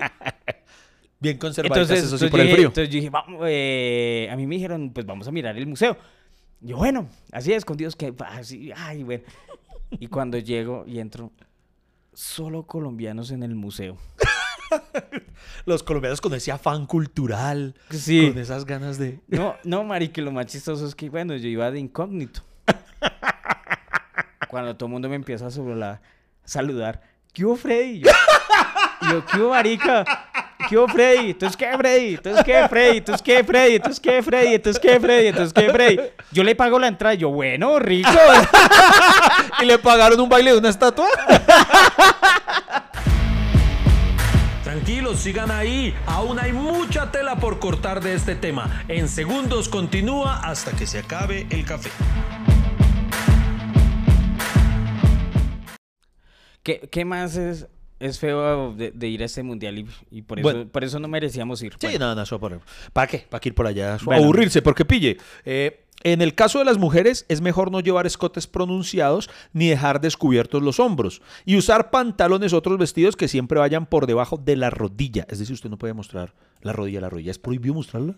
Bien 1.19 1.39
conservaditas, 1.39 1.89
entonces, 1.91 2.07
eso 2.09 2.19
sí, 2.19 2.29
por 2.31 2.41
el 2.41 2.51
frío. 2.51 2.67
entonces 2.69 2.91
yo 2.91 2.97
dije, 2.97 3.09
vamos, 3.09 3.41
eh, 3.47 4.29
a 4.31 4.37
mí 4.37 4.47
me 4.47 4.57
dijeron, 4.57 4.91
pues 4.93 5.07
vamos 5.07 5.27
a 5.27 5.33
mirar 5.33 5.57
el 5.57 5.67
museo. 5.67 5.97
Yo, 6.61 6.77
bueno, 6.79 7.09
así 7.33 7.53
escondidos 7.53 7.97
que, 7.97 8.15
así, 8.27 8.73
ay, 8.77 9.03
bueno. 9.03 9.25
Y 9.91 10.09
cuando 10.09 10.39
llego 10.39 10.85
y 10.87 10.99
entro, 10.99 11.31
solo 12.13 12.65
colombianos 12.67 13.31
en 13.31 13.43
el 13.43 13.55
museo. 13.55 13.97
Los 15.67 15.83
colombianos 15.83 16.21
con 16.21 16.35
ese 16.35 16.51
afán 16.51 16.87
cultural, 16.87 17.75
Sí. 17.91 18.29
con 18.31 18.39
esas 18.39 18.65
ganas 18.65 18.99
de... 18.99 19.21
No, 19.29 19.55
no, 19.65 19.85
Mari, 19.85 20.09
que 20.09 20.23
lo 20.23 20.33
más 20.33 20.47
chistoso 20.47 20.87
es 20.87 20.95
que, 20.95 21.09
bueno, 21.11 21.37
yo 21.37 21.49
iba 21.49 21.71
de 21.71 21.79
incógnito. 21.79 22.43
Cuando 24.49 24.77
todo 24.77 24.87
el 24.87 24.93
mundo 24.93 25.09
me 25.09 25.17
empieza 25.17 25.47
a 25.47 25.51
saludar, 25.51 26.01
saludar 26.45 27.03
¿qué 27.33 27.45
hubo, 27.45 27.57
Freddy? 27.57 28.03
Y 29.03 29.11
yo, 29.11 29.25
¿qué 29.27 29.39
hubo, 29.41 29.51
marica? 29.51 30.05
¿Qué 30.69 30.77
hubo, 30.77 30.89
Freddy? 30.89 31.31
¿Entonces 31.31 31.57
qué, 31.57 31.77
Freddy? 31.77 32.15
¿Entonces 32.15 32.45
qué, 32.45 32.69
Freddy? 32.69 32.97
¿Entonces 32.99 33.23
qué, 33.23 33.45
Freddy? 33.45 33.75
¿Entonces 33.77 34.01
qué, 34.01 34.23
Freddy? 34.23 34.55
¿Entonces 34.55 34.81
qué, 34.81 35.01
Freddy? 35.01 35.27
¿Entonces 35.29 35.53
qué, 35.53 35.71
Freddy? 35.71 36.01
Yo 36.33 36.45
le 36.45 36.57
pago 36.57 36.79
la 36.79 36.89
entrada. 36.89 37.15
y 37.15 37.19
Yo, 37.19 37.31
bueno, 37.31 37.79
rico. 37.79 38.11
¿Y 39.63 39.65
le 39.65 39.79
pagaron 39.79 40.19
un 40.19 40.29
baile 40.29 40.53
de 40.53 40.59
una 40.59 40.71
estatua? 40.71 41.07
Tranquilos, 44.65 45.21
sigan 45.21 45.53
ahí. 45.53 45.95
Aún 46.07 46.41
hay 46.41 46.53
mucha 46.53 47.13
tela 47.13 47.37
por 47.37 47.61
cortar 47.61 48.01
de 48.01 48.15
este 48.15 48.35
tema. 48.35 48.85
En 48.89 49.09
segundos 49.09 49.69
continúa 49.69 50.41
hasta 50.41 50.73
que 50.73 50.87
se 50.87 50.99
acabe 50.99 51.47
el 51.51 51.65
café. 51.65 51.91
¿Qué, 56.65 56.89
qué 56.91 57.05
más 57.05 57.37
es, 57.37 57.69
es 58.01 58.19
feo 58.19 58.73
de, 58.75 58.91
de 58.91 59.09
ir 59.09 59.23
a 59.23 59.27
este 59.27 59.43
mundial? 59.43 59.79
Y, 59.79 59.87
y 60.11 60.23
por, 60.23 60.39
eso, 60.41 60.69
por 60.69 60.85
eso 60.85 60.99
no 60.99 61.09
merecíamos 61.09 61.63
ir. 61.63 61.73
Sí, 61.73 61.87
Bueno, 61.87 62.15
nada, 62.15 62.25
no, 62.31 62.41
por... 62.41 62.61
¿Para 62.93 63.07
qué? 63.07 63.19
¿Para 63.29 63.41
qué 63.41 63.49
ir 63.51 63.55
por 63.55 63.67
allá? 63.67 63.99
Bueno. 64.05 64.23
Aburrirse, 64.23 64.63
porque 64.63 64.85
pille. 64.85 65.17
eh, 65.45 65.83
en 66.03 66.21
el 66.21 66.35
caso 66.35 66.59
de 66.59 66.67
las 66.67 66.79
mujeres, 66.79 67.25
es 67.29 67.41
mejor 67.41 67.73
no 67.73 67.81
llevar 67.81 68.07
escotes 68.07 68.47
pronunciados 68.47 69.31
ni 69.53 69.69
dejar 69.69 70.01
descubiertos 70.01 70.63
los 70.63 70.79
hombros. 70.79 71.23
Y 71.47 71.57
usar 71.57 71.91
pantalones 71.91 72.53
o 72.53 72.59
otros 72.59 72.79
vestidos 72.79 73.17
que 73.17 73.29
siempre 73.29 73.59
vayan 73.59 73.87
por 73.87 74.07
debajo 74.07 74.37
de 74.37 74.57
la 74.57 74.71
rodilla. 74.71 75.27
Es 75.31 75.39
decir, 75.39 75.55
usted 75.55 75.71
no 75.71 75.79
puede 75.79 75.95
mostrar 75.95 76.35
la 76.61 76.73
rodilla. 76.73 77.01
¿La 77.01 77.09
rodilla 77.09 77.31
es 77.31 77.39
prohibido 77.39 77.75
mostrarla? 77.75 78.17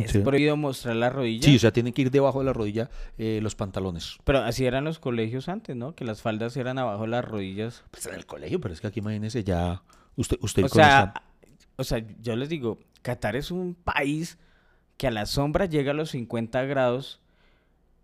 Es 0.00 0.12
Sí. 0.12 0.18
prohibido 0.20 0.56
mostrar 0.56 0.96
la 0.96 1.10
rodilla. 1.10 1.44
Sí, 1.44 1.56
o 1.56 1.58
sea, 1.58 1.72
tienen 1.72 1.92
que 1.92 2.02
ir 2.02 2.10
debajo 2.10 2.38
de 2.40 2.46
la 2.46 2.52
rodilla 2.52 2.90
eh, 3.18 3.40
los 3.42 3.54
pantalones. 3.54 4.16
Pero 4.24 4.38
así 4.40 4.64
eran 4.64 4.84
los 4.84 4.98
colegios 4.98 5.48
antes, 5.48 5.76
¿no? 5.76 5.94
Que 5.94 6.04
las 6.04 6.22
faldas 6.22 6.56
eran 6.56 6.78
abajo 6.78 7.02
de 7.02 7.08
las 7.08 7.24
rodillas. 7.24 7.84
Pues 7.90 8.06
en 8.06 8.14
el 8.14 8.26
colegio, 8.26 8.60
pero 8.60 8.74
es 8.74 8.80
que 8.80 8.86
aquí 8.88 9.00
imagínese 9.00 9.44
ya... 9.44 9.82
Usted, 10.16 10.36
usted 10.42 10.62
O 10.64 10.66
esta- 10.66 10.76
sea, 10.78 11.14
o 11.76 11.84
sea, 11.84 12.04
yo 12.20 12.36
les 12.36 12.48
digo, 12.50 12.78
Qatar 13.02 13.36
es 13.36 13.50
un 13.50 13.74
país 13.74 14.38
que 14.98 15.06
a 15.06 15.10
la 15.10 15.24
sombra 15.26 15.64
llega 15.66 15.92
a 15.92 15.94
los 15.94 16.10
50 16.10 16.62
grados 16.64 17.20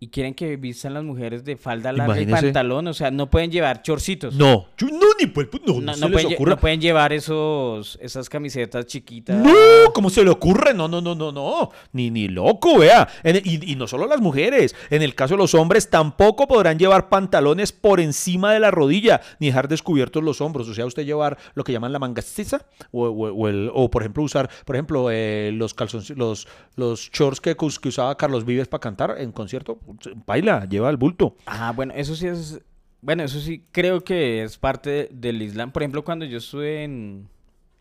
y 0.01 0.09
quieren 0.09 0.35
que 0.35 0.57
vistan 0.57 0.95
las 0.95 1.03
mujeres 1.03 1.45
de 1.45 1.57
falda 1.57 1.93
larga 1.93 2.15
y 2.21 2.27
pantalón. 2.43 2.87
O 2.87 2.95
sea, 2.95 3.11
no 3.11 3.29
pueden 3.31 3.51
llevar 3.51 3.83
chorcitos. 3.83 4.35
No, 4.37 4.67
yo- 4.79 4.87
no, 4.89 5.07
ni 5.19 5.27
por 5.27 5.45
el 5.45 5.51
pu- 5.51 5.61
no, 5.67 5.75
no, 5.75 5.81
No, 5.81 5.95
se 5.95 6.01
no 6.01 6.09
les 6.09 6.13
pueden, 6.23 6.31
no 6.51 6.57
pueden 6.61 6.81
llevar 6.81 7.13
esos, 7.13 7.99
esas 8.01 8.29
camisetas 8.29 8.87
chiquitas. 8.87 9.37
No, 9.37 9.53
¿cómo 9.93 10.09
se 10.11 10.23
le 10.23 10.31
ocurre? 10.31 10.73
No, 10.75 10.87
no, 10.89 11.01
no, 11.01 11.15
no, 11.15 11.33
no. 11.33 11.71
Ni, 11.93 12.11
ni 12.11 12.29
loco, 12.29 12.79
vea. 12.79 13.09
En 13.25 13.37
y, 13.45 13.73
y 13.73 13.77
no 13.77 13.87
solo 13.89 14.07
las 14.07 14.21
mujeres. 14.21 14.75
En 14.91 15.03
el 15.03 15.15
caso 15.15 15.35
de 15.35 15.39
los 15.39 15.55
hombres, 15.55 15.91
tampoco 15.91 16.47
podrán 16.47 16.79
llevar 16.79 17.09
pantalones 17.09 17.73
por 17.73 17.99
encima 18.01 18.53
de 18.53 18.61
la 18.61 18.71
rodilla, 18.71 19.21
ni 19.41 19.49
dejar 19.49 19.69
descubiertos 19.69 20.23
los 20.23 20.41
hombros. 20.41 20.69
O 20.69 20.75
sea, 20.75 20.87
usted 20.87 21.05
llevar 21.05 21.39
lo 21.55 21.65
que 21.65 21.73
llaman 21.73 21.93
la 21.93 21.99
mangastiza, 21.99 22.65
o, 22.93 23.07
o- 23.09 23.33
o 23.33 23.49
el- 23.49 23.71
o, 23.75 23.91
por 23.91 24.03
ejemplo, 24.03 24.23
usar, 24.23 24.49
por 24.65 24.77
ejemplo, 24.77 25.09
eh, 25.11 25.51
los 25.55 25.75
calzones, 25.75 26.11
los, 26.11 26.47
los 26.77 27.11
shorts 27.11 27.41
que 27.41 27.57
usaba 27.89 28.17
Carlos 28.17 28.45
Vives 28.45 28.69
para 28.69 28.81
cantar 28.81 29.17
en 29.19 29.33
concierto. 29.33 29.79
Baila, 30.27 30.67
lleva 30.69 30.91
el 30.91 30.97
bulto. 30.97 31.37
Ah, 31.47 31.73
bueno, 31.75 31.93
eso 31.97 32.15
sí 32.15 32.27
es. 32.27 32.61
Bueno, 33.01 33.23
eso 33.23 33.39
sí 33.41 33.65
creo 33.73 34.03
que 34.03 34.43
es 34.43 34.59
parte 34.59 34.91
de- 34.91 35.09
del 35.13 35.41
Islam. 35.43 35.71
Por 35.73 35.83
ejemplo, 35.83 36.05
cuando 36.05 36.25
yo 36.25 36.39
estuve 36.39 36.83
en, 36.85 37.29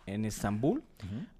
en 0.05 0.25
Estambul, 0.25 0.83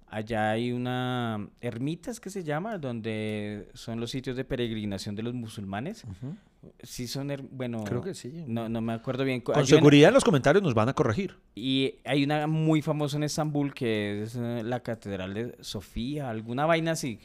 allá 0.08 0.50
hay 0.50 0.72
una 0.72 1.48
ermita, 1.60 2.10
es 2.10 2.18
que 2.18 2.28
se 2.30 2.42
llama, 2.42 2.76
donde 2.78 3.68
son 3.74 4.00
los 4.00 4.10
sitios 4.10 4.36
de 4.36 4.44
peregrinación 4.44 5.14
de 5.14 5.22
los 5.22 5.32
musulmanes. 5.34 6.04
Sí 6.82 7.06
son, 7.06 7.30
bueno, 7.52 7.84
Creo 7.84 8.02
que 8.02 8.14
sí. 8.14 8.42
No, 8.48 8.68
no 8.68 8.80
me 8.80 8.92
acuerdo 8.92 9.22
bien. 9.22 9.40
Con 9.42 9.54
Hay 9.54 9.60
una- 9.60 9.68
seguridad 9.68 10.08
en 10.08 10.14
los 10.14 10.24
comentarios 10.24 10.60
nos 10.64 10.74
van 10.74 10.88
a 10.88 10.92
corregir. 10.92 11.36
y 11.54 11.94
hay 12.04 12.24
una 12.24 12.48
muy 12.48 12.82
famosa 12.82 13.16
en 13.16 13.22
Estambul 13.22 13.72
que 13.72 14.24
es 14.24 14.34
eh, 14.34 14.62
la 14.64 14.80
Catedral 14.80 15.34
de 15.34 15.56
Sofía, 15.60 16.28
alguna 16.28 16.66
vaina 16.66 16.90
así. 16.92 17.20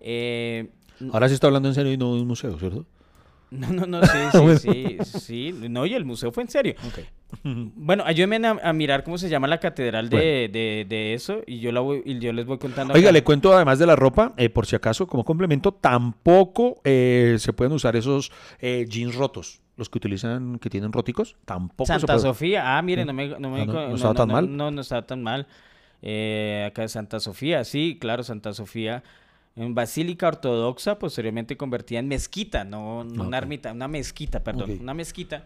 Eh, 0.00 0.68
Ahora 1.12 1.28
sí 1.28 1.34
está 1.34 1.46
hablando 1.48 1.68
en 1.68 1.74
serio 1.74 1.92
y 1.92 1.96
no 1.96 2.14
de 2.14 2.20
un 2.22 2.28
museo, 2.28 2.58
¿cierto? 2.58 2.84
no, 3.50 3.68
no, 3.68 3.86
no, 3.86 4.00
sí, 4.06 4.18
sí, 4.58 4.98
sí, 5.02 5.04
sí. 5.04 5.68
No, 5.68 5.84
y 5.84 5.94
el 5.94 6.04
museo 6.04 6.32
fue 6.32 6.42
en 6.44 6.48
serio. 6.48 6.74
Bueno, 7.44 8.04
ayúdenme 8.04 8.46
a, 8.46 8.50
a 8.62 8.72
mirar 8.74 9.04
cómo 9.04 9.16
se 9.16 9.30
llama 9.30 9.46
la 9.46 9.58
catedral 9.58 10.10
de, 10.10 10.50
de- 10.52 10.84
de 10.86 11.14
eso 11.14 11.40
y 11.46 11.60
yo, 11.60 11.72
la 11.72 11.80
voy, 11.80 12.02
y 12.04 12.18
yo 12.18 12.30
les 12.30 12.44
voy 12.44 12.58
contando. 12.58 12.92
Oiga, 12.92 13.08
acá. 13.08 13.12
le 13.12 13.24
cuento 13.24 13.54
además 13.54 13.78
de 13.78 13.86
la 13.86 13.96
ropa, 13.96 14.34
eh, 14.36 14.50
por 14.50 14.66
si 14.66 14.76
acaso, 14.76 15.06
como 15.06 15.24
complemento, 15.24 15.72
tampoco 15.72 16.82
eh, 16.84 17.36
se 17.38 17.54
pueden 17.54 17.72
usar 17.72 17.96
esos 17.96 18.30
eh, 18.60 18.84
jeans 18.86 19.14
rotos. 19.14 19.62
Los 19.78 19.88
que 19.88 19.96
utilizan, 19.96 20.58
que 20.58 20.68
tienen 20.68 20.92
róticos, 20.92 21.36
tampoco 21.46 21.86
se 21.86 21.94
Santa 21.94 22.06
pueden. 22.16 22.20
Sofía. 22.20 22.76
Ah, 22.76 22.82
mire, 22.82 23.06
no 23.06 23.14
me... 23.14 23.28
No, 23.28 23.48
me 23.48 23.62
Ah, 23.62 23.64
no, 23.64 23.72
co- 23.72 23.88
no 23.88 23.94
estaba 23.94 24.14
tan 24.14 24.28
mal. 24.28 24.54
No, 24.54 24.70
no 24.70 24.80
estaba 24.82 25.06
tan 25.06 25.22
mal. 25.22 25.46
Acá 26.66 26.86
Santa 26.88 27.18
Sofía, 27.18 27.64
sí, 27.64 27.96
claro, 27.98 28.22
Santa 28.24 28.52
Sofía. 28.52 29.02
En 29.54 29.74
Basílica 29.74 30.28
Ortodoxa, 30.28 30.98
posteriormente 30.98 31.56
convertida 31.56 31.98
en 31.98 32.08
mezquita, 32.08 32.64
no, 32.64 33.04
no 33.04 33.24
una 33.24 33.38
ermita, 33.38 33.72
una 33.72 33.86
mezquita, 33.88 34.42
perdón, 34.42 34.70
Ok. 34.70 34.80
una 34.80 34.94
mezquita. 34.94 35.44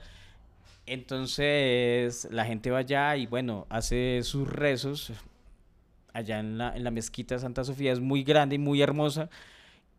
Entonces, 0.87 2.29
la 2.31 2.45
gente 2.45 2.71
va 2.71 2.79
allá 2.79 3.17
y, 3.17 3.27
bueno, 3.27 3.67
hace 3.69 4.21
sus 4.23 4.49
rezos 4.49 5.13
allá 6.13 6.39
en 6.39 6.57
la, 6.59 6.77
en 6.77 6.85
la 6.85 6.91
mezquita 6.91 7.35
de 7.35 7.41
Santa 7.41 7.65
Sofía. 7.65 7.93
Es 7.93 8.01
muy 8.01 8.23
grande 8.23 8.55
y 8.55 8.59
muy 8.59 8.81
hermosa. 8.81 9.29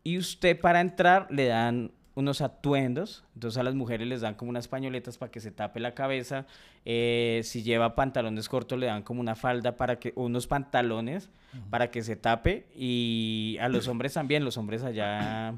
Y 0.02 0.16
usted 0.16 0.58
para 0.58 0.80
entrar 0.80 1.26
le 1.30 1.46
dan 1.46 1.90
unos 2.18 2.40
atuendos. 2.40 3.24
Entonces 3.34 3.58
a 3.58 3.62
las 3.62 3.76
mujeres 3.76 4.08
les 4.08 4.20
dan 4.22 4.34
como 4.34 4.50
unas 4.50 4.66
pañoletas 4.66 5.16
para 5.18 5.30
que 5.30 5.38
se 5.40 5.52
tape 5.52 5.78
la 5.78 5.94
cabeza. 5.94 6.46
Eh, 6.84 7.42
si 7.44 7.62
lleva 7.62 7.94
pantalones 7.94 8.48
cortos 8.48 8.76
le 8.78 8.86
dan 8.86 9.02
como 9.02 9.20
una 9.20 9.36
falda 9.36 9.76
para 9.76 10.00
que, 10.00 10.12
unos 10.16 10.48
pantalones 10.48 11.30
para 11.70 11.92
que 11.92 12.02
se 12.02 12.16
tape. 12.16 12.66
Y 12.74 13.56
a 13.60 13.68
los 13.68 13.86
hombres 13.88 14.14
también, 14.14 14.44
los 14.44 14.56
hombres 14.56 14.82
allá, 14.82 15.54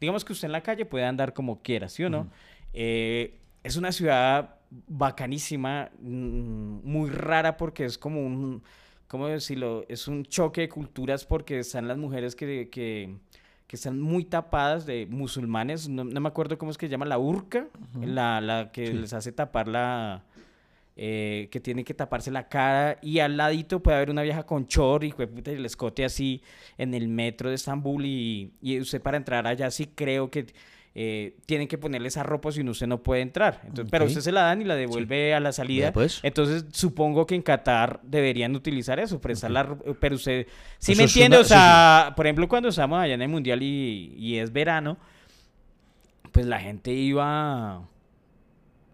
digamos 0.00 0.24
que 0.24 0.32
usted 0.32 0.46
en 0.46 0.52
la 0.52 0.62
calle 0.62 0.86
puede 0.86 1.04
andar 1.04 1.34
como 1.34 1.60
quiera, 1.60 1.90
¿sí 1.90 2.04
o 2.04 2.10
no? 2.10 2.30
Eh, 2.72 3.38
es 3.62 3.76
una 3.76 3.92
ciudad 3.92 4.56
bacanísima, 4.70 5.90
mm, 6.00 6.80
muy 6.84 7.10
rara 7.10 7.58
porque 7.58 7.84
es 7.84 7.98
como 7.98 8.24
un, 8.24 8.62
¿cómo 9.08 9.26
decirlo? 9.26 9.84
Es 9.88 10.08
un 10.08 10.24
choque 10.24 10.62
de 10.62 10.68
culturas 10.70 11.26
porque 11.26 11.58
están 11.58 11.86
las 11.86 11.98
mujeres 11.98 12.34
que, 12.34 12.70
que, 12.70 13.14
que 13.68 13.76
están 13.76 14.00
muy 14.00 14.24
tapadas 14.24 14.86
de 14.86 15.06
musulmanes, 15.08 15.88
no, 15.88 16.02
no 16.02 16.20
me 16.20 16.28
acuerdo 16.28 16.58
cómo 16.58 16.72
es 16.72 16.78
que 16.78 16.86
se 16.86 16.90
llama, 16.90 17.04
la 17.06 17.18
urca, 17.18 17.68
la, 18.00 18.40
la 18.40 18.72
que 18.72 18.92
les 18.92 19.12
hace 19.12 19.30
tapar 19.30 19.68
la... 19.68 20.24
eh, 20.96 21.48
que 21.52 21.60
tiene 21.60 21.84
que 21.84 21.94
taparse 21.94 22.32
la 22.32 22.48
cara 22.48 22.98
y 23.02 23.20
al 23.20 23.36
ladito 23.36 23.80
puede 23.80 23.98
haber 23.98 24.10
una 24.10 24.22
vieja 24.22 24.44
con 24.44 24.66
chor 24.66 25.04
y, 25.04 25.14
y 25.16 25.50
el 25.50 25.64
escote 25.64 26.04
así 26.04 26.42
en 26.76 26.92
el 26.92 27.06
metro 27.06 27.50
de 27.50 27.54
Estambul 27.54 28.04
y, 28.04 28.50
y 28.60 28.80
usted 28.80 29.00
para 29.00 29.16
entrar 29.16 29.46
allá 29.46 29.70
sí 29.70 29.86
creo 29.94 30.28
que 30.28 30.46
eh, 31.00 31.36
tienen 31.46 31.68
que 31.68 31.78
ponerle 31.78 32.08
esa 32.08 32.24
ropa 32.24 32.50
si 32.50 32.64
no 32.64 32.72
usted 32.72 32.88
no 32.88 33.04
puede 33.04 33.20
entrar. 33.22 33.60
Entonces, 33.64 33.88
Pero 33.88 34.06
usted 34.06 34.20
se 34.20 34.32
la 34.32 34.40
dan 34.42 34.62
y 34.62 34.64
la 34.64 34.74
devuelve 34.74 35.32
a 35.32 35.38
la 35.38 35.52
salida. 35.52 35.92
Pues. 35.92 36.18
Entonces 36.24 36.64
supongo 36.72 37.24
que 37.24 37.36
en 37.36 37.42
Qatar 37.42 38.00
deberían 38.02 38.56
utilizar 38.56 38.98
eso, 38.98 39.20
prestar 39.20 39.52
la 39.52 39.62
ro- 39.62 39.78
pero 40.00 40.16
usted 40.16 40.48
sí 40.78 40.92
Eso 40.92 40.98
me 41.00 41.04
entiende, 41.04 41.36
una- 41.36 41.42
o 41.42 41.48
sea, 41.48 42.12
por 42.16 42.26
ejemplo 42.26 42.48
cuando 42.48 42.68
estamos 42.70 42.98
allá 42.98 43.14
en 43.14 43.22
el 43.22 43.28
mundial 43.28 43.62
y, 43.62 44.12
y 44.18 44.38
es 44.38 44.52
verano, 44.52 44.96
pues 46.32 46.46
la 46.46 46.58
gente 46.58 46.92
iba 46.92 47.86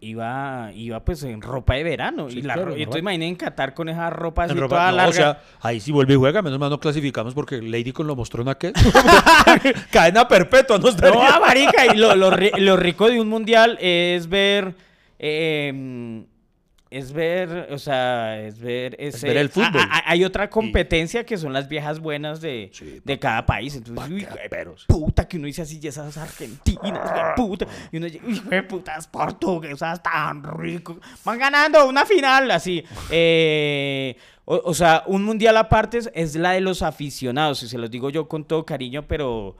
iba 0.04 0.70
iba 0.74 1.00
pues 1.04 1.22
en 1.22 1.40
ropa 1.40 1.74
de 1.74 1.84
verano 1.84 2.28
Sí, 2.30 2.38
y 2.38 2.42
la 2.42 2.54
claro, 2.54 2.70
ro- 2.70 2.76
y 2.76 2.82
imaginen 2.98 3.30
en 3.30 3.34
Qatar 3.36 3.74
con 3.74 3.88
esa 3.88 4.10
ropa 4.10 4.44
así 4.44 4.52
En 4.52 4.58
ropa- 4.58 4.76
toda 4.76 4.90
no, 4.90 4.96
larga. 4.96 5.10
o 5.10 5.12
sea, 5.12 5.40
ahí 5.60 5.80
sí 5.80 5.92
vuelve 5.92 6.14
y 6.14 6.16
juega, 6.16 6.42
menos 6.42 6.58
mal 6.58 6.70
no 6.70 6.78
clasificamos 6.80 7.34
porque 7.34 7.60
Lady 7.62 7.92
con 7.92 8.06
lo 8.06 8.14
mostró 8.16 8.42
en 8.42 8.48
aquel. 8.48 8.72
Cadena 9.90 10.26
perpetua 10.28 10.78
nos 10.78 10.96
No, 11.00 11.40
marica, 11.40 11.86
y 11.92 11.96
lo, 11.96 12.14
lo 12.14 12.30
lo 12.30 12.76
rico 12.76 13.08
de 13.08 13.20
un 13.20 13.28
mundial 13.28 13.78
es 13.80 14.28
ver. 14.28 14.74
eh, 15.18 16.24
es 16.90 17.12
ver, 17.12 17.68
o 17.72 17.78
sea, 17.78 18.40
es 18.40 18.58
ver 18.58 18.94
ese... 18.98 19.26
ver 19.26 19.38
el 19.38 19.48
fútbol. 19.48 19.80
Ah, 19.80 19.88
ah, 19.90 20.02
hay 20.06 20.24
otra 20.24 20.48
competencia 20.48 21.24
que 21.24 21.36
son 21.36 21.52
las 21.52 21.68
viejas 21.68 21.98
buenas 21.98 22.40
de, 22.40 22.70
Sí, 22.72 23.00
de 23.02 23.18
cada 23.18 23.44
país. 23.44 23.74
Entonces, 23.74 24.08
uy, 24.08 24.26
puta, 24.86 25.26
que 25.26 25.36
uno 25.36 25.46
dice 25.46 25.62
así, 25.62 25.80
y 25.82 25.88
esas 25.88 26.16
argentinas, 26.16 27.10
güey, 27.10 27.34
puta. 27.34 27.66
Y 27.90 27.96
uno 27.96 28.06
dice, 28.06 28.20
uy, 28.24 28.40
putas 28.68 29.08
portuguesas 29.08 30.02
tan 30.02 30.42
ricos. 30.44 30.98
Van 31.24 31.38
ganando 31.38 31.88
una 31.88 32.06
final, 32.06 32.50
así. 32.50 32.84
Eh, 33.10 34.16
o, 34.44 34.60
o 34.64 34.74
sea, 34.74 35.02
un 35.06 35.24
mundial 35.24 35.56
aparte 35.56 35.98
es, 35.98 36.10
es 36.14 36.36
la 36.36 36.52
de 36.52 36.60
los 36.60 36.82
aficionados, 36.82 37.62
y 37.64 37.68
se 37.68 37.78
los 37.78 37.90
digo 37.90 38.10
yo 38.10 38.28
con 38.28 38.44
todo 38.44 38.64
cariño, 38.64 39.08
pero, 39.08 39.56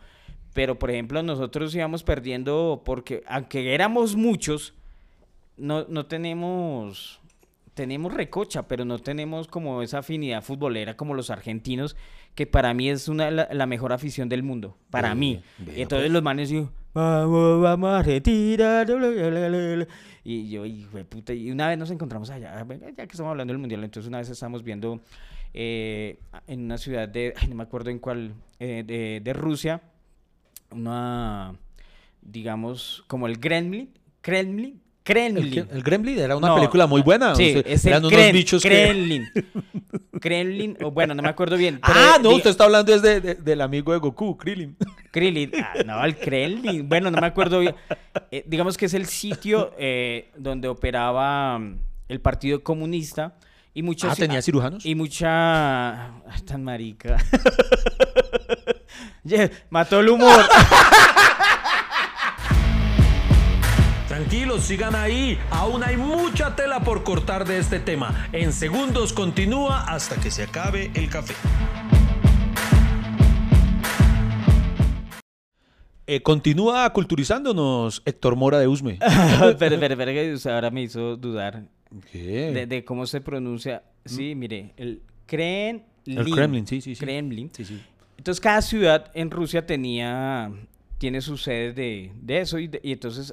pero 0.53 0.79
por 0.79 0.91
ejemplo, 0.91 1.23
nosotros 1.23 1.75
íbamos 1.75 2.05
perdiendo 2.05 2.83
porque, 2.85 3.25
aunque 3.27 3.75
éramos 3.75 4.15
muchos, 4.15 4.75
no, 5.57 5.85
no 5.89 6.07
tenemos. 6.07 7.21
Tenemos 7.75 8.15
recocha, 8.15 8.69
pero 8.69 8.85
no 8.85 9.01
tenemos 9.01 9.49
como 9.49 9.83
esa 9.83 9.99
afinidad 9.99 10.43
futbolera 10.45 10.97
como 10.97 11.13
los 11.15 11.31
argentinos, 11.31 11.97
que 12.37 12.47
para 12.47 12.73
mí 12.73 12.89
es 12.89 13.09
una, 13.09 13.33
la, 13.33 13.49
la 13.51 13.67
mejor 13.67 13.93
afición 13.93 14.29
del 14.29 14.45
mundo. 14.45 14.77
Para 14.91 15.15
mí. 15.17 15.43
vea, 15.59 15.79
Y 15.79 15.83
entonces 15.83 16.07
pues. 16.07 16.13
los 16.13 16.23
manes 16.23 16.51
digo, 16.51 16.71
vamos, 16.93 17.61
vamos 17.63 18.07
la, 18.07 19.77
la". 19.77 19.89
Y 20.23 20.49
yo, 20.51 20.65
hijo 20.67 20.97
de 20.97 21.05
puta, 21.05 21.35
y 21.35 21.51
una 21.51 21.69
vez 21.69 21.77
nos 21.77 21.91
encontramos 21.91 22.31
allá, 22.31 22.65
ya 22.65 22.93
que 22.95 23.03
estamos 23.03 23.31
hablando 23.31 23.53
del 23.53 23.59
mundial, 23.59 23.83
entonces 23.83 24.09
una 24.09 24.19
vez 24.19 24.29
estábamos 24.31 24.63
viendo 24.63 25.01
eh, 25.53 26.19
en 26.47 26.65
una 26.65 26.79
ciudad 26.79 27.09
de, 27.09 27.35
ay, 27.37 27.49
no 27.49 27.57
me 27.57 27.65
acuerdo 27.65 27.91
en 27.91 27.99
cuál, 27.99 28.35
eh, 28.61 28.85
de, 28.87 29.21
de 29.23 29.33
Rusia, 29.33 29.83
una, 30.71 31.57
digamos, 32.23 33.05
como 33.09 33.27
el 33.27 33.39
Kremlin, 33.41 33.91
Kremlin, 34.21 34.81
Kremlin. 35.05 35.59
El, 35.59 35.69
el 35.71 35.83
Gremlin 35.83 36.19
era 36.19 36.35
una 36.37 36.49
No, 36.49 36.55
película 36.57 36.87
muy 36.87 37.03
buena. 37.03 37.35
Sí, 37.37 37.63
es 37.67 37.85
el 37.85 37.91
eran 37.93 38.07
unos 38.07 38.19
Kren- 38.19 38.33
bichos 38.33 38.63
que... 38.63 38.69
Kremlin. 38.71 39.29
Kremlin, 40.21 40.77
o 40.83 40.91
bueno, 40.91 41.15
no 41.15 41.23
me 41.23 41.29
acuerdo 41.29 41.57
bien. 41.59 41.79
pero 41.87 41.99
Ah, 41.99 42.19
no, 42.23 42.31
di- 42.31 42.37
usted 42.37 42.51
está 42.51 42.65
hablando 42.65 42.99
de, 42.99 43.21
de- 43.21 43.35
del 43.35 43.61
amigo 43.61 43.93
de 43.93 43.99
Goku, 43.99 44.37
Krillin. 44.39 44.77
Krillin. 45.13 45.53
Ah, 45.63 45.75
no, 45.85 46.03
el 46.05 46.17
Kremlin. 46.17 46.89
Bueno, 46.89 47.11
no 47.11 47.21
me 47.21 47.27
acuerdo 47.27 47.61
bien. 47.61 47.75
Eh, 48.31 48.45
digamos 48.47 48.77
que 48.79 48.87
es 48.87 48.95
el 48.95 49.05
sitio 49.07 49.73
eh, 49.79 50.31
donde 50.39 50.69
operaba 50.69 51.59
mm, 51.59 51.79
el 52.09 52.21
Partido 52.21 52.63
Comunista 52.63 53.35
y 53.75 53.83
muchos 53.83 54.11
Ah, 54.13 54.17
¿tenía 54.17 54.41
cirujanos? 54.41 54.87
y 54.87 54.95
mucha 54.95 56.07
Ay, 56.27 56.41
tan 56.47 56.65
marica. 56.65 57.19
Mató 59.71 60.01
el 60.01 60.09
humor. 60.09 60.41
Tranquilos, 64.35 64.65
sigan 64.65 64.97
ahí. 64.97 65.39
Aún 65.49 65.85
hay 65.85 65.97
mucha 65.97 66.57
tela 66.57 66.81
por 66.81 67.05
cortar 67.05 67.47
de 67.47 67.59
este 67.59 67.79
tema. 67.79 68.29
En 68.33 68.53
segundos 68.53 69.13
continúa 69.13 69.85
hasta 69.85 70.21
que 70.21 70.29
se 70.29 70.43
acabe 70.43 70.91
el 70.95 71.09
café. 71.09 71.35
Eh, 76.09 76.21
continúa 76.23 76.93
culturizándonos 76.93 78.03
Héctor 78.05 78.35
Mora 78.35 78.59
de 78.59 78.67
Usme. 78.67 78.99
pero, 79.61 79.79
pero, 79.79 79.97
pero, 79.97 80.07
que 80.07 80.37
ahora 80.51 80.73
me 80.73 80.83
hizo 80.83 81.17
dudar 81.17 81.63
¿Qué? 82.11 82.51
de, 82.53 82.67
de 82.67 82.85
cómo 82.85 83.07
se 83.07 83.21
pronuncia. 83.21 83.85
Sí, 84.05 84.35
mire, 84.35 84.75
el 84.77 85.01
Kremlin. 85.27 85.85
El 86.07 86.29
Kremlin, 86.29 86.67
sí, 86.67 86.81
sí, 86.81 86.97
sí. 86.97 87.05
Kremlin. 87.05 87.51
Sí, 87.55 87.65
sí. 87.65 87.81
Entonces 88.19 88.41
cada 88.41 88.63
ciudad 88.63 89.13
en 89.15 89.31
Rusia 89.31 89.65
tenía, 89.65 90.51
tiene 90.99 91.21
sus 91.21 91.45
sedes 91.45 91.77
de, 91.77 92.11
de 92.21 92.41
eso 92.41 92.59
y, 92.59 92.67
de- 92.67 92.81
y 92.83 92.91
entonces 92.91 93.33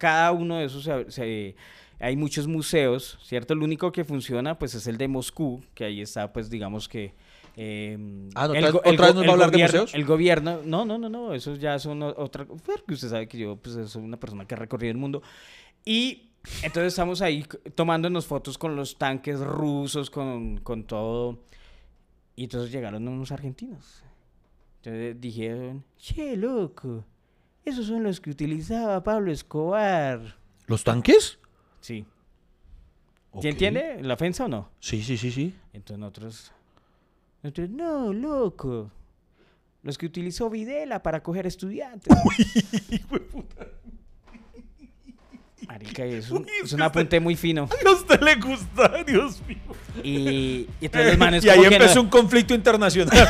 cada 0.00 0.32
uno 0.32 0.56
de 0.56 0.64
esos 0.64 0.82
se- 0.82 1.10
se- 1.12 1.54
hay 2.00 2.16
muchos 2.16 2.46
museos, 2.46 3.18
¿cierto? 3.22 3.52
El 3.52 3.62
único 3.62 3.92
que 3.92 4.04
funciona 4.04 4.58
pues 4.58 4.74
es 4.74 4.86
el 4.86 4.96
de 4.96 5.06
Moscú, 5.06 5.62
que 5.74 5.84
ahí 5.84 6.00
está 6.00 6.32
pues 6.32 6.48
digamos 6.48 6.88
que... 6.88 7.12
eh, 7.56 7.98
Ah, 8.34 8.48
¿no? 8.48 8.54
el 8.54 8.64
¿Otra- 8.64 8.90
el 8.90 8.96
vez 8.96 9.14
nos 9.14 9.24
va 9.24 9.28
a 9.28 9.32
hablar 9.32 9.50
de 9.50 9.58
museos? 9.62 9.94
El 9.94 10.06
gobierno, 10.06 10.60
no, 10.64 10.86
no, 10.86 10.96
no, 10.96 11.10
no, 11.10 11.34
esos 11.34 11.60
ya 11.60 11.78
son 11.78 12.02
otra... 12.02 12.46
Porque 12.46 12.94
usted 12.94 13.08
sabe 13.10 13.28
que 13.28 13.36
yo 13.36 13.56
pues 13.56 13.76
soy 13.90 14.02
una 14.02 14.18
persona 14.18 14.46
que 14.46 14.54
ha 14.54 14.58
recorrido 14.58 14.92
el 14.92 14.96
mundo. 14.96 15.22
Y 15.84 16.30
entonces 16.62 16.94
estamos 16.94 17.20
ahí 17.20 17.44
tomándonos 17.74 18.24
fotos 18.26 18.56
con 18.56 18.76
los 18.76 18.96
tanques 18.96 19.38
rusos, 19.40 20.08
con, 20.08 20.56
con 20.58 20.84
todo. 20.84 21.40
Y 22.34 22.44
entonces 22.44 22.72
llegaron 22.72 23.06
unos 23.06 23.30
argentinos. 23.30 24.02
Entonces 24.78 25.20
dijeron, 25.20 25.84
che, 25.98 26.34
loco, 26.38 27.04
esos 27.64 27.86
son 27.86 28.02
los 28.02 28.20
que 28.20 28.30
utilizaba 28.30 29.02
Pablo 29.02 29.32
Escobar. 29.32 30.36
¿Los 30.66 30.84
tanques? 30.84 31.38
Sí. 31.80 32.04
Ok. 33.32 33.42
¿Sí 33.42 33.48
entiende 33.48 34.02
la 34.02 34.14
ofensa 34.14 34.44
o 34.44 34.48
no? 34.48 34.70
Sí, 34.80 35.02
sí, 35.02 35.16
sí, 35.16 35.30
sí. 35.30 35.54
Entonces 35.72 35.98
nosotros, 35.98 36.52
nosotros, 37.42 37.70
no, 37.70 38.12
loco. 38.12 38.90
Los 39.82 39.96
que 39.96 40.06
utilizó 40.06 40.50
Videla 40.50 41.02
para 41.02 41.22
coger 41.22 41.46
estudiantes. 41.46 42.14
Marica, 45.82 46.04
es 46.04 46.30
un, 46.30 46.46
es 46.62 46.72
un 46.72 46.82
apunte 46.82 47.18
muy 47.20 47.36
fino. 47.36 47.68
A 47.86 47.90
usted 47.92 48.20
le 48.20 48.34
gusta, 48.36 49.02
Dios 49.06 49.40
mío. 49.48 49.56
Y, 50.04 50.08
y 50.18 50.66
entonces 50.82 51.10
los 51.10 51.18
manes 51.18 51.44
y 51.44 51.48
ahí 51.48 51.64
empezó 51.64 51.96
no- 51.96 52.00
un 52.02 52.08
conflicto 52.08 52.54
internacional. 52.54 53.16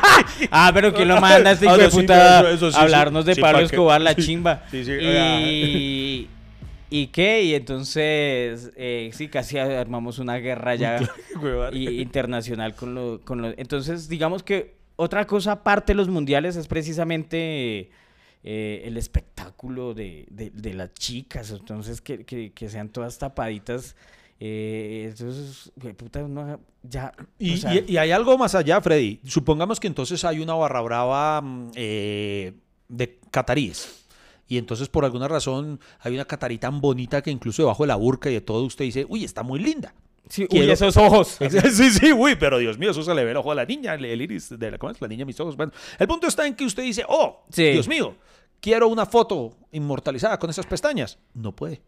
Ah, 0.50 0.70
pero 0.74 0.92
¿quién 0.92 1.08
lo 1.08 1.20
manda 1.20 1.52
este 1.52 1.66
hijo 1.66 1.74
Ah, 1.74 1.78
de 1.78 1.90
sí, 1.90 1.96
puta 2.00 2.40
a 2.40 2.82
hablarnos 2.82 3.24
de 3.24 3.36
Pablo. 3.36 3.60
Escobar, 3.60 4.00
la 4.00 4.14
chimba? 4.14 4.62
sí, 4.70 4.84
sí, 4.84 4.92
Y, 4.92 6.28
¿Y 6.90 7.06
qué? 7.08 7.42
Y 7.42 7.54
entonces, 7.54 8.70
eh, 8.76 9.10
sí, 9.12 9.28
casi 9.28 9.58
armamos 9.58 10.18
una 10.18 10.36
guerra 10.36 10.74
ya 10.74 11.00
y- 11.72 12.00
internacional 12.00 12.74
con 12.74 12.94
lo, 12.94 13.20
con 13.24 13.40
lo- 13.42 13.54
Entonces, 13.56 14.08
digamos 14.08 14.42
que 14.42 14.74
otra 14.96 15.26
cosa 15.26 15.52
aparte 15.52 15.92
de 15.92 15.96
los 15.96 16.08
mundiales 16.08 16.56
es 16.56 16.66
precisamente 16.68 17.90
eh, 18.44 18.82
el 18.84 18.96
espectáculo 18.96 19.94
de, 19.94 20.26
de- 20.30 20.50
de 20.50 20.74
las 20.74 20.92
chicas. 20.94 21.50
Entonces, 21.50 22.00
que, 22.00 22.24
que- 22.24 22.52
que 22.52 22.68
sean 22.68 22.90
todas 22.90 23.18
tapaditas. 23.18 23.96
Eh, 24.40 25.06
entonces, 25.10 25.72
güey, 25.76 25.94
puta, 25.94 26.26
ya... 26.82 27.12
Y, 27.38 27.54
o 27.54 27.56
sea, 27.56 27.74
y- 27.74 27.84
y 27.92 27.96
hay 27.96 28.10
algo 28.10 28.36
más 28.36 28.54
allá, 28.54 28.80
Freddy. 28.80 29.20
Supongamos 29.24 29.80
que 29.80 29.86
entonces 29.86 30.24
hay 30.24 30.40
una 30.40 30.54
barra 30.54 30.80
brava 30.82 31.40
mm, 31.40 31.70
eh, 31.74 32.52
de 32.88 33.18
cataríes. 33.30 34.04
Y 34.46 34.58
entonces 34.58 34.88
por 34.88 35.06
alguna 35.06 35.26
razón 35.26 35.80
hay 36.00 36.12
una 36.14 36.26
catarí 36.26 36.58
tan 36.58 36.80
bonita 36.82 37.22
que 37.22 37.30
incluso 37.30 37.62
debajo 37.62 37.84
de 37.84 37.86
la 37.88 37.96
burca 37.96 38.28
y 38.28 38.34
de 38.34 38.40
todo 38.42 38.62
usted 38.64 38.84
dice, 38.84 39.06
uy, 39.08 39.24
está 39.24 39.42
muy 39.42 39.58
linda. 39.58 39.94
Sí, 40.28 40.46
uy, 40.50 40.70
esos 40.70 40.96
ojos. 40.96 41.38
Sí, 41.72 41.90
sí, 41.90 42.12
uy, 42.12 42.36
pero 42.36 42.58
Dios 42.58 42.78
mío, 42.78 42.90
eso 42.90 43.02
se 43.02 43.14
le 43.14 43.24
ve 43.24 43.30
el 43.32 43.36
ojo 43.36 43.52
a 43.52 43.54
la 43.54 43.64
niña, 43.64 43.94
el, 43.94 44.20
iris 44.22 44.58
de 44.58 44.70
la, 44.72 44.78
¿cómo 44.78 44.92
es? 44.92 45.00
La 45.00 45.08
niña, 45.08 45.24
mis 45.24 45.38
ojos. 45.40 45.56
Bueno, 45.56 45.72
el 45.98 46.06
punto 46.08 46.26
está 46.26 46.46
en 46.46 46.54
que 46.54 46.64
usted 46.64 46.82
dice, 46.82 47.04
oh, 47.08 47.44
Sí. 47.50 47.70
Dios 47.70 47.88
mío, 47.88 48.14
quiero 48.60 48.88
una 48.88 49.06
foto 49.06 49.56
inmortalizada 49.72 50.38
con 50.38 50.50
esas 50.50 50.66
pestañas. 50.66 51.18
No 51.34 51.52
puede. 51.52 51.82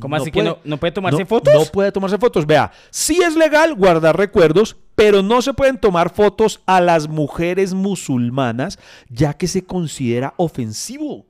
¿Cómo 0.00 0.16
así 0.16 0.30
que 0.30 0.42
no- 0.42 0.58
no 0.64 0.76
puede 0.76 0.92
tomarse 0.92 1.20
No- 1.20 1.26
fotos? 1.26 1.54
No 1.54 1.64
puede 1.72 1.90
tomarse 1.90 2.18
fotos. 2.18 2.44
Vea, 2.44 2.70
sí 2.90 3.20
es 3.22 3.34
legal 3.36 3.74
guardar 3.74 4.18
recuerdos, 4.18 4.76
pero 4.94 5.22
no 5.22 5.40
se 5.40 5.54
pueden 5.54 5.78
tomar 5.78 6.10
fotos 6.14 6.60
a 6.66 6.82
las 6.82 7.08
mujeres 7.08 7.72
musulmanas, 7.72 8.78
ya 9.08 9.32
que 9.32 9.48
se 9.48 9.64
considera 9.64 10.34
ofensivo. 10.36 11.24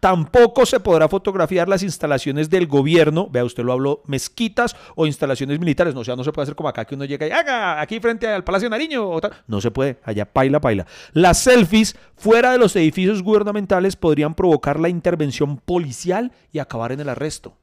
Tampoco 0.00 0.66
se 0.66 0.78
podrá 0.78 1.08
fotografiar 1.08 1.68
las 1.68 1.82
instalaciones 1.82 2.50
del 2.50 2.66
gobierno, 2.66 3.28
vea, 3.30 3.44
usted 3.44 3.64
lo 3.64 3.72
habló, 3.72 4.02
mezquitas 4.06 4.76
o 4.94 5.06
instalaciones 5.06 5.58
militares. 5.58 5.94
No, 5.94 6.00
o 6.00 6.04
sea, 6.04 6.14
no 6.16 6.22
se 6.22 6.32
puede 6.32 6.44
hacer 6.44 6.54
como 6.54 6.68
acá 6.68 6.84
que 6.84 6.94
uno 6.94 7.04
llega 7.06 7.26
y 7.26 7.30
haga 7.30 7.80
aquí 7.80 7.98
frente 7.98 8.28
al 8.28 8.44
Palacio 8.44 8.66
de 8.66 8.70
Nariño. 8.70 9.08
o 9.08 9.20
tal. 9.20 9.32
No 9.46 9.60
se 9.60 9.70
puede, 9.70 9.98
allá 10.04 10.26
paila, 10.26 10.60
paila. 10.60 10.86
Las 11.12 11.38
selfies 11.38 11.96
fuera 12.14 12.52
de 12.52 12.58
los 12.58 12.76
edificios 12.76 13.22
gubernamentales 13.22 13.96
podrían 13.96 14.34
provocar 14.34 14.78
la 14.78 14.88
intervención 14.88 15.56
policial 15.56 16.30
y 16.52 16.58
acabar 16.58 16.92
en 16.92 17.00
el 17.00 17.08
arresto. 17.08 17.56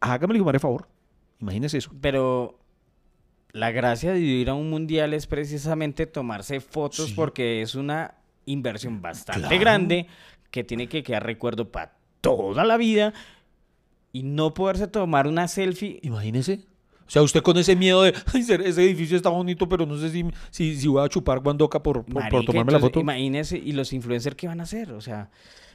Hágame 0.00 0.36
el 0.36 0.60
favor. 0.60 0.86
Imagínese 1.40 1.78
eso. 1.78 1.90
Pero 2.00 2.58
la 3.52 3.70
gracia 3.70 4.12
de 4.12 4.20
ir 4.20 4.50
a 4.50 4.54
un 4.54 4.68
mundial 4.68 5.14
es 5.14 5.26
precisamente 5.26 6.06
tomarse 6.06 6.60
fotos 6.60 7.06
Sí. 7.08 7.14
porque 7.14 7.62
es 7.62 7.74
una 7.74 8.14
inversión 8.46 9.00
bastante 9.00 9.40
Claro. 9.48 9.58
grande 9.60 10.06
que 10.54 10.62
tiene 10.62 10.88
que 10.88 11.02
quedar 11.02 11.24
recuerdo 11.26 11.72
para 11.72 11.96
toda 12.20 12.64
la 12.64 12.76
vida 12.76 13.12
y 14.12 14.22
no 14.22 14.54
poderse 14.54 14.86
tomar 14.86 15.26
una 15.26 15.48
selfie. 15.48 15.98
Imagínese. 16.02 16.60
O 17.06 17.10
sea, 17.10 17.22
usted 17.22 17.42
con 17.42 17.56
ese 17.58 17.74
miedo 17.74 18.02
de, 18.04 18.14
"Ay, 18.32 18.40
ese 18.42 18.84
edificio 18.84 19.16
está 19.16 19.30
bonito, 19.30 19.68
pero 19.68 19.84
no 19.84 19.96
sé 19.98 20.10
si, 20.10 20.24
si, 20.50 20.76
si 20.76 20.86
voy 20.86 21.04
a 21.04 21.08
chupar 21.08 21.40
guandoca 21.40 21.82
por, 21.82 22.04
por, 22.04 22.14
por 22.14 22.22
Marica, 22.22 22.30
tomarme 22.52 22.70
la 22.72 22.78
entonces, 22.78 22.80
foto. 22.82 23.00
Imagínese, 23.00 23.58
y 23.58 23.72
los 23.72 23.92
influencers, 23.92 24.36
¿qué 24.36 24.46
van 24.46 24.60
a 24.60 24.62
hacer? 24.62 24.92
O 24.92 25.00
sea, 25.00 25.28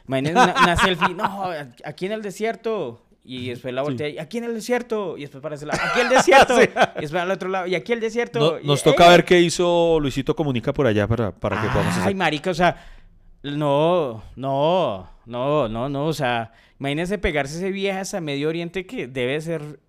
imagínese 0.07 0.33
una, 0.35 0.55
una 0.63 0.75
selfie, 0.77 1.13
no, 1.13 1.43
aquí 1.83 2.05
en 2.05 2.13
el 2.13 2.21
desierto. 2.21 3.05
Y 3.25 3.49
después 3.49 3.73
la 3.73 3.81
voltea, 3.83 4.07
y 4.09 4.17
aquí 4.17 4.37
en 4.39 4.45
el 4.45 4.53
desierto. 4.55 5.17
Y 5.17 5.21
después 5.21 5.43
para 5.43 5.55
ese 5.55 5.65
lado, 5.65 5.79
aquí 5.91 5.99
el 5.99 6.09
desierto. 6.09 6.55
Sí. 6.61 6.69
Y 6.97 7.01
después 7.01 7.21
al 7.21 7.29
otro 7.29 7.49
lado, 7.49 7.67
y 7.67 7.75
aquí 7.75 7.91
el 7.91 7.99
desierto. 7.99 8.39
No- 8.39 8.59
y- 8.59 8.65
nos 8.65 8.81
toca 8.81 9.05
¡eh! 9.07 9.09
ver 9.09 9.25
qué 9.25 9.39
hizo 9.41 9.99
Luisito 9.99 10.33
Comunica 10.35 10.71
por 10.73 10.87
allá 10.87 11.05
para, 11.05 11.31
para 11.31 11.61
que 11.61 11.67
podamos 11.67 11.93
Ay, 11.95 12.01
hacer. 12.01 12.15
marica, 12.15 12.49
o 12.49 12.53
sea, 12.55 12.77
no, 13.43 14.23
no, 14.35 15.09
no, 15.25 15.67
no, 15.69 15.89
no, 15.89 16.05
o 16.05 16.13
sea, 16.13 16.51
imagínese 16.79 17.17
pegarse 17.17 17.55
ese 17.57 17.71
viaje 17.71 17.99
hasta 17.99 18.21
Medio 18.21 18.49
Oriente 18.49 18.85
que 18.85 19.07
debe 19.07 19.39
ser 19.41 19.79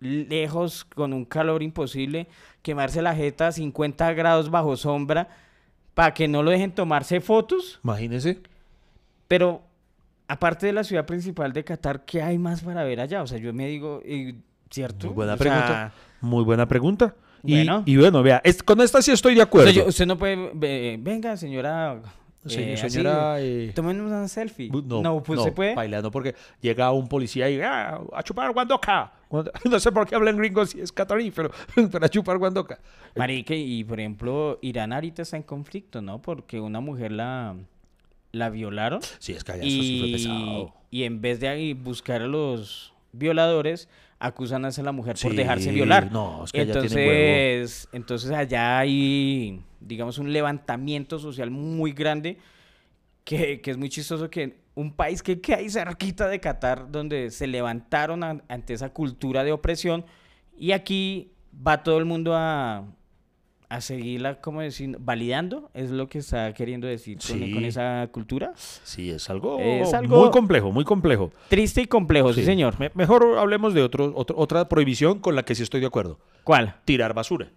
lejos 0.00 0.84
con 0.84 1.12
un 1.12 1.24
calor 1.24 1.62
imposible, 1.62 2.26
quemarse 2.62 3.00
la 3.02 3.14
jeta 3.14 3.48
a 3.48 3.52
50 3.52 4.12
grados 4.14 4.50
bajo 4.50 4.76
sombra 4.76 5.28
para 5.94 6.12
que 6.12 6.28
no 6.28 6.42
lo 6.42 6.50
dejen 6.50 6.72
tomarse 6.72 7.20
fotos, 7.20 7.80
Imagínese. 7.82 8.38
pero 9.28 9.62
aparte 10.28 10.66
de 10.66 10.72
la 10.72 10.84
ciudad 10.84 11.06
principal 11.06 11.52
de 11.52 11.64
Qatar, 11.64 12.04
¿qué 12.04 12.20
hay 12.22 12.36
más 12.38 12.60
para 12.62 12.84
ver 12.84 13.00
allá? 13.00 13.22
O 13.22 13.26
sea, 13.26 13.38
yo 13.38 13.52
me 13.54 13.66
digo, 13.68 14.02
eh, 14.04 14.34
¿cierto? 14.70 15.06
Muy 15.06 15.14
buena 15.14 15.34
O 15.34 15.36
sea, 15.38 15.44
pregunta. 15.44 15.92
Muy 16.20 16.44
buena 16.44 16.66
pregunta. 16.68 17.14
Y 17.42 17.54
Bueno. 17.54 17.82
y 17.86 17.96
bueno, 17.96 18.22
vea, 18.22 18.40
es- 18.44 18.62
con 18.62 18.80
esta 18.80 19.00
sí 19.00 19.12
estoy 19.12 19.34
de 19.34 19.40
o 19.40 19.44
acuerdo. 19.44 19.70
sea, 19.72 19.82
yo- 19.84 19.88
usted 19.88 20.04
no 20.06 20.18
puede, 20.18 20.50
ve- 20.52 20.98
venga, 21.00 21.36
señora. 21.36 22.02
Eh, 22.48 22.74
así, 22.74 22.90
señora, 22.90 23.40
eh, 23.40 23.72
Tomen 23.74 24.00
una 24.00 24.26
selfie. 24.28 24.70
Bu- 24.70 25.02
No, 25.02 25.22
pues 25.22 25.42
se 25.42 25.52
puede. 25.52 25.74
bailando 25.74 26.10
porque 26.10 26.34
llega 26.60 26.90
un 26.92 27.08
policía 27.08 27.48
y 27.50 27.60
"Ah, 27.60 28.00
a 28.12 28.22
chupar 28.22 28.52
guandoca. 28.52 29.12
Guando- 29.28 29.50
No 29.70 29.80
sé 29.80 29.90
por 29.92 30.06
qué 30.06 30.14
hablan 30.14 30.36
gringos 30.36 30.70
si 30.70 30.80
es 30.80 30.92
catarí, 30.92 31.30
pero 31.30 31.50
para 31.92 32.08
chupar 32.08 32.38
guandoca. 32.38 32.78
Marica, 33.16 33.54
y 33.54 33.82
por 33.84 33.98
ejemplo, 34.00 34.58
Irán 34.62 34.92
ahorita 34.92 35.22
está 35.22 35.36
en 35.36 35.42
conflicto, 35.42 36.00
¿no? 36.02 36.20
Porque 36.22 36.60
una 36.60 36.80
mujer 36.80 37.12
la, 37.12 37.56
la 38.32 38.50
violaron 38.50 39.00
Sí, 39.18 39.32
es 39.32 39.42
que 39.44 39.52
allá 39.52 39.62
eso 39.62 39.70
sí 39.70 39.98
fue 40.00 40.08
y, 40.08 40.12
pesado. 40.12 40.74
y 40.90 41.02
en 41.04 41.20
vez 41.20 41.40
de 41.40 41.48
ahí 41.48 41.72
buscar 41.74 42.22
a 42.22 42.26
los 42.26 42.92
violadores, 43.12 43.88
acusan 44.18 44.64
a 44.64 44.68
esa 44.68 44.82
la 44.82 44.92
mujer 44.92 45.16
por 45.20 45.34
dejarse 45.34 45.70
violar. 45.72 46.10
no, 46.10 46.44
es 46.44 46.52
que 46.52 46.60
allá 46.62 46.80
tienen 46.80 46.98
huevo. 47.08 47.34
entonces, 47.36 47.88
entonces 47.92 48.30
allá 48.30 48.78
hay, 48.78 49.62
digamos, 49.80 50.18
un 50.18 50.32
levantamiento 50.32 51.18
social 51.18 51.50
muy 51.50 51.92
grande 51.92 52.38
que, 53.24 53.60
que 53.60 53.70
es 53.72 53.76
muy 53.76 53.88
chistoso 53.88 54.30
que 54.30 54.58
un 54.74 54.92
país 54.92 55.22
que 55.22 55.40
queda 55.40 55.56
ahí 55.58 55.68
cerquita 55.70 56.28
de 56.28 56.38
Qatar, 56.38 56.90
donde 56.90 57.30
se 57.30 57.46
levantaron 57.46 58.22
an- 58.22 58.42
ante 58.48 58.74
esa 58.74 58.90
cultura 58.90 59.42
de 59.42 59.52
opresión, 59.52 60.04
y 60.56 60.72
aquí 60.72 61.32
va 61.66 61.82
todo 61.82 61.98
el 61.98 62.04
mundo 62.04 62.34
a, 62.36 62.84
a 63.68 63.80
seguirla, 63.80 64.40
como 64.40 64.60
decir, 64.60 64.96
validando, 65.00 65.70
es 65.74 65.90
lo 65.90 66.08
que 66.08 66.18
está 66.18 66.52
queriendo 66.54 66.86
decir 66.86 67.18
con, 67.18 67.38
Sí. 67.38 67.52
con 67.52 67.64
esa 67.64 68.08
cultura. 68.12 68.52
Sí, 68.56 69.10
es 69.10 69.28
algo, 69.28 69.58
Es 69.58 69.92
algo- 69.92 70.20
muy 70.20 70.30
complejo, 70.30 70.70
muy 70.72 70.84
complejo. 70.84 71.32
Triste 71.48 71.82
y 71.82 71.86
complejo, 71.86 72.32
sí, 72.32 72.40
Sí. 72.40 72.46
señor. 72.46 72.78
Me- 72.78 72.92
mejor 72.94 73.36
hablemos 73.38 73.74
de 73.74 73.82
otro, 73.82 74.12
otro- 74.14 74.36
otra 74.38 74.68
prohibición 74.68 75.18
con 75.18 75.34
la 75.34 75.44
que 75.44 75.54
sí 75.54 75.62
estoy 75.64 75.80
de 75.80 75.86
acuerdo. 75.86 76.18
¿Cuál? 76.44 76.76
Tirar 76.84 77.12
basura. 77.14 77.50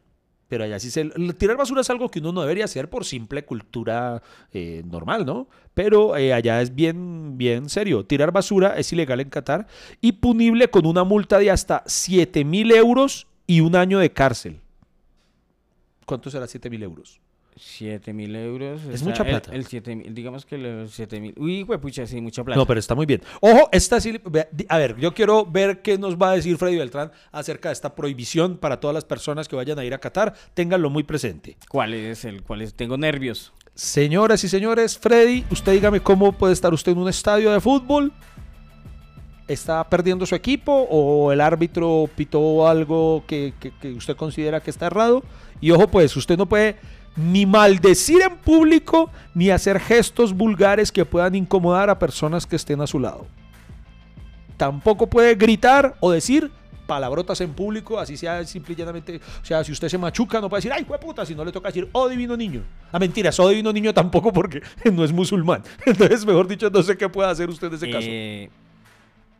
Pero 0.47 0.63
allá 0.63 0.79
sí 0.79 0.89
se... 0.89 1.05
Tirar 1.37 1.57
basura 1.57 1.81
es 1.81 1.89
algo 1.91 2.09
que 2.09 2.17
uno 2.17 2.31
no 2.31 2.41
debería 2.41 2.65
hacer 2.65 2.89
por 2.89 3.05
simple 3.05 3.45
cultura 3.45 4.23
eh, 4.51 4.81
normal, 4.83 5.23
¿no? 5.27 5.47
Pero 5.75 6.17
eh, 6.17 6.33
allá 6.33 6.59
es 6.63 6.73
bien, 6.73 7.37
bien 7.37 7.69
serio. 7.69 8.03
Tirar 8.03 8.31
basura 8.31 8.75
es 8.79 8.91
ilegal 8.91 9.19
en 9.19 9.29
Qatar 9.29 9.67
y 10.01 10.13
punible 10.13 10.67
con 10.71 10.87
una 10.87 11.03
multa 11.03 11.37
de 11.37 11.51
hasta 11.51 11.83
7 11.85 12.43
mil 12.45 12.71
euros 12.71 13.27
y 13.45 13.61
un 13.61 13.75
año 13.75 13.99
de 13.99 14.11
cárcel. 14.11 14.59
¿Cuánto 16.09 16.31
será 16.31 16.47
7 16.47 16.69
mil 16.71 16.81
euros? 16.81 17.19
7 17.55 18.13
mil 18.13 18.35
euros. 18.35 18.81
Es 18.83 18.95
está 18.95 19.09
mucha 19.09 19.23
el- 19.23 19.29
plata. 19.29 19.53
El, 19.53 19.65
7 19.65 19.95
mil, 19.95 20.15
digamos 20.15 20.43
que 20.45 20.57
los 20.57 20.91
7 20.91 21.19
mil. 21.19 21.33
Uy, 21.37 21.65
pucha, 21.65 22.07
sí, 22.07 22.19
mucha 22.19 22.43
plata. 22.43 22.57
No, 22.57 22.65
pero 22.65 22.79
está 22.79 22.95
muy 22.95 23.05
bien. 23.05 23.21
Ojo, 23.41 23.69
esta 23.71 24.01
sí. 24.01 24.19
A 24.69 24.77
ver, 24.79 24.95
yo 24.97 25.13
quiero 25.13 25.45
ver 25.45 25.83
qué 25.83 25.99
nos 25.99 26.15
va 26.15 26.31
a 26.31 26.35
decir 26.35 26.57
Freddy 26.57 26.77
Beltrán 26.77 27.11
acerca 27.31 27.69
de 27.69 27.73
esta 27.73 27.93
prohibición 27.93 28.57
para 28.57 28.79
todas 28.79 28.95
las 28.95 29.05
personas 29.05 29.47
que 29.47 29.55
vayan 29.55 29.77
a 29.77 29.85
ir 29.85 29.93
a 29.93 29.99
Qatar. 29.99 30.33
Ténganlo 30.55 30.89
muy 30.89 31.03
presente. 31.03 31.57
¿Cuál 31.69 31.93
es 31.93 32.25
el? 32.25 32.41
¿Cuál 32.41 32.63
es? 32.63 32.73
Tengo 32.73 32.97
nervios. 32.97 33.53
Señoras 33.75 34.43
y 34.43 34.49
señores, 34.49 34.97
Freddy, 34.97 35.45
usted 35.51 35.73
dígame 35.73 35.99
cómo 36.01 36.31
puede 36.31 36.53
estar 36.53 36.73
usted 36.73 36.93
en 36.93 36.97
un 36.97 37.09
estadio 37.09 37.51
de 37.51 37.61
fútbol. 37.61 38.11
¿Está 39.49 39.83
perdiendo 39.83 40.27
su 40.27 40.35
equipo 40.35 40.71
o 40.71 41.31
el 41.31 41.41
árbitro 41.41 42.07
pitó 42.15 42.67
algo 42.67 43.23
que, 43.25 43.51
usted 43.97 44.15
considera 44.15 44.61
que 44.61 44.69
está 44.69 44.85
errado? 44.85 45.23
Y 45.59 45.71
ojo, 45.71 45.87
pues, 45.87 46.15
usted 46.15 46.37
no 46.37 46.45
puede 46.45 46.75
ni 47.15 47.47
maldecir 47.47 48.21
en 48.21 48.37
público 48.37 49.09
ni 49.33 49.49
hacer 49.49 49.79
gestos 49.79 50.33
vulgares 50.33 50.91
que 50.91 51.03
puedan 51.03 51.33
incomodar 51.33 51.89
a 51.89 51.97
personas 51.97 52.45
que 52.45 52.57
estén 52.57 52.79
a 52.79 52.85
su 52.85 52.99
lado. 52.99 53.25
Tampoco 54.55 55.07
puede 55.07 55.33
gritar 55.33 55.95
o 55.99 56.11
decir 56.11 56.51
palabrotas 56.85 57.41
en 57.41 57.51
público, 57.51 57.99
así 57.99 58.17
sea 58.17 58.45
simple 58.45 58.75
y. 58.77 59.15
O 59.17 59.45
sea, 59.45 59.63
si 59.63 59.71
usted 59.71 59.89
se 59.89 59.97
machuca, 59.97 60.39
no 60.39 60.47
puede 60.47 60.59
decir, 60.59 60.73
ay, 60.73 60.85
puta, 61.01 61.25
si 61.25 61.33
no 61.33 61.43
le 61.43 61.51
toca 61.51 61.69
decir, 61.69 61.89
oh, 61.91 62.07
divino 62.07 62.37
niño. 62.37 62.61
A 62.91 62.99
mentiras, 62.99 63.39
oh, 63.39 63.49
divino 63.49 63.73
niño 63.73 63.95
tampoco 63.95 64.31
porque 64.31 64.61
no 64.93 65.03
es 65.03 65.11
musulmán. 65.11 65.63
Entonces, 65.87 66.23
mejor 66.23 66.47
dicho, 66.47 66.69
no 66.69 66.83
sé 66.83 66.95
qué 66.95 67.09
puede 67.09 67.31
hacer 67.31 67.49
usted 67.49 67.67
en 67.69 67.73
ese 67.73 67.89
caso. 67.89 68.68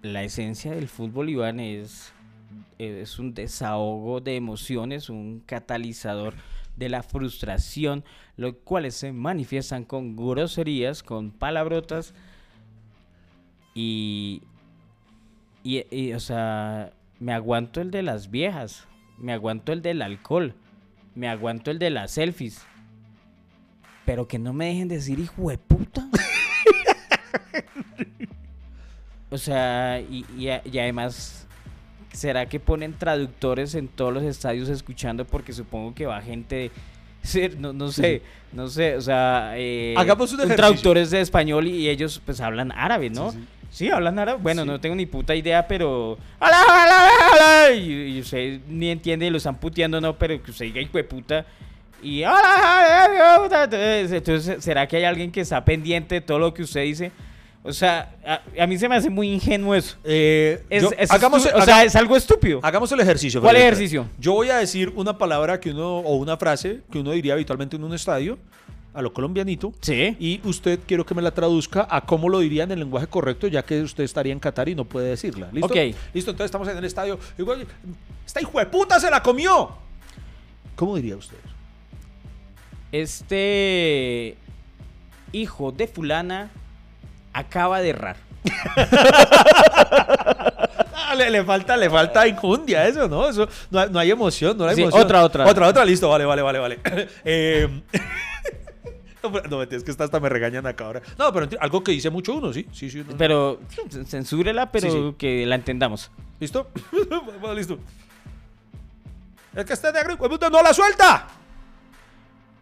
La 0.02 0.24
esencia 0.24 0.72
del 0.72 0.88
fútbol, 0.88 1.30
Iván, 1.30 1.60
es, 1.60 2.14
es 2.78 3.20
un 3.20 3.34
desahogo 3.34 4.22
de 4.22 4.38
emociones, 4.38 5.10
un 5.10 5.42
catalizador 5.46 6.36
de 6.78 6.90
la 6.90 7.04
frustración, 7.04 8.06
los 8.38 8.56
cuales 8.64 8.96
se 8.96 9.12
manifiestan 9.12 9.84
con 9.84 10.16
groserías, 10.16 11.04
con 11.04 11.32
palabrotas 11.32 12.14
y, 13.76 14.42
y, 15.64 16.14
o 16.14 16.20
sea, 16.20 16.94
me 17.20 17.34
aguanto 17.34 17.82
el 17.82 17.92
de 17.92 18.02
las 18.02 18.32
viejas, 18.32 18.88
me 19.18 19.34
aguanto 19.34 19.74
el 19.74 19.82
del 19.82 20.02
alcohol, 20.02 20.56
me 21.16 21.28
aguanto 21.28 21.72
el 21.72 21.80
de 21.80 21.90
las 21.90 22.12
selfies, 22.12 22.66
pero 24.06 24.28
que 24.30 24.40
no 24.40 24.54
me 24.54 24.68
dejen 24.68 24.88
decir 24.88 25.20
hijo 25.20 25.50
de 25.50 25.58
puta. 25.58 26.08
O 29.32 29.38
sea, 29.38 30.02
y, 30.02 30.26
y 30.38 30.48
y 30.48 30.80
además, 30.80 31.48
¿será 32.14 32.48
que 32.48 32.60
ponen 32.60 32.94
traductores 32.94 33.76
en 33.76 33.88
todos 33.88 34.14
los 34.14 34.24
estadios 34.24 34.70
escuchando? 34.70 35.26
Porque 35.26 35.54
supongo 35.54 35.94
que 35.94 36.06
va 36.06 36.22
gente 36.22 36.72
No, 37.60 37.74
no 37.74 37.92
sé, 37.92 38.22
no 38.54 38.68
sé, 38.70 38.96
o 38.96 39.02
sea... 39.02 39.52
eh, 39.56 39.94
Hagamos 39.98 40.32
un 40.34 40.48
traductores 40.56 41.12
de 41.12 41.22
español 41.22 41.68
y 41.68 41.90
ellos 41.90 42.22
pues 42.26 42.40
hablan 42.42 42.72
árabe, 42.72 43.10
¿no? 43.10 43.32
Sí, 43.32 43.38
Sí, 43.72 43.86
sí. 43.86 43.90
hablan 43.92 44.18
árabe. 44.18 44.40
Bueno, 44.42 44.64
Sí. 44.64 44.68
no 44.68 44.80
tengo 44.80 44.96
ni 44.96 45.06
puta 45.06 45.36
idea, 45.36 45.68
pero... 45.68 46.18
¡Ala, 46.40 46.58
ala, 46.64 47.10
ala! 47.68 47.72
Y, 47.76 48.16
y 48.18 48.20
usted 48.22 48.62
ni 48.68 48.90
entiende 48.90 49.28
y 49.28 49.30
lo 49.30 49.38
están 49.38 49.60
puteando, 49.60 50.02
¿no? 50.02 50.18
Pero 50.18 50.42
que 50.42 50.50
usted 50.52 50.66
diga 50.66 50.82
hijo 50.82 50.98
de 50.98 51.04
puta... 51.04 51.46
Y... 52.02 52.24
¡ala, 52.24 52.40
ala, 52.40 53.36
ala! 53.36 54.00
Entonces, 54.00 54.64
¿será 54.64 54.88
que 54.88 54.98
hay 54.98 55.04
alguien 55.04 55.32
que 55.32 55.42
está 55.42 55.64
pendiente 55.64 56.16
de 56.16 56.22
todo 56.22 56.40
lo 56.40 56.52
que 56.54 56.64
usted 56.64 56.82
dice? 56.84 57.12
O 57.62 57.74
sea, 57.74 58.16
a, 58.26 58.42
a 58.64 58.68
mí 58.68 58.78
se 58.78 58.88
me 58.88 58.96
hace 58.96 59.10
muy 59.10 59.30
ingenuo 59.34 59.76
eso. 59.76 59.98
Eh, 60.04 60.64
Es, 60.70 60.82
yo- 60.84 60.92
es 60.98 61.12
hagamos, 61.12 61.46
o 61.46 61.62
sea, 61.62 61.84
es 61.84 61.96
algo 61.96 62.16
estúpido. 62.16 62.60
hagamos 62.64 62.92
el 62.94 63.00
ejercicio. 63.02 63.42
¿Cuál 63.42 63.56
Freddy. 63.56 63.66
ejercicio? 63.68 64.06
Yo 64.18 64.34
voy 64.34 64.50
a 64.50 64.58
decir 64.58 64.94
una 64.96 65.18
palabra 65.18 65.60
que 65.60 65.72
uno, 65.72 65.98
o 66.00 66.16
una 66.16 66.38
frase 66.38 66.82
que 66.92 67.00
uno 67.00 67.12
diría 67.12 67.34
habitualmente 67.34 67.76
en 67.76 67.84
un 67.84 67.94
estadio, 67.94 68.38
a 68.94 69.02
lo 69.02 69.14
colombianito. 69.14 69.74
Sí. 69.82 70.16
Y 70.20 70.40
usted 70.46 70.80
quiero 70.88 71.06
que 71.06 71.14
me 71.14 71.22
la 71.22 71.32
traduzca 71.32 71.86
a 71.90 72.02
cómo 72.06 72.30
lo 72.30 72.40
diría 72.40 72.64
en 72.64 72.72
el 72.72 72.80
lenguaje 72.80 73.08
correcto, 73.08 73.46
ya 73.48 73.62
que 73.64 73.82
usted 73.82 74.04
estaría 74.06 74.32
en 74.34 74.40
Qatar 74.40 74.70
y 74.70 74.74
no 74.76 74.86
puede 74.86 75.10
decirla. 75.10 75.50
¿Listo? 75.52 75.68
Ok. 75.68 75.76
Listo, 76.14 76.32
entonces 76.32 76.46
estamos 76.46 76.68
en 76.70 76.78
el 76.78 76.86
estadio. 76.86 77.20
Digo, 77.38 77.52
"Oye, 77.52 77.66
¡Esta 78.26 78.42
hijo 78.42 78.58
de 78.60 78.66
puta 78.68 79.00
se 79.00 79.12
la 79.12 79.22
comió! 79.22 79.70
¿Cómo 80.76 80.96
diría 80.96 81.18
usted? 81.18 81.38
Este 82.92 84.36
hijo 85.34 85.72
de 85.72 85.88
fulana 85.88 86.50
acaba 87.40 87.82
de 87.82 87.90
errar. 87.90 88.18
Ah, 91.12 91.16
le, 91.16 91.30
le 91.32 91.44
falta, 91.44 91.76
le 91.76 91.90
falta 91.90 92.28
incundia 92.28 92.88
eso, 92.88 93.08
¿no? 93.08 93.28
Eso, 93.30 93.48
no, 93.72 93.80
hay- 93.80 93.90
no 93.90 93.98
hay 93.98 94.12
emoción, 94.12 94.56
no 94.56 94.66
hay 94.66 94.76
Sí, 94.76 94.82
emoción. 94.84 95.04
otra, 95.04 95.24
otra. 95.24 95.48
Otra, 95.48 95.68
otra, 95.68 95.84
listo, 95.84 96.08
vale, 96.08 96.24
vale, 96.24 96.42
vale, 96.44 96.60
vale. 96.60 96.80
Eh, 97.26 97.68
no, 99.50 99.64
es 99.64 99.84
que 99.84 99.90
hasta, 99.90 100.04
hasta 100.04 100.20
me 100.20 100.30
regañan 100.30 100.68
acá 100.68 100.86
ahora. 100.86 101.02
No, 101.18 101.34
pero 101.34 101.50
algo 101.60 101.84
que 101.84 101.94
dice 101.94 102.12
mucho 102.12 102.36
uno, 102.36 102.54
sí, 102.54 102.68
sí, 102.72 102.92
sí. 102.92 103.04
no. 103.08 103.18
Pero 103.18 103.60
censúrela, 104.06 104.72
pero 104.72 104.92
Sí, 104.92 104.98
sí. 104.98 105.16
que 105.18 105.46
la 105.48 105.56
entendamos. 105.56 106.12
¿Listo? 106.40 106.70
bueno, 107.40 107.56
listo. 107.56 107.80
El 109.56 109.66
que 109.66 109.74
hijo 109.74 110.24
de 110.24 110.30
puta, 110.30 110.50
no 110.52 110.62
la 110.62 110.74
suelta. 110.76 111.28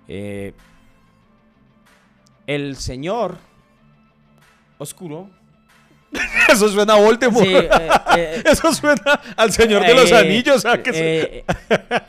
Eh, 0.07 0.53
el 2.47 2.77
señor 2.77 3.37
oscuro. 4.77 5.29
Eso 6.49 6.69
suena 6.69 6.93
a 6.93 6.97
Voldemort. 6.97 7.45
Sí, 7.45 7.53
eh, 7.55 7.69
eh, 8.15 8.43
Eso 8.51 8.73
suena 8.73 9.19
al 9.35 9.51
Señor 9.51 9.85
de 9.85 9.93
los 9.93 10.11
eh, 10.11 10.17
Anillos. 10.17 10.61
¿sabes 10.61 10.81
qué 10.83 10.93
se- 10.93 11.21
eh, 11.39 11.45
eh, 11.69 12.01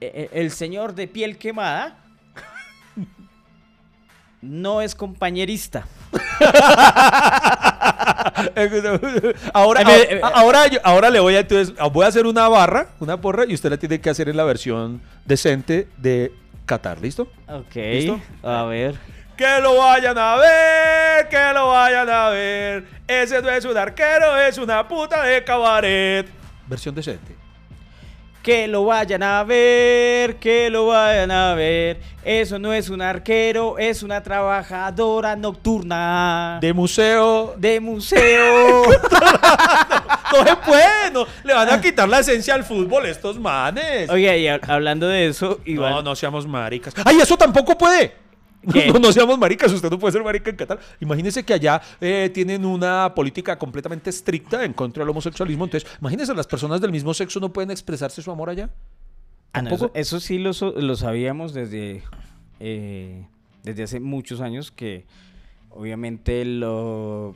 eh, 0.00 0.28
el 0.32 0.50
señor 0.50 0.94
de 0.94 1.08
piel 1.08 1.38
quemada 1.38 1.96
no 4.40 4.80
es 4.80 4.94
compañerista. 4.94 5.86
ahora, 9.52 9.82
ahora, 10.34 10.64
ahora 10.84 11.10
le 11.10 11.20
voy 11.20 11.34
a 11.34 11.40
entonces 11.40 11.74
voy 11.92 12.04
a 12.04 12.08
hacer 12.08 12.26
una 12.26 12.48
barra, 12.48 12.88
una 13.00 13.20
porra 13.20 13.44
y 13.46 13.54
usted 13.54 13.70
la 13.70 13.76
tiene 13.76 14.00
que 14.00 14.10
hacer 14.10 14.28
en 14.28 14.36
la 14.36 14.44
versión 14.44 15.00
decente 15.24 15.88
de 15.96 16.32
Qatar, 16.66 17.00
¿listo? 17.00 17.28
Ok. 17.48 17.74
¿Listo? 17.74 18.20
A 18.42 18.64
ver. 18.64 18.94
Que 19.38 19.60
lo 19.62 19.76
vayan 19.76 20.18
a 20.18 20.34
ver, 20.36 21.28
que 21.28 21.52
lo 21.54 21.68
vayan 21.68 22.10
a 22.10 22.28
ver. 22.30 22.84
Ese 23.06 23.40
no 23.40 23.48
es 23.50 23.64
un 23.64 23.76
arquero, 23.76 24.36
es 24.36 24.58
una 24.58 24.86
puta 24.88 25.22
de 25.22 25.44
cabaret. 25.44 26.26
Versión 26.66 26.92
decente. 26.94 27.36
Que 28.42 28.66
lo 28.66 28.84
vayan 28.86 29.22
a 29.22 29.44
ver, 29.44 30.36
que 30.36 30.68
lo 30.70 30.86
vayan 30.86 31.30
a 31.30 31.54
ver. 31.54 32.00
Eso 32.24 32.58
no 32.58 32.72
es 32.72 32.88
un 32.88 33.00
arquero, 33.00 33.78
es 33.78 34.02
una 34.02 34.22
trabajadora 34.24 35.36
nocturna. 35.36 36.58
De 36.60 36.72
museo. 36.72 37.54
de 37.58 37.78
museo. 37.78 38.82
No 40.32 40.44
se 40.46 40.56
puede, 40.56 41.10
no. 41.12 41.26
Le 41.44 41.54
van 41.54 41.70
a 41.70 41.80
quitar 41.80 42.08
la 42.08 42.18
esencia 42.18 42.54
al 42.54 42.64
fútbol 42.64 43.06
estos 43.06 43.38
manes. 43.38 44.10
Oiga, 44.10 44.36
y 44.36 44.46
hab- 44.46 44.68
hablando 44.68 45.06
de 45.08 45.28
eso, 45.28 45.60
igual. 45.64 45.90
No, 45.92 46.02
no 46.02 46.16
seamos 46.16 46.46
maricas. 46.46 46.92
¡Ay, 47.04 47.18
eso 47.20 47.36
tampoco 47.36 47.78
puede! 47.78 48.27
¿Qué? 48.72 48.92
No, 48.92 48.98
no 48.98 49.12
seamos 49.12 49.38
maricas, 49.38 49.72
usted 49.72 49.90
no 49.90 49.98
puede 49.98 50.12
ser 50.12 50.24
marica 50.24 50.50
en 50.50 50.56
Qatar. 50.56 50.80
Imagínese 51.00 51.44
que 51.44 51.54
allá 51.54 51.80
eh, 52.00 52.30
tienen 52.32 52.64
una 52.64 53.14
política 53.14 53.58
completamente 53.58 54.10
estricta 54.10 54.64
en 54.64 54.72
contra 54.72 55.02
del 55.02 55.10
homosexualismo. 55.10 55.64
Entonces, 55.64 55.88
imagínese, 56.00 56.34
las 56.34 56.46
personas 56.46 56.80
del 56.80 56.90
mismo 56.90 57.14
sexo 57.14 57.40
no 57.40 57.52
pueden 57.52 57.70
expresarse 57.70 58.20
su 58.20 58.30
amor 58.30 58.50
allá. 58.50 58.70
Ah, 59.52 59.62
no, 59.62 59.70
eso, 59.94 60.20
sí 60.20 60.38
lo, 60.38 60.50
lo 60.76 60.96
sabíamos 60.96 61.54
desde, 61.54 62.02
eh, 62.60 63.26
desde 63.62 63.82
hace 63.82 64.00
muchos 64.00 64.40
años 64.40 64.70
que 64.70 65.06
obviamente 65.70 66.44
lo 66.44 67.34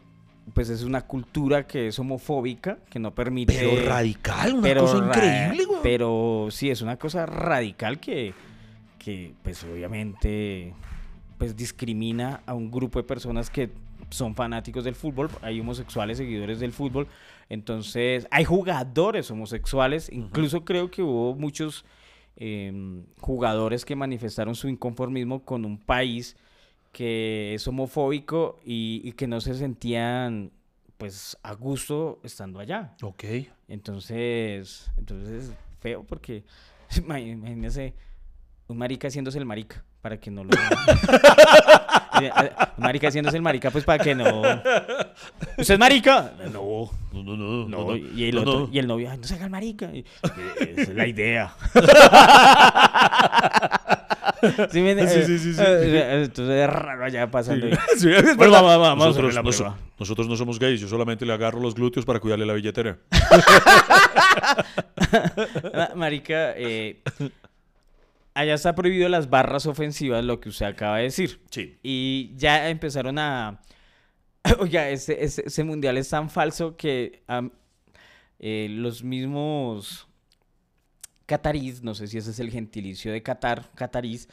pues 0.54 0.68
es 0.70 0.82
una 0.82 1.02
cultura 1.02 1.66
que 1.66 1.88
es 1.88 1.98
homofóbica, 1.98 2.78
que 2.90 2.98
no 2.98 3.14
permite... 3.14 3.54
Pero 3.54 3.88
radical, 3.88 4.54
una 4.54 4.62
pero 4.62 4.80
cosa 4.82 4.98
increíble, 4.98 5.64
güey. 5.64 5.80
Pero 5.82 6.48
sí, 6.50 6.68
es 6.68 6.82
una 6.82 6.96
cosa 6.96 7.26
radical 7.26 8.00
que, 8.00 8.34
que 8.98 9.34
pues 9.42 9.62
obviamente 9.64 10.74
pues 11.42 11.56
discrimina 11.56 12.42
a 12.46 12.54
un 12.54 12.70
grupo 12.70 12.98
de 12.98 13.04
personas 13.04 13.50
que 13.50 13.70
son 14.10 14.34
fanáticos 14.34 14.84
del 14.84 14.94
fútbol, 14.94 15.28
hay 15.42 15.58
homosexuales 15.60 16.18
seguidores 16.18 16.60
del 16.60 16.72
fútbol, 16.72 17.06
entonces 17.48 18.26
hay 18.30 18.44
jugadores 18.44 19.30
homosexuales, 19.30 20.08
incluso 20.12 20.64
creo 20.64 20.90
que 20.90 21.02
hubo 21.02 21.34
muchos 21.34 21.84
em, 22.36 23.04
jugadores 23.20 23.84
que 23.84 23.96
manifestaron 23.96 24.54
su 24.54 24.68
inconformismo 24.68 25.44
con 25.44 25.64
un 25.64 25.78
país 25.78 26.36
que 26.92 27.54
es 27.54 27.66
homofóbico 27.66 28.58
y, 28.64 29.00
y 29.04 29.12
que 29.12 29.26
no 29.26 29.40
se 29.40 29.54
sentían 29.54 30.50
pues 30.98 31.36
a 31.42 31.54
gusto 31.54 32.20
estando 32.22 32.60
allá. 32.60 32.94
Ok. 33.02 33.24
Entonces, 33.68 34.90
entonces 34.96 35.44
es 35.48 35.52
feo 35.80 36.04
porque 36.04 36.44
ima- 36.96 37.18
imagínese 37.26 37.94
un 38.68 38.78
marica 38.78 39.08
haciéndose 39.08 39.38
el 39.38 39.44
marica 39.44 39.84
para 40.00 40.18
que 40.18 40.30
no 40.30 40.44
lo 40.44 40.50
Eh, 40.52 42.30
eh, 42.42 42.50
un 42.78 42.84
marica 42.84 43.08
haciéndose 43.08 43.36
el 43.36 43.42
marica 43.42 43.70
pues 43.70 43.84
para 43.84 44.02
que 44.02 44.14
no 44.14 44.40
¿Usted 45.58 45.74
es 45.74 45.78
marica? 45.78 46.32
No. 46.52 46.90
No, 47.12 47.22
no, 47.22 47.36
no. 47.36 47.68
No, 47.68 47.96
y 47.96 48.24
el 48.24 48.38
otro, 48.38 48.68
y 48.72 48.78
el 48.78 48.86
novio, 48.86 49.10
"Ay, 49.10 49.18
no 49.18 49.24
se 49.24 49.34
haga 49.34 49.44
el 49.44 49.50
marica. 49.50 49.90
Esa 49.92 50.82
es 50.82 50.88
la 50.94 51.06
idea. 51.06 51.54
¿Sí 54.70 54.80
me 54.80 54.92
entiende? 54.92 55.08
Sí, 55.08 55.22
sí, 55.24 55.38
sí, 55.38 55.54
sí. 55.54 55.60
Eh, 55.64 56.22
Entonces 56.24 56.54
es 56.64 56.70
raro 56.70 57.04
allá 57.04 57.30
pasando. 57.30 57.66
Sí. 57.96 58.08
Bueno, 58.36 58.52
vamos, 58.52 58.78
vamos 58.78 59.06
nosotros, 59.08 59.34
la 59.34 59.42
nos- 59.42 59.64
nosotros 59.98 60.26
no 60.28 60.36
somos 60.36 60.58
gays, 60.58 60.80
yo 60.80 60.88
solamente 60.88 61.24
le 61.26 61.32
agarro 61.32 61.60
los 61.60 61.74
glúteos 61.74 62.04
para 62.06 62.18
cuidarle 62.18 62.46
la 62.46 62.54
billetera. 62.54 62.98
Ma- 65.74 65.90
Marica, 65.94 66.52
eh, 66.56 67.02
allá 68.34 68.54
está 68.54 68.74
prohibido 68.74 69.08
las 69.08 69.28
barras 69.30 69.66
ofensivas, 69.66 70.24
lo 70.24 70.40
que 70.40 70.48
usted 70.48 70.66
acaba 70.66 70.98
de 70.98 71.04
decir. 71.04 71.40
Sí. 71.50 71.78
Y 71.82 72.32
ya 72.36 72.68
empezaron 72.70 73.18
a... 73.18 73.60
Oiga, 74.58 74.88
ese, 74.88 75.22
ese- 75.24 75.44
ese 75.46 75.64
mundial 75.64 75.96
es 75.98 76.08
tan 76.08 76.28
falso 76.30 76.76
que 76.76 77.22
eh, 78.38 78.68
los 78.70 79.02
mismos 79.04 80.08
catarís, 81.26 81.82
no 81.82 81.94
sé 81.94 82.06
si 82.08 82.18
ese 82.18 82.30
es 82.30 82.40
el 82.40 82.50
gentilicio 82.50 83.12
de 83.12 83.22
Qatar, 83.22 83.70
catarís, 83.74 84.28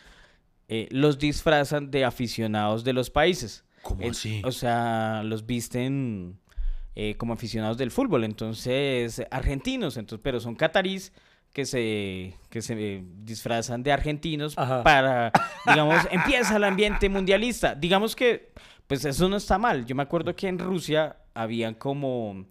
eh, 0.67 0.87
los 0.91 1.17
disfrazan 1.19 1.91
de 1.91 2.05
aficionados 2.05 2.83
de 2.83 2.93
los 2.93 3.09
países. 3.09 3.63
¿Cómo 3.81 4.07
así? 4.09 4.41
O 4.43 4.51
sea, 4.51 5.21
los 5.23 5.45
visten 5.45 6.37
eh, 6.95 7.15
como 7.17 7.33
aficionados 7.33 7.77
del 7.77 7.91
fútbol, 7.91 8.23
entonces 8.23 9.21
argentinos, 9.31 9.95
entonces, 9.97 10.21
pero 10.23 10.39
son 10.39 10.55
catarís 10.55 11.13
que 11.53 11.65
se, 11.65 12.35
que 12.49 12.61
se 12.61 13.03
disfrazan 13.23 13.83
de 13.83 13.91
argentinos 13.91 14.57
Ajá. 14.57 14.83
para, 14.83 15.31
digamos, 15.67 16.07
empieza 16.11 16.57
el 16.57 16.63
ambiente 16.63 17.09
mundialista. 17.09 17.75
Digamos 17.75 18.15
que, 18.15 18.51
pues 18.87 19.05
eso 19.05 19.27
no 19.29 19.37
está 19.37 19.57
mal. 19.57 19.85
Yo 19.85 19.95
me 19.95 20.03
acuerdo 20.03 20.35
que 20.35 20.47
en 20.47 20.59
Rusia 20.59 21.17
habían 21.33 21.73
como, 21.73 22.45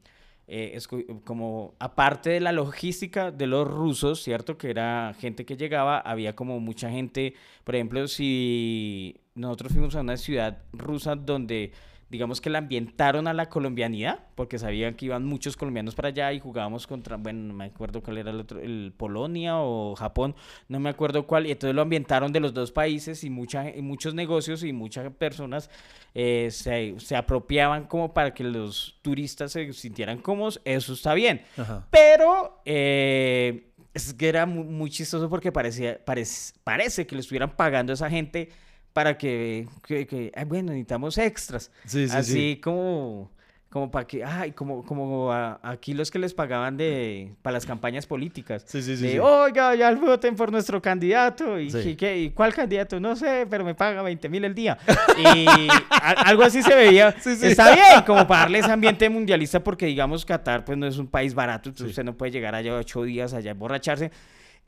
eh, 0.47 0.79
como 1.25 1.75
aparte 1.79 2.31
de 2.31 2.41
la 2.41 2.53
logística 2.53 3.31
de 3.31 3.47
los 3.47 3.69
rusos, 3.69 4.23
¿cierto? 4.23 4.59
Que 4.59 4.71
era 4.71 5.15
gente 5.19 5.45
que 5.45 5.57
llegaba, 5.57 5.99
había 5.99 6.35
como 6.35 6.59
mucha 6.61 6.91
gente, 6.91 7.35
por 7.65 7.77
ejemplo, 7.77 8.09
si 8.09 9.21
nosotros 9.35 9.73
fuimos 9.73 9.95
a 9.95 10.01
una 10.01 10.17
ciudad 10.17 10.63
rusa 10.73 11.15
donde 11.15 11.73
digamos 12.11 12.41
que 12.41 12.49
la 12.51 12.59
ambientaron 12.59 13.29
a 13.29 13.35
la 13.35 13.49
colombianidad, 13.49 14.21
porque 14.35 14.59
sabían 14.59 14.95
que 14.95 15.07
iban 15.07 15.25
muchos 15.27 15.57
colombianos 15.57 15.95
para 15.95 16.09
allá 16.09 16.33
y 16.33 16.41
jugábamos 16.41 16.87
contra, 16.87 17.17
bueno, 17.17 17.41
no 17.49 17.55
me 17.55 17.67
acuerdo 17.67 18.03
cuál 18.03 18.19
era 18.19 18.31
el 18.31 18.41
otro, 18.41 18.61
el 18.61 18.93
Polonia 18.97 19.59
o 19.59 19.95
Japón, 19.95 20.35
no 20.69 20.81
me 20.81 20.89
acuerdo 20.89 21.27
cuál, 21.27 21.47
y 21.47 21.51
entonces 21.53 21.75
lo 21.75 21.83
ambientaron 21.83 22.33
de 22.33 22.41
los 22.41 22.55
dos 22.55 22.73
países 22.73 23.25
y, 23.25 23.31
mucha, 23.31 23.69
y 23.75 23.83
muchos 23.83 24.15
negocios 24.15 24.65
y 24.65 24.73
muchas 24.73 25.13
personas 25.13 25.71
eh, 26.15 26.49
se, 26.51 26.95
se 26.99 27.15
apropiaban 27.15 27.85
como 27.87 28.15
para 28.15 28.33
que 28.33 28.45
los 28.45 28.99
turistas 29.03 29.53
se 29.53 29.73
sintieran 29.73 30.19
cómodos, 30.19 30.61
eso 30.65 30.95
está 30.95 31.13
bien. 31.15 31.43
Ajá. 31.57 31.87
Pero 31.91 32.63
eh, 32.65 33.71
es 33.93 34.15
que 34.15 34.29
era 34.29 34.47
mu- 34.47 34.65
muy, 34.65 34.91
chistoso 34.91 35.29
porque 35.29 35.53
parecía, 35.53 36.03
parece, 36.05 36.55
parece 36.65 37.07
que 37.07 37.15
le 37.15 37.21
estuvieran 37.21 37.51
pagando 37.55 37.93
a 37.93 37.95
esa 37.95 38.09
gente 38.09 38.49
para 38.93 39.17
que, 39.19 39.67
que, 39.87 40.07
que, 40.07 40.33
"Ay, 40.35 40.45
bueno, 40.45 40.73
necesitamos 40.73 41.19
extras. 41.19 41.71
Sí, 41.87 42.09
sí, 42.09 42.17
Así 42.17 42.33
sí. 42.33 42.61
como, 42.63 43.31
como 43.71 43.91
para 43.91 44.07
que, 44.07 44.25
ay, 44.25 44.53
como, 44.53 44.83
como 44.85 45.31
a- 45.31 45.61
aquí 45.63 45.93
los 45.93 46.11
que 46.11 46.19
les 46.19 46.33
pagaban 46.33 46.77
de, 46.79 47.33
para 47.43 47.53
las 47.55 47.67
campañas 47.67 48.07
políticas. 48.07 48.65
Sí, 48.67 48.81
sí, 48.83 48.97
sí, 48.97 49.03
De, 49.05 49.13
sí. 49.13 49.19
oiga, 49.19 49.75
ya 49.75 49.95
voten 49.95 50.35
por 50.35 50.51
nuestro 50.51 50.81
candidato. 50.81 51.61
¿Y, 51.61 51.71
Sí. 51.71 51.91
¿y 51.91 51.95
qué? 51.97 52.19
¿Y 52.19 52.31
cuál 52.31 52.55
candidato? 52.55 52.99
No 52.99 53.15
sé, 53.15 53.47
pero 53.49 53.65
me 53.65 53.75
paga 53.75 54.01
20 54.03 54.29
mil 54.31 54.45
el 54.47 54.55
día. 54.55 54.79
Y 55.19 55.47
a- 55.91 56.23
algo 56.27 56.43
así 56.43 56.63
se 56.63 56.75
veía. 56.75 57.15
Sí. 57.23 57.37
Está 57.43 57.73
bien, 57.75 58.03
como 58.07 58.27
para 58.27 58.41
darle 58.43 58.61
ese 58.61 58.73
ambiente 58.73 59.09
mundialista, 59.11 59.63
porque 59.63 59.85
digamos 59.87 60.25
Qatar 60.25 60.65
pues 60.65 60.77
no 60.79 60.87
es 60.87 60.97
un 60.97 61.07
país 61.07 61.35
barato, 61.35 61.69
entonces 61.69 61.91
usted 61.91 62.05
no 62.05 62.17
puede 62.17 62.33
llegar 62.33 62.55
allá 62.55 62.75
ocho 62.75 63.03
días 63.03 63.35
allá 63.35 63.51
emborracharse. 63.53 64.11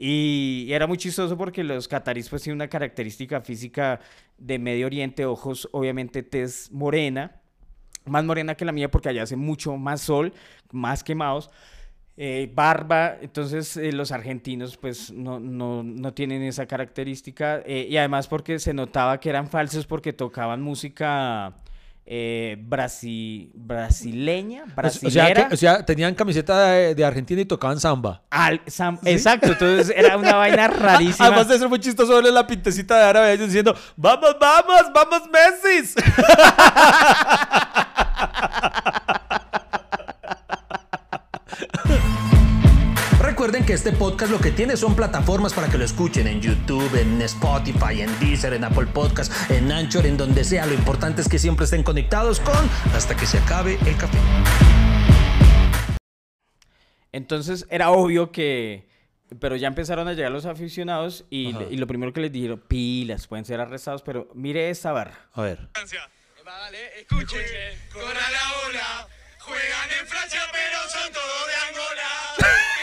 Y 0.02 0.72
era 0.72 0.86
muy 0.86 0.96
chistoso 0.96 1.36
porque 1.36 1.62
los 1.62 1.86
catarís 1.86 2.26
pues 2.30 2.42
tienen 2.42 2.56
una 2.56 2.68
característica 2.68 3.42
física 3.42 4.00
de 4.38 4.58
Medio 4.58 4.86
Oriente, 4.86 5.26
ojos 5.26 5.68
obviamente 5.72 6.22
tez 6.22 6.72
morena, 6.72 7.42
más 8.06 8.24
morena 8.24 8.54
que 8.54 8.64
la 8.64 8.72
mía 8.72 8.90
porque 8.90 9.10
allá 9.10 9.24
hace 9.24 9.36
mucho 9.36 9.76
más 9.76 10.00
sol, 10.00 10.32
más 10.72 11.04
quemados. 11.04 11.50
Eh, 12.16 12.50
barba, 12.54 13.18
entonces 13.20 13.76
eh, 13.76 13.92
los 13.92 14.10
argentinos 14.10 14.78
pues 14.78 15.10
no, 15.12 15.38
no, 15.38 15.82
no, 15.82 16.14
tienen 16.14 16.42
esa 16.44 16.64
característica 16.66 17.62
eh, 17.66 17.86
y 17.88 17.98
además 17.98 18.26
porque 18.26 18.58
se 18.58 18.72
notaba 18.72 19.20
que 19.20 19.28
eran 19.28 19.48
falsos 19.48 19.86
porque 19.86 20.14
tocaban 20.14 20.62
música 20.62 21.56
eh, 22.12 22.56
brasi, 22.58 23.52
brasileña, 23.54 24.64
brasilera. 24.74 25.48
O 25.52 25.56
sea, 25.56 25.86
tenían 25.86 26.12
camiseta 26.16 26.72
de, 26.72 27.04
Argentina 27.04 27.40
y 27.40 27.44
tocaban 27.44 27.78
samba. 27.78 28.24
Al, 28.30 28.60
Exacto, 29.04 29.52
entonces 29.52 29.94
era 29.96 30.16
una 30.16 30.34
vaina 30.34 30.66
rarísima. 30.68 31.26
Además 31.26 31.46
de 31.46 31.58
ser 31.60 31.68
muy 31.68 31.78
chistoso 31.78 32.12
verle 32.16 32.32
la 32.32 32.48
pintecita 32.48 32.98
de 32.98 33.04
árabe 33.04 33.32
ellos 33.34 33.46
diciendo, 33.46 33.76
vamos, 33.96 34.34
vamos, 34.40 34.82
vamos 34.92 35.22
Messi. 35.30 35.94
Que 43.70 43.74
este 43.74 43.92
podcast 43.92 44.32
lo 44.32 44.40
que 44.40 44.50
tiene 44.50 44.76
son 44.76 44.96
plataformas 44.96 45.54
para 45.54 45.68
que 45.68 45.78
lo 45.78 45.84
escuchen 45.84 46.26
en 46.26 46.40
YouTube, 46.40 46.92
en 47.00 47.22
Spotify, 47.22 48.00
en 48.00 48.18
Deezer, 48.18 48.52
en 48.52 48.64
Apple 48.64 48.86
Podcast, 48.86 49.32
en 49.48 49.70
Anchor, 49.70 50.06
en 50.06 50.16
donde 50.16 50.42
sea. 50.42 50.66
Lo 50.66 50.74
importante 50.74 51.22
es 51.22 51.28
que 51.28 51.38
siempre 51.38 51.66
estén 51.66 51.84
conectados 51.84 52.40
con 52.40 52.68
hasta 52.96 53.16
que 53.16 53.26
se 53.26 53.38
acabe 53.38 53.78
el 53.86 53.96
café. 53.96 54.18
Entonces 57.12 57.64
era 57.70 57.92
obvio 57.92 58.32
que, 58.32 58.88
pero 59.38 59.54
ya 59.54 59.68
empezaron 59.68 60.08
a 60.08 60.14
llegar 60.14 60.32
los 60.32 60.46
aficionados 60.46 61.24
y, 61.30 61.52
lo 61.52 61.86
primero 61.86 62.12
que 62.12 62.22
les 62.22 62.32
dijeron, 62.32 62.60
pilas, 62.66 63.28
pueden 63.28 63.44
ser 63.44 63.60
arrestados, 63.60 64.02
pero 64.02 64.28
mire 64.34 64.68
esta 64.68 64.90
barra. 64.90 65.28
A 65.32 65.42
ver. 65.42 65.68
Vale, 66.44 67.02
escuche, 67.02 67.38
corra 67.92 68.30
la 68.32 68.68
ola, 68.68 69.08
juegan 69.38 69.90
en 70.00 70.06
Francia 70.08 70.40
pero 70.50 70.78
son 70.88 71.12
todos 71.12 71.46
de 71.46 71.54
Angola. 71.68 72.79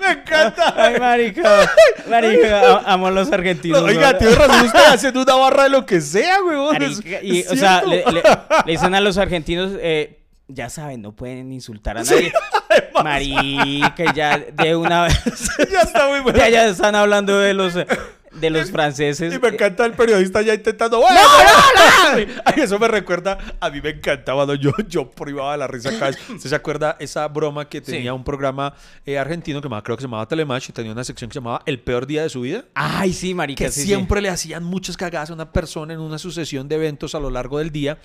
Me 0.00 0.10
encanta. 0.12 0.74
Ay, 0.76 0.98
marica. 0.98 1.70
Marica, 2.08 2.78
amo 2.86 3.06
a 3.06 3.10
los 3.10 3.30
argentinos. 3.32 3.82
oiga, 3.82 4.16
tío 4.18 4.34
razón, 4.34 4.66
usted 4.66 4.84
haciendo 4.86 5.22
una 5.22 5.34
barra 5.34 5.64
de 5.64 5.70
lo 5.70 5.86
que 5.86 6.00
sea, 6.00 6.42
weón. 6.42 6.76
y, 7.22 7.42
o 7.44 7.56
sea, 7.56 7.82
le, 7.82 8.04
dicen 8.66 8.94
a 8.94 9.00
los 9.00 9.18
argentinos, 9.18 9.72
eh, 9.80 10.18
ya 10.48 10.68
saben, 10.68 11.02
no 11.02 11.12
pueden 11.12 11.52
insultar 11.52 11.98
a 11.98 12.02
nadie. 12.02 12.32
marica, 13.02 14.12
ya 14.14 14.38
de 14.38 14.76
una 14.76 15.04
vez. 15.04 15.22
ya 15.72 15.80
está 15.82 16.08
muy 16.08 16.20
bueno. 16.20 16.38
Ya, 16.38 16.48
ya 16.48 16.66
están 16.66 16.94
hablando 16.94 17.38
de 17.38 17.54
los 17.54 17.74
de 18.40 18.50
los 18.50 18.70
franceses. 18.70 19.34
Y 19.34 19.38
me 19.38 19.48
encanta 19.48 19.84
el 19.84 19.92
periodista 19.92 20.42
ya 20.42 20.54
intentando. 20.54 21.00
¡No, 21.00 21.08
no, 21.08 21.14
no! 21.14 22.32
Ay, 22.44 22.62
eso 22.62 22.78
me 22.78 22.88
recuerda. 22.88 23.38
A 23.60 23.70
mí 23.70 23.80
me 23.80 23.90
encantaba. 23.90 24.46
¿no? 24.46 24.54
Yo, 24.54 24.72
yo 24.88 25.10
privaba 25.10 25.56
la 25.56 25.66
risa 25.66 25.90
acá. 25.90 26.10
¿Usted 26.34 26.50
se 26.50 26.54
acuerda 26.54 26.96
esa 26.98 27.26
broma 27.28 27.68
que 27.68 27.80
tenía 27.80 28.14
un 28.14 28.24
programa 28.24 28.74
eh, 29.04 29.18
argentino 29.18 29.60
que 29.60 29.68
creo 29.68 29.96
que 29.96 30.02
se 30.02 30.06
llamaba 30.06 30.26
Telematch 30.26 30.70
y 30.70 30.72
tenía 30.72 30.92
una 30.92 31.04
sección 31.04 31.28
que 31.28 31.34
se 31.34 31.40
llamaba 31.40 31.62
El 31.66 31.80
peor 31.80 32.06
día 32.06 32.22
de 32.22 32.28
su 32.28 32.42
vida? 32.42 32.64
Ay, 32.74 33.12
sí, 33.12 33.34
marica. 33.34 33.64
Que 33.64 33.70
siempre 33.70 34.20
le 34.20 34.28
hacían 34.28 34.64
muchas 34.64 34.96
cagadas 34.96 35.30
a 35.30 35.34
una 35.34 35.52
persona 35.52 35.94
en 35.94 36.00
una 36.00 36.18
sucesión 36.18 36.68
de 36.68 36.76
eventos 36.76 37.14
a 37.14 37.20
lo 37.20 37.30
largo 37.30 37.58
del 37.58 37.70
día. 37.70 37.98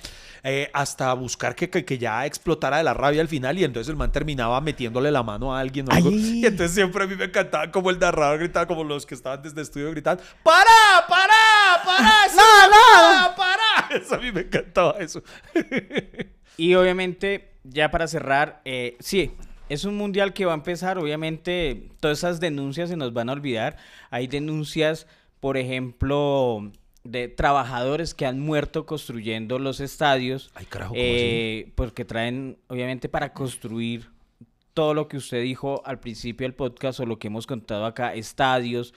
Eh, 0.47 0.69
hasta 0.73 1.11
buscar 1.15 1.55
que, 1.55 1.69
que, 1.71 1.97
ya 1.97 2.23
explotara 2.27 2.77
de 2.77 2.83
la 2.83 2.93
rabia 2.93 3.19
al 3.19 3.27
final 3.27 3.57
y 3.57 3.63
entonces 3.63 3.89
el 3.89 3.95
man 3.95 4.11
terminaba 4.11 4.61
metiéndole 4.61 5.09
la 5.09 5.23
mano 5.23 5.55
a 5.55 5.59
alguien 5.59 5.89
o 5.89 5.91
algo. 5.91 6.11
Y 6.11 6.45
entonces 6.45 6.71
siempre 6.71 7.03
a 7.03 7.07
mí 7.07 7.15
me 7.15 7.25
encantaba 7.25 7.71
como 7.71 7.89
el 7.89 7.97
narrador 7.97 8.37
gritaba, 8.37 8.67
como 8.67 8.83
los 8.83 9.07
que 9.07 9.15
estaban 9.15 9.41
desde 9.41 9.55
el 9.55 9.63
estudio 9.63 9.89
gritando, 9.89 10.21
¡Para! 10.43 11.05
¡Para! 11.07 11.83
¡Para! 11.83 12.27
¡No, 12.35 12.67
no! 12.69 13.35
¡Para! 13.35 13.89
Eso 13.91 14.15
a 14.15 14.17
mí 14.19 14.31
me 14.31 14.41
encantaba 14.41 14.97
eso. 14.99 15.23
y 16.57 16.73
obviamente, 16.75 17.51
ya 17.63 17.91
para 17.91 18.07
cerrar, 18.07 18.61
eh, 18.65 18.97
sí, 18.99 19.31
es 19.69 19.85
un 19.85 19.95
mundial 19.95 20.33
que 20.33 20.45
va 20.45 20.53
a 20.53 20.55
empezar, 20.55 20.97
obviamente 20.97 21.89
todas 21.99 22.19
esas 22.19 22.39
denuncias 22.39 22.89
se 22.89 22.97
nos 22.97 23.13
van 23.13 23.29
a 23.29 23.33
olvidar. 23.33 23.77
Hay 24.09 24.27
denuncias, 24.27 25.07
por 25.39 25.57
ejemplo, 25.57 26.71
de 27.03 27.27
trabajadores 27.27 28.13
que 28.13 28.25
han 28.25 28.39
muerto 28.39 28.85
construyendo 28.85 29.59
los 29.59 29.79
estadios. 29.79 30.51
Ay, 30.55 30.65
carajo, 30.65 30.93
eh, 30.95 31.71
Porque 31.75 32.05
traen, 32.05 32.57
obviamente, 32.67 33.09
para 33.09 33.33
construir 33.33 34.09
todo 34.73 34.93
lo 34.93 35.07
que 35.07 35.17
usted 35.17 35.41
dijo 35.41 35.81
al 35.85 35.99
principio 35.99 36.45
del 36.45 36.53
podcast 36.53 36.99
o 36.99 37.05
lo 37.05 37.17
que 37.17 37.27
hemos 37.27 37.47
contado 37.47 37.85
acá, 37.85 38.13
estadios. 38.13 38.93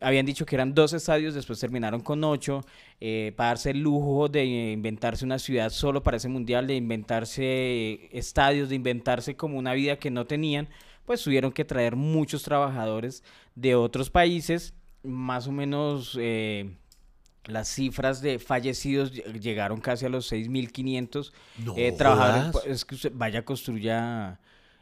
Habían 0.00 0.26
dicho 0.26 0.44
que 0.44 0.56
eran 0.56 0.74
dos 0.74 0.92
estadios, 0.92 1.34
después 1.34 1.58
terminaron 1.58 2.00
con 2.00 2.22
ocho, 2.24 2.62
eh, 3.00 3.32
para 3.36 3.50
darse 3.50 3.70
el 3.70 3.80
lujo 3.80 4.28
de 4.28 4.72
inventarse 4.72 5.24
una 5.24 5.38
ciudad 5.38 5.70
solo 5.70 6.02
para 6.02 6.18
ese 6.18 6.28
mundial, 6.28 6.66
de 6.66 6.76
inventarse 6.76 8.08
estadios, 8.16 8.68
de 8.68 8.74
inventarse 8.74 9.36
como 9.36 9.58
una 9.58 9.72
vida 9.72 9.96
que 9.96 10.10
no 10.10 10.26
tenían, 10.26 10.68
pues 11.04 11.22
tuvieron 11.22 11.52
que 11.52 11.64
traer 11.64 11.96
muchos 11.96 12.42
trabajadores 12.42 13.22
de 13.54 13.74
otros 13.74 14.10
países, 14.10 14.74
más 15.02 15.46
o 15.48 15.52
menos... 15.52 16.16
Eh, 16.20 16.76
las 17.46 17.68
cifras 17.68 18.20
de 18.20 18.38
fallecidos 18.38 19.12
llegaron 19.12 19.80
casi 19.80 20.06
a 20.06 20.08
los 20.08 20.30
6.500 20.30 21.32
no 21.64 21.74
eh, 21.76 21.92
trabajadores. 21.92 22.66
Es 22.66 22.84
que 22.84 22.96
usted 22.96 23.12
vaya, 23.14 23.44
construya 23.44 24.40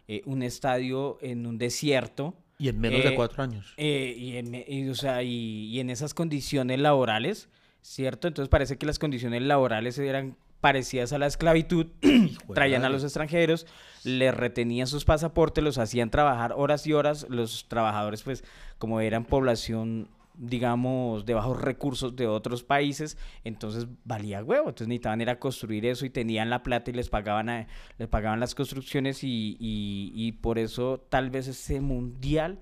eh, 0.08 0.22
un 0.24 0.42
estadio 0.42 1.18
en 1.20 1.46
un 1.46 1.58
desierto. 1.58 2.34
Y 2.58 2.68
en 2.68 2.80
menos 2.80 3.02
de 3.02 3.10
eh, 3.10 3.16
cuatro 3.16 3.42
años. 3.42 3.74
Eh, 3.76 4.14
y, 4.16 4.36
en, 4.36 4.90
o 4.90 4.94
sea, 4.94 5.22
y, 5.22 5.80
en 5.80 5.90
esas 5.90 6.14
condiciones 6.14 6.78
laborales, 6.78 7.48
¿cierto? 7.82 8.28
Entonces 8.28 8.48
parece 8.48 8.78
que 8.78 8.86
las 8.86 8.98
condiciones 8.98 9.42
laborales 9.42 9.98
eran 9.98 10.36
parecidas 10.60 11.12
a 11.12 11.18
la 11.18 11.26
esclavitud, 11.26 11.86
traían 12.54 12.84
a 12.84 12.88
los 12.88 13.02
extranjeros, 13.02 13.66
les 14.04 14.34
retenían 14.34 14.86
sus 14.86 15.04
pasaportes, 15.04 15.62
los 15.62 15.78
hacían 15.78 16.10
trabajar 16.10 16.54
horas 16.56 16.86
y 16.86 16.92
horas, 16.94 17.26
los 17.28 17.66
trabajadores 17.68 18.22
pues 18.22 18.44
como 18.78 19.00
eran 19.00 19.24
población 19.24 20.08
digamos, 20.36 21.24
de 21.26 21.34
bajos 21.34 21.60
recursos 21.60 22.16
de 22.16 22.26
otros 22.26 22.64
países, 22.64 23.16
entonces 23.44 23.86
valía 24.04 24.42
huevo, 24.42 24.68
entonces 24.68 24.88
necesitaban 24.88 25.20
era 25.20 25.38
construir 25.38 25.86
eso 25.86 26.04
y 26.06 26.10
tenían 26.10 26.50
la 26.50 26.62
plata 26.62 26.90
y 26.90 26.94
les 26.94 27.08
pagaban, 27.08 27.66
les 27.98 28.08
pagaban 28.08 28.40
las 28.40 28.54
construcciones 28.54 29.22
y, 29.22 29.56
y, 29.60 30.32
por 30.32 30.58
eso 30.58 31.04
tal 31.08 31.30
vez 31.30 31.46
ese 31.46 31.80
mundial 31.80 32.58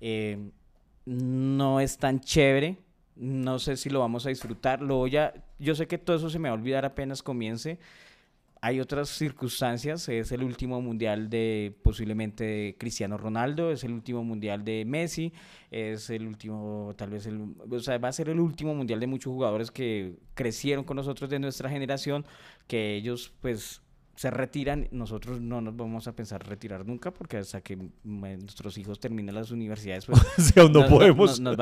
eh, 0.00 0.50
no 1.06 1.80
es 1.80 1.98
tan 1.98 2.20
chévere, 2.20 2.78
no 3.16 3.58
sé 3.58 3.76
si 3.76 3.90
lo 3.90 4.00
vamos 4.00 4.26
a 4.26 4.28
disfrutar, 4.28 4.82
lo 4.82 4.96
voy 4.96 5.16
a, 5.16 5.32
yo 5.58 5.74
sé 5.74 5.86
que 5.86 5.98
todo 5.98 6.16
eso 6.16 6.30
se 6.30 6.38
me 6.38 6.48
va 6.48 6.54
a 6.54 6.58
olvidar 6.58 6.84
apenas 6.84 7.22
comience, 7.22 7.78
hay 8.60 8.80
otras 8.80 9.08
circunstancias, 9.08 10.08
es 10.08 10.32
el 10.32 10.42
último 10.42 10.80
mundial 10.80 11.28
de 11.28 11.76
posiblemente 11.82 12.44
de 12.44 12.76
Cristiano 12.78 13.16
Ronaldo, 13.16 13.70
es 13.70 13.84
el 13.84 13.92
último 13.92 14.24
mundial 14.24 14.64
de 14.64 14.84
Messi, 14.84 15.32
es 15.70 16.10
el 16.10 16.26
último, 16.26 16.94
tal 16.96 17.10
vez 17.10 17.26
el, 17.26 17.54
o 17.70 17.80
sea, 17.80 17.98
va 17.98 18.08
a 18.08 18.12
ser 18.12 18.28
el 18.28 18.40
último 18.40 18.74
mundial 18.74 19.00
de 19.00 19.06
muchos 19.06 19.32
jugadores 19.32 19.70
que 19.70 20.18
crecieron 20.34 20.84
con 20.84 20.96
nosotros 20.96 21.30
de 21.30 21.38
nuestra 21.38 21.70
generación, 21.70 22.24
que 22.66 22.96
ellos 22.96 23.32
pues 23.40 23.82
se 24.18 24.32
retiran, 24.32 24.88
nosotros 24.90 25.40
no 25.40 25.60
nos 25.60 25.76
vamos 25.76 26.08
a 26.08 26.16
pensar 26.16 26.44
retirar 26.44 26.84
nunca 26.84 27.12
porque 27.12 27.36
hasta 27.36 27.60
que 27.60 27.78
nuestros 28.02 28.76
hijos 28.76 28.98
terminen 28.98 29.32
las 29.32 29.52
universidades, 29.52 30.06
pues 30.06 30.18
no 30.56 30.68
nos, 30.68 30.86
podemos. 30.86 31.38
Nos, 31.38 31.56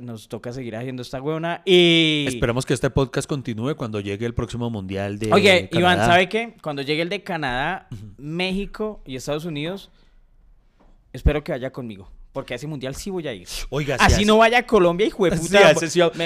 nos, 0.00 0.26
toca 0.26 0.52
seguir 0.52 0.74
haciendo 0.74 1.02
esta 1.02 1.22
huevona 1.22 1.62
y... 1.64 2.24
Esperamos 2.26 2.66
que 2.66 2.74
este 2.74 2.90
podcast 2.90 3.28
continúe 3.28 3.76
cuando 3.76 4.00
llegue 4.00 4.26
el 4.26 4.34
próximo 4.34 4.68
mundial 4.68 5.20
de 5.20 5.32
Oye, 5.32 5.68
Iván, 5.70 5.98
¿sabe 5.98 6.28
qué? 6.28 6.56
Cuando 6.60 6.82
llegue 6.82 7.02
el 7.02 7.08
de 7.08 7.22
Canadá, 7.22 7.86
México 8.16 9.00
y 9.06 9.14
Estados 9.14 9.44
Unidos, 9.44 9.88
espero 11.12 11.44
que 11.44 11.52
vaya 11.52 11.70
conmigo. 11.70 12.10
Porque 12.32 12.54
a 12.54 12.56
ese 12.56 12.66
mundial 12.66 12.94
sí 12.94 13.10
voy 13.10 13.28
a 13.28 13.34
ir. 13.34 13.46
Oiga, 13.68 13.96
Así 14.00 14.24
no 14.24 14.38
vaya 14.38 14.58
a 14.58 14.66
Colombia, 14.66 15.06
hijo 15.06 15.24
de 15.26 15.36
puta. 15.36 15.74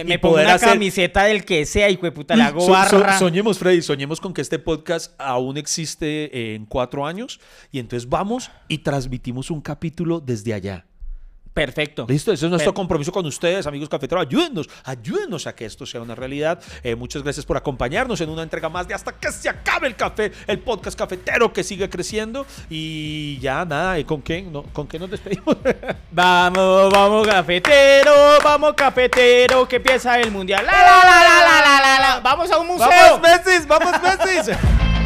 me, 0.04 0.18
pongo 0.18 0.36
una 0.36 0.58
camiseta 0.58 1.24
del 1.24 1.44
que 1.44 1.66
sea, 1.66 1.90
hijo 1.90 2.06
de 2.06 2.12
puta, 2.12 2.34
hago 2.34 2.68
barra. 2.68 3.18
soñemos, 3.18 3.58
Freddy, 3.58 3.82
soñemos 3.82 4.20
con 4.20 4.32
que 4.32 4.40
este 4.40 4.58
podcast 4.58 5.12
aún 5.18 5.56
existe 5.56 6.54
en 6.54 6.64
cuatro 6.66 7.06
años. 7.06 7.40
Y 7.72 7.80
entonces 7.80 8.08
vamos 8.08 8.50
y 8.68 8.78
transmitimos 8.78 9.50
un 9.50 9.60
capítulo 9.60 10.20
desde 10.20 10.54
allá. 10.54 10.86
Perfecto. 11.56 12.04
Listo, 12.06 12.34
ese 12.34 12.44
es 12.44 12.50
nuestro 12.50 12.74
compromiso 12.74 13.10
con 13.10 13.24
ustedes, 13.24 13.66
amigos 13.66 13.88
cafeteros. 13.88 14.26
Ayúdennos, 14.26 14.68
ayúdennos 14.84 15.46
a 15.46 15.54
que 15.54 15.64
esto 15.64 15.86
sea 15.86 16.02
una 16.02 16.14
realidad. 16.14 16.60
Eh, 16.82 16.94
muchas 16.94 17.22
gracias 17.22 17.46
por 17.46 17.56
acompañarnos 17.56 18.20
en 18.20 18.28
una 18.28 18.42
entrega 18.42 18.68
más 18.68 18.86
de 18.86 18.92
Hasta 18.92 19.12
que 19.12 19.32
se 19.32 19.48
acabe 19.48 19.86
el 19.86 19.96
café, 19.96 20.32
el 20.46 20.58
podcast 20.58 20.98
cafetero 20.98 21.54
que 21.54 21.64
sigue 21.64 21.88
creciendo. 21.88 22.44
Y 22.68 23.38
ya 23.38 23.64
nada, 23.64 23.98
¿y 23.98 24.04
con 24.04 24.20
qué, 24.20 24.42
no, 24.42 24.64
¿con 24.64 24.86
qué 24.86 24.98
nos 24.98 25.10
despedimos? 25.10 25.56
Vamos, 26.12 26.92
vamos, 26.92 27.26
cafetero, 27.26 28.12
vamos, 28.44 28.74
cafetero, 28.74 29.66
que 29.66 29.76
empieza 29.76 30.20
el 30.20 30.30
mundial. 30.30 30.66
La, 30.66 30.72
la, 30.72 31.04
la, 31.04 31.24
la, 31.24 31.40
la, 31.40 31.60
la, 31.60 31.80
la, 31.80 32.00
la. 32.00 32.20
Vamos 32.20 32.50
a 32.50 32.58
un 32.58 32.66
museo. 32.66 32.86
¡Vamos, 32.86 33.20
Messi! 33.22 33.66
¡Vamos, 33.66 33.92
Messi! 34.02 34.52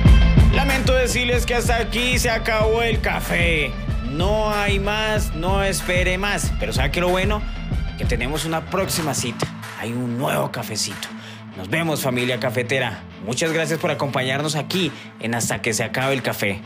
Lamento 0.52 0.94
decirles 0.94 1.46
que 1.46 1.54
hasta 1.54 1.76
aquí 1.76 2.18
se 2.18 2.28
acabó 2.28 2.82
el 2.82 3.00
café. 3.00 3.72
No 4.10 4.52
hay 4.52 4.80
más, 4.80 5.34
no 5.34 5.62
espere 5.62 6.18
más. 6.18 6.52
Pero 6.58 6.72
¿sabe 6.72 6.90
qué 6.90 7.00
lo 7.00 7.08
bueno? 7.08 7.40
Que 7.96 8.04
tenemos 8.04 8.44
una 8.44 8.66
próxima 8.66 9.14
cita. 9.14 9.46
Hay 9.78 9.92
un 9.92 10.18
nuevo 10.18 10.50
cafecito. 10.50 11.08
Nos 11.56 11.68
vemos 11.68 12.02
familia 12.02 12.40
cafetera. 12.40 13.00
Muchas 13.24 13.52
gracias 13.52 13.78
por 13.78 13.90
acompañarnos 13.90 14.56
aquí 14.56 14.90
en 15.20 15.34
Hasta 15.34 15.62
que 15.62 15.72
se 15.72 15.84
acabe 15.84 16.14
el 16.14 16.22
café. 16.22 16.60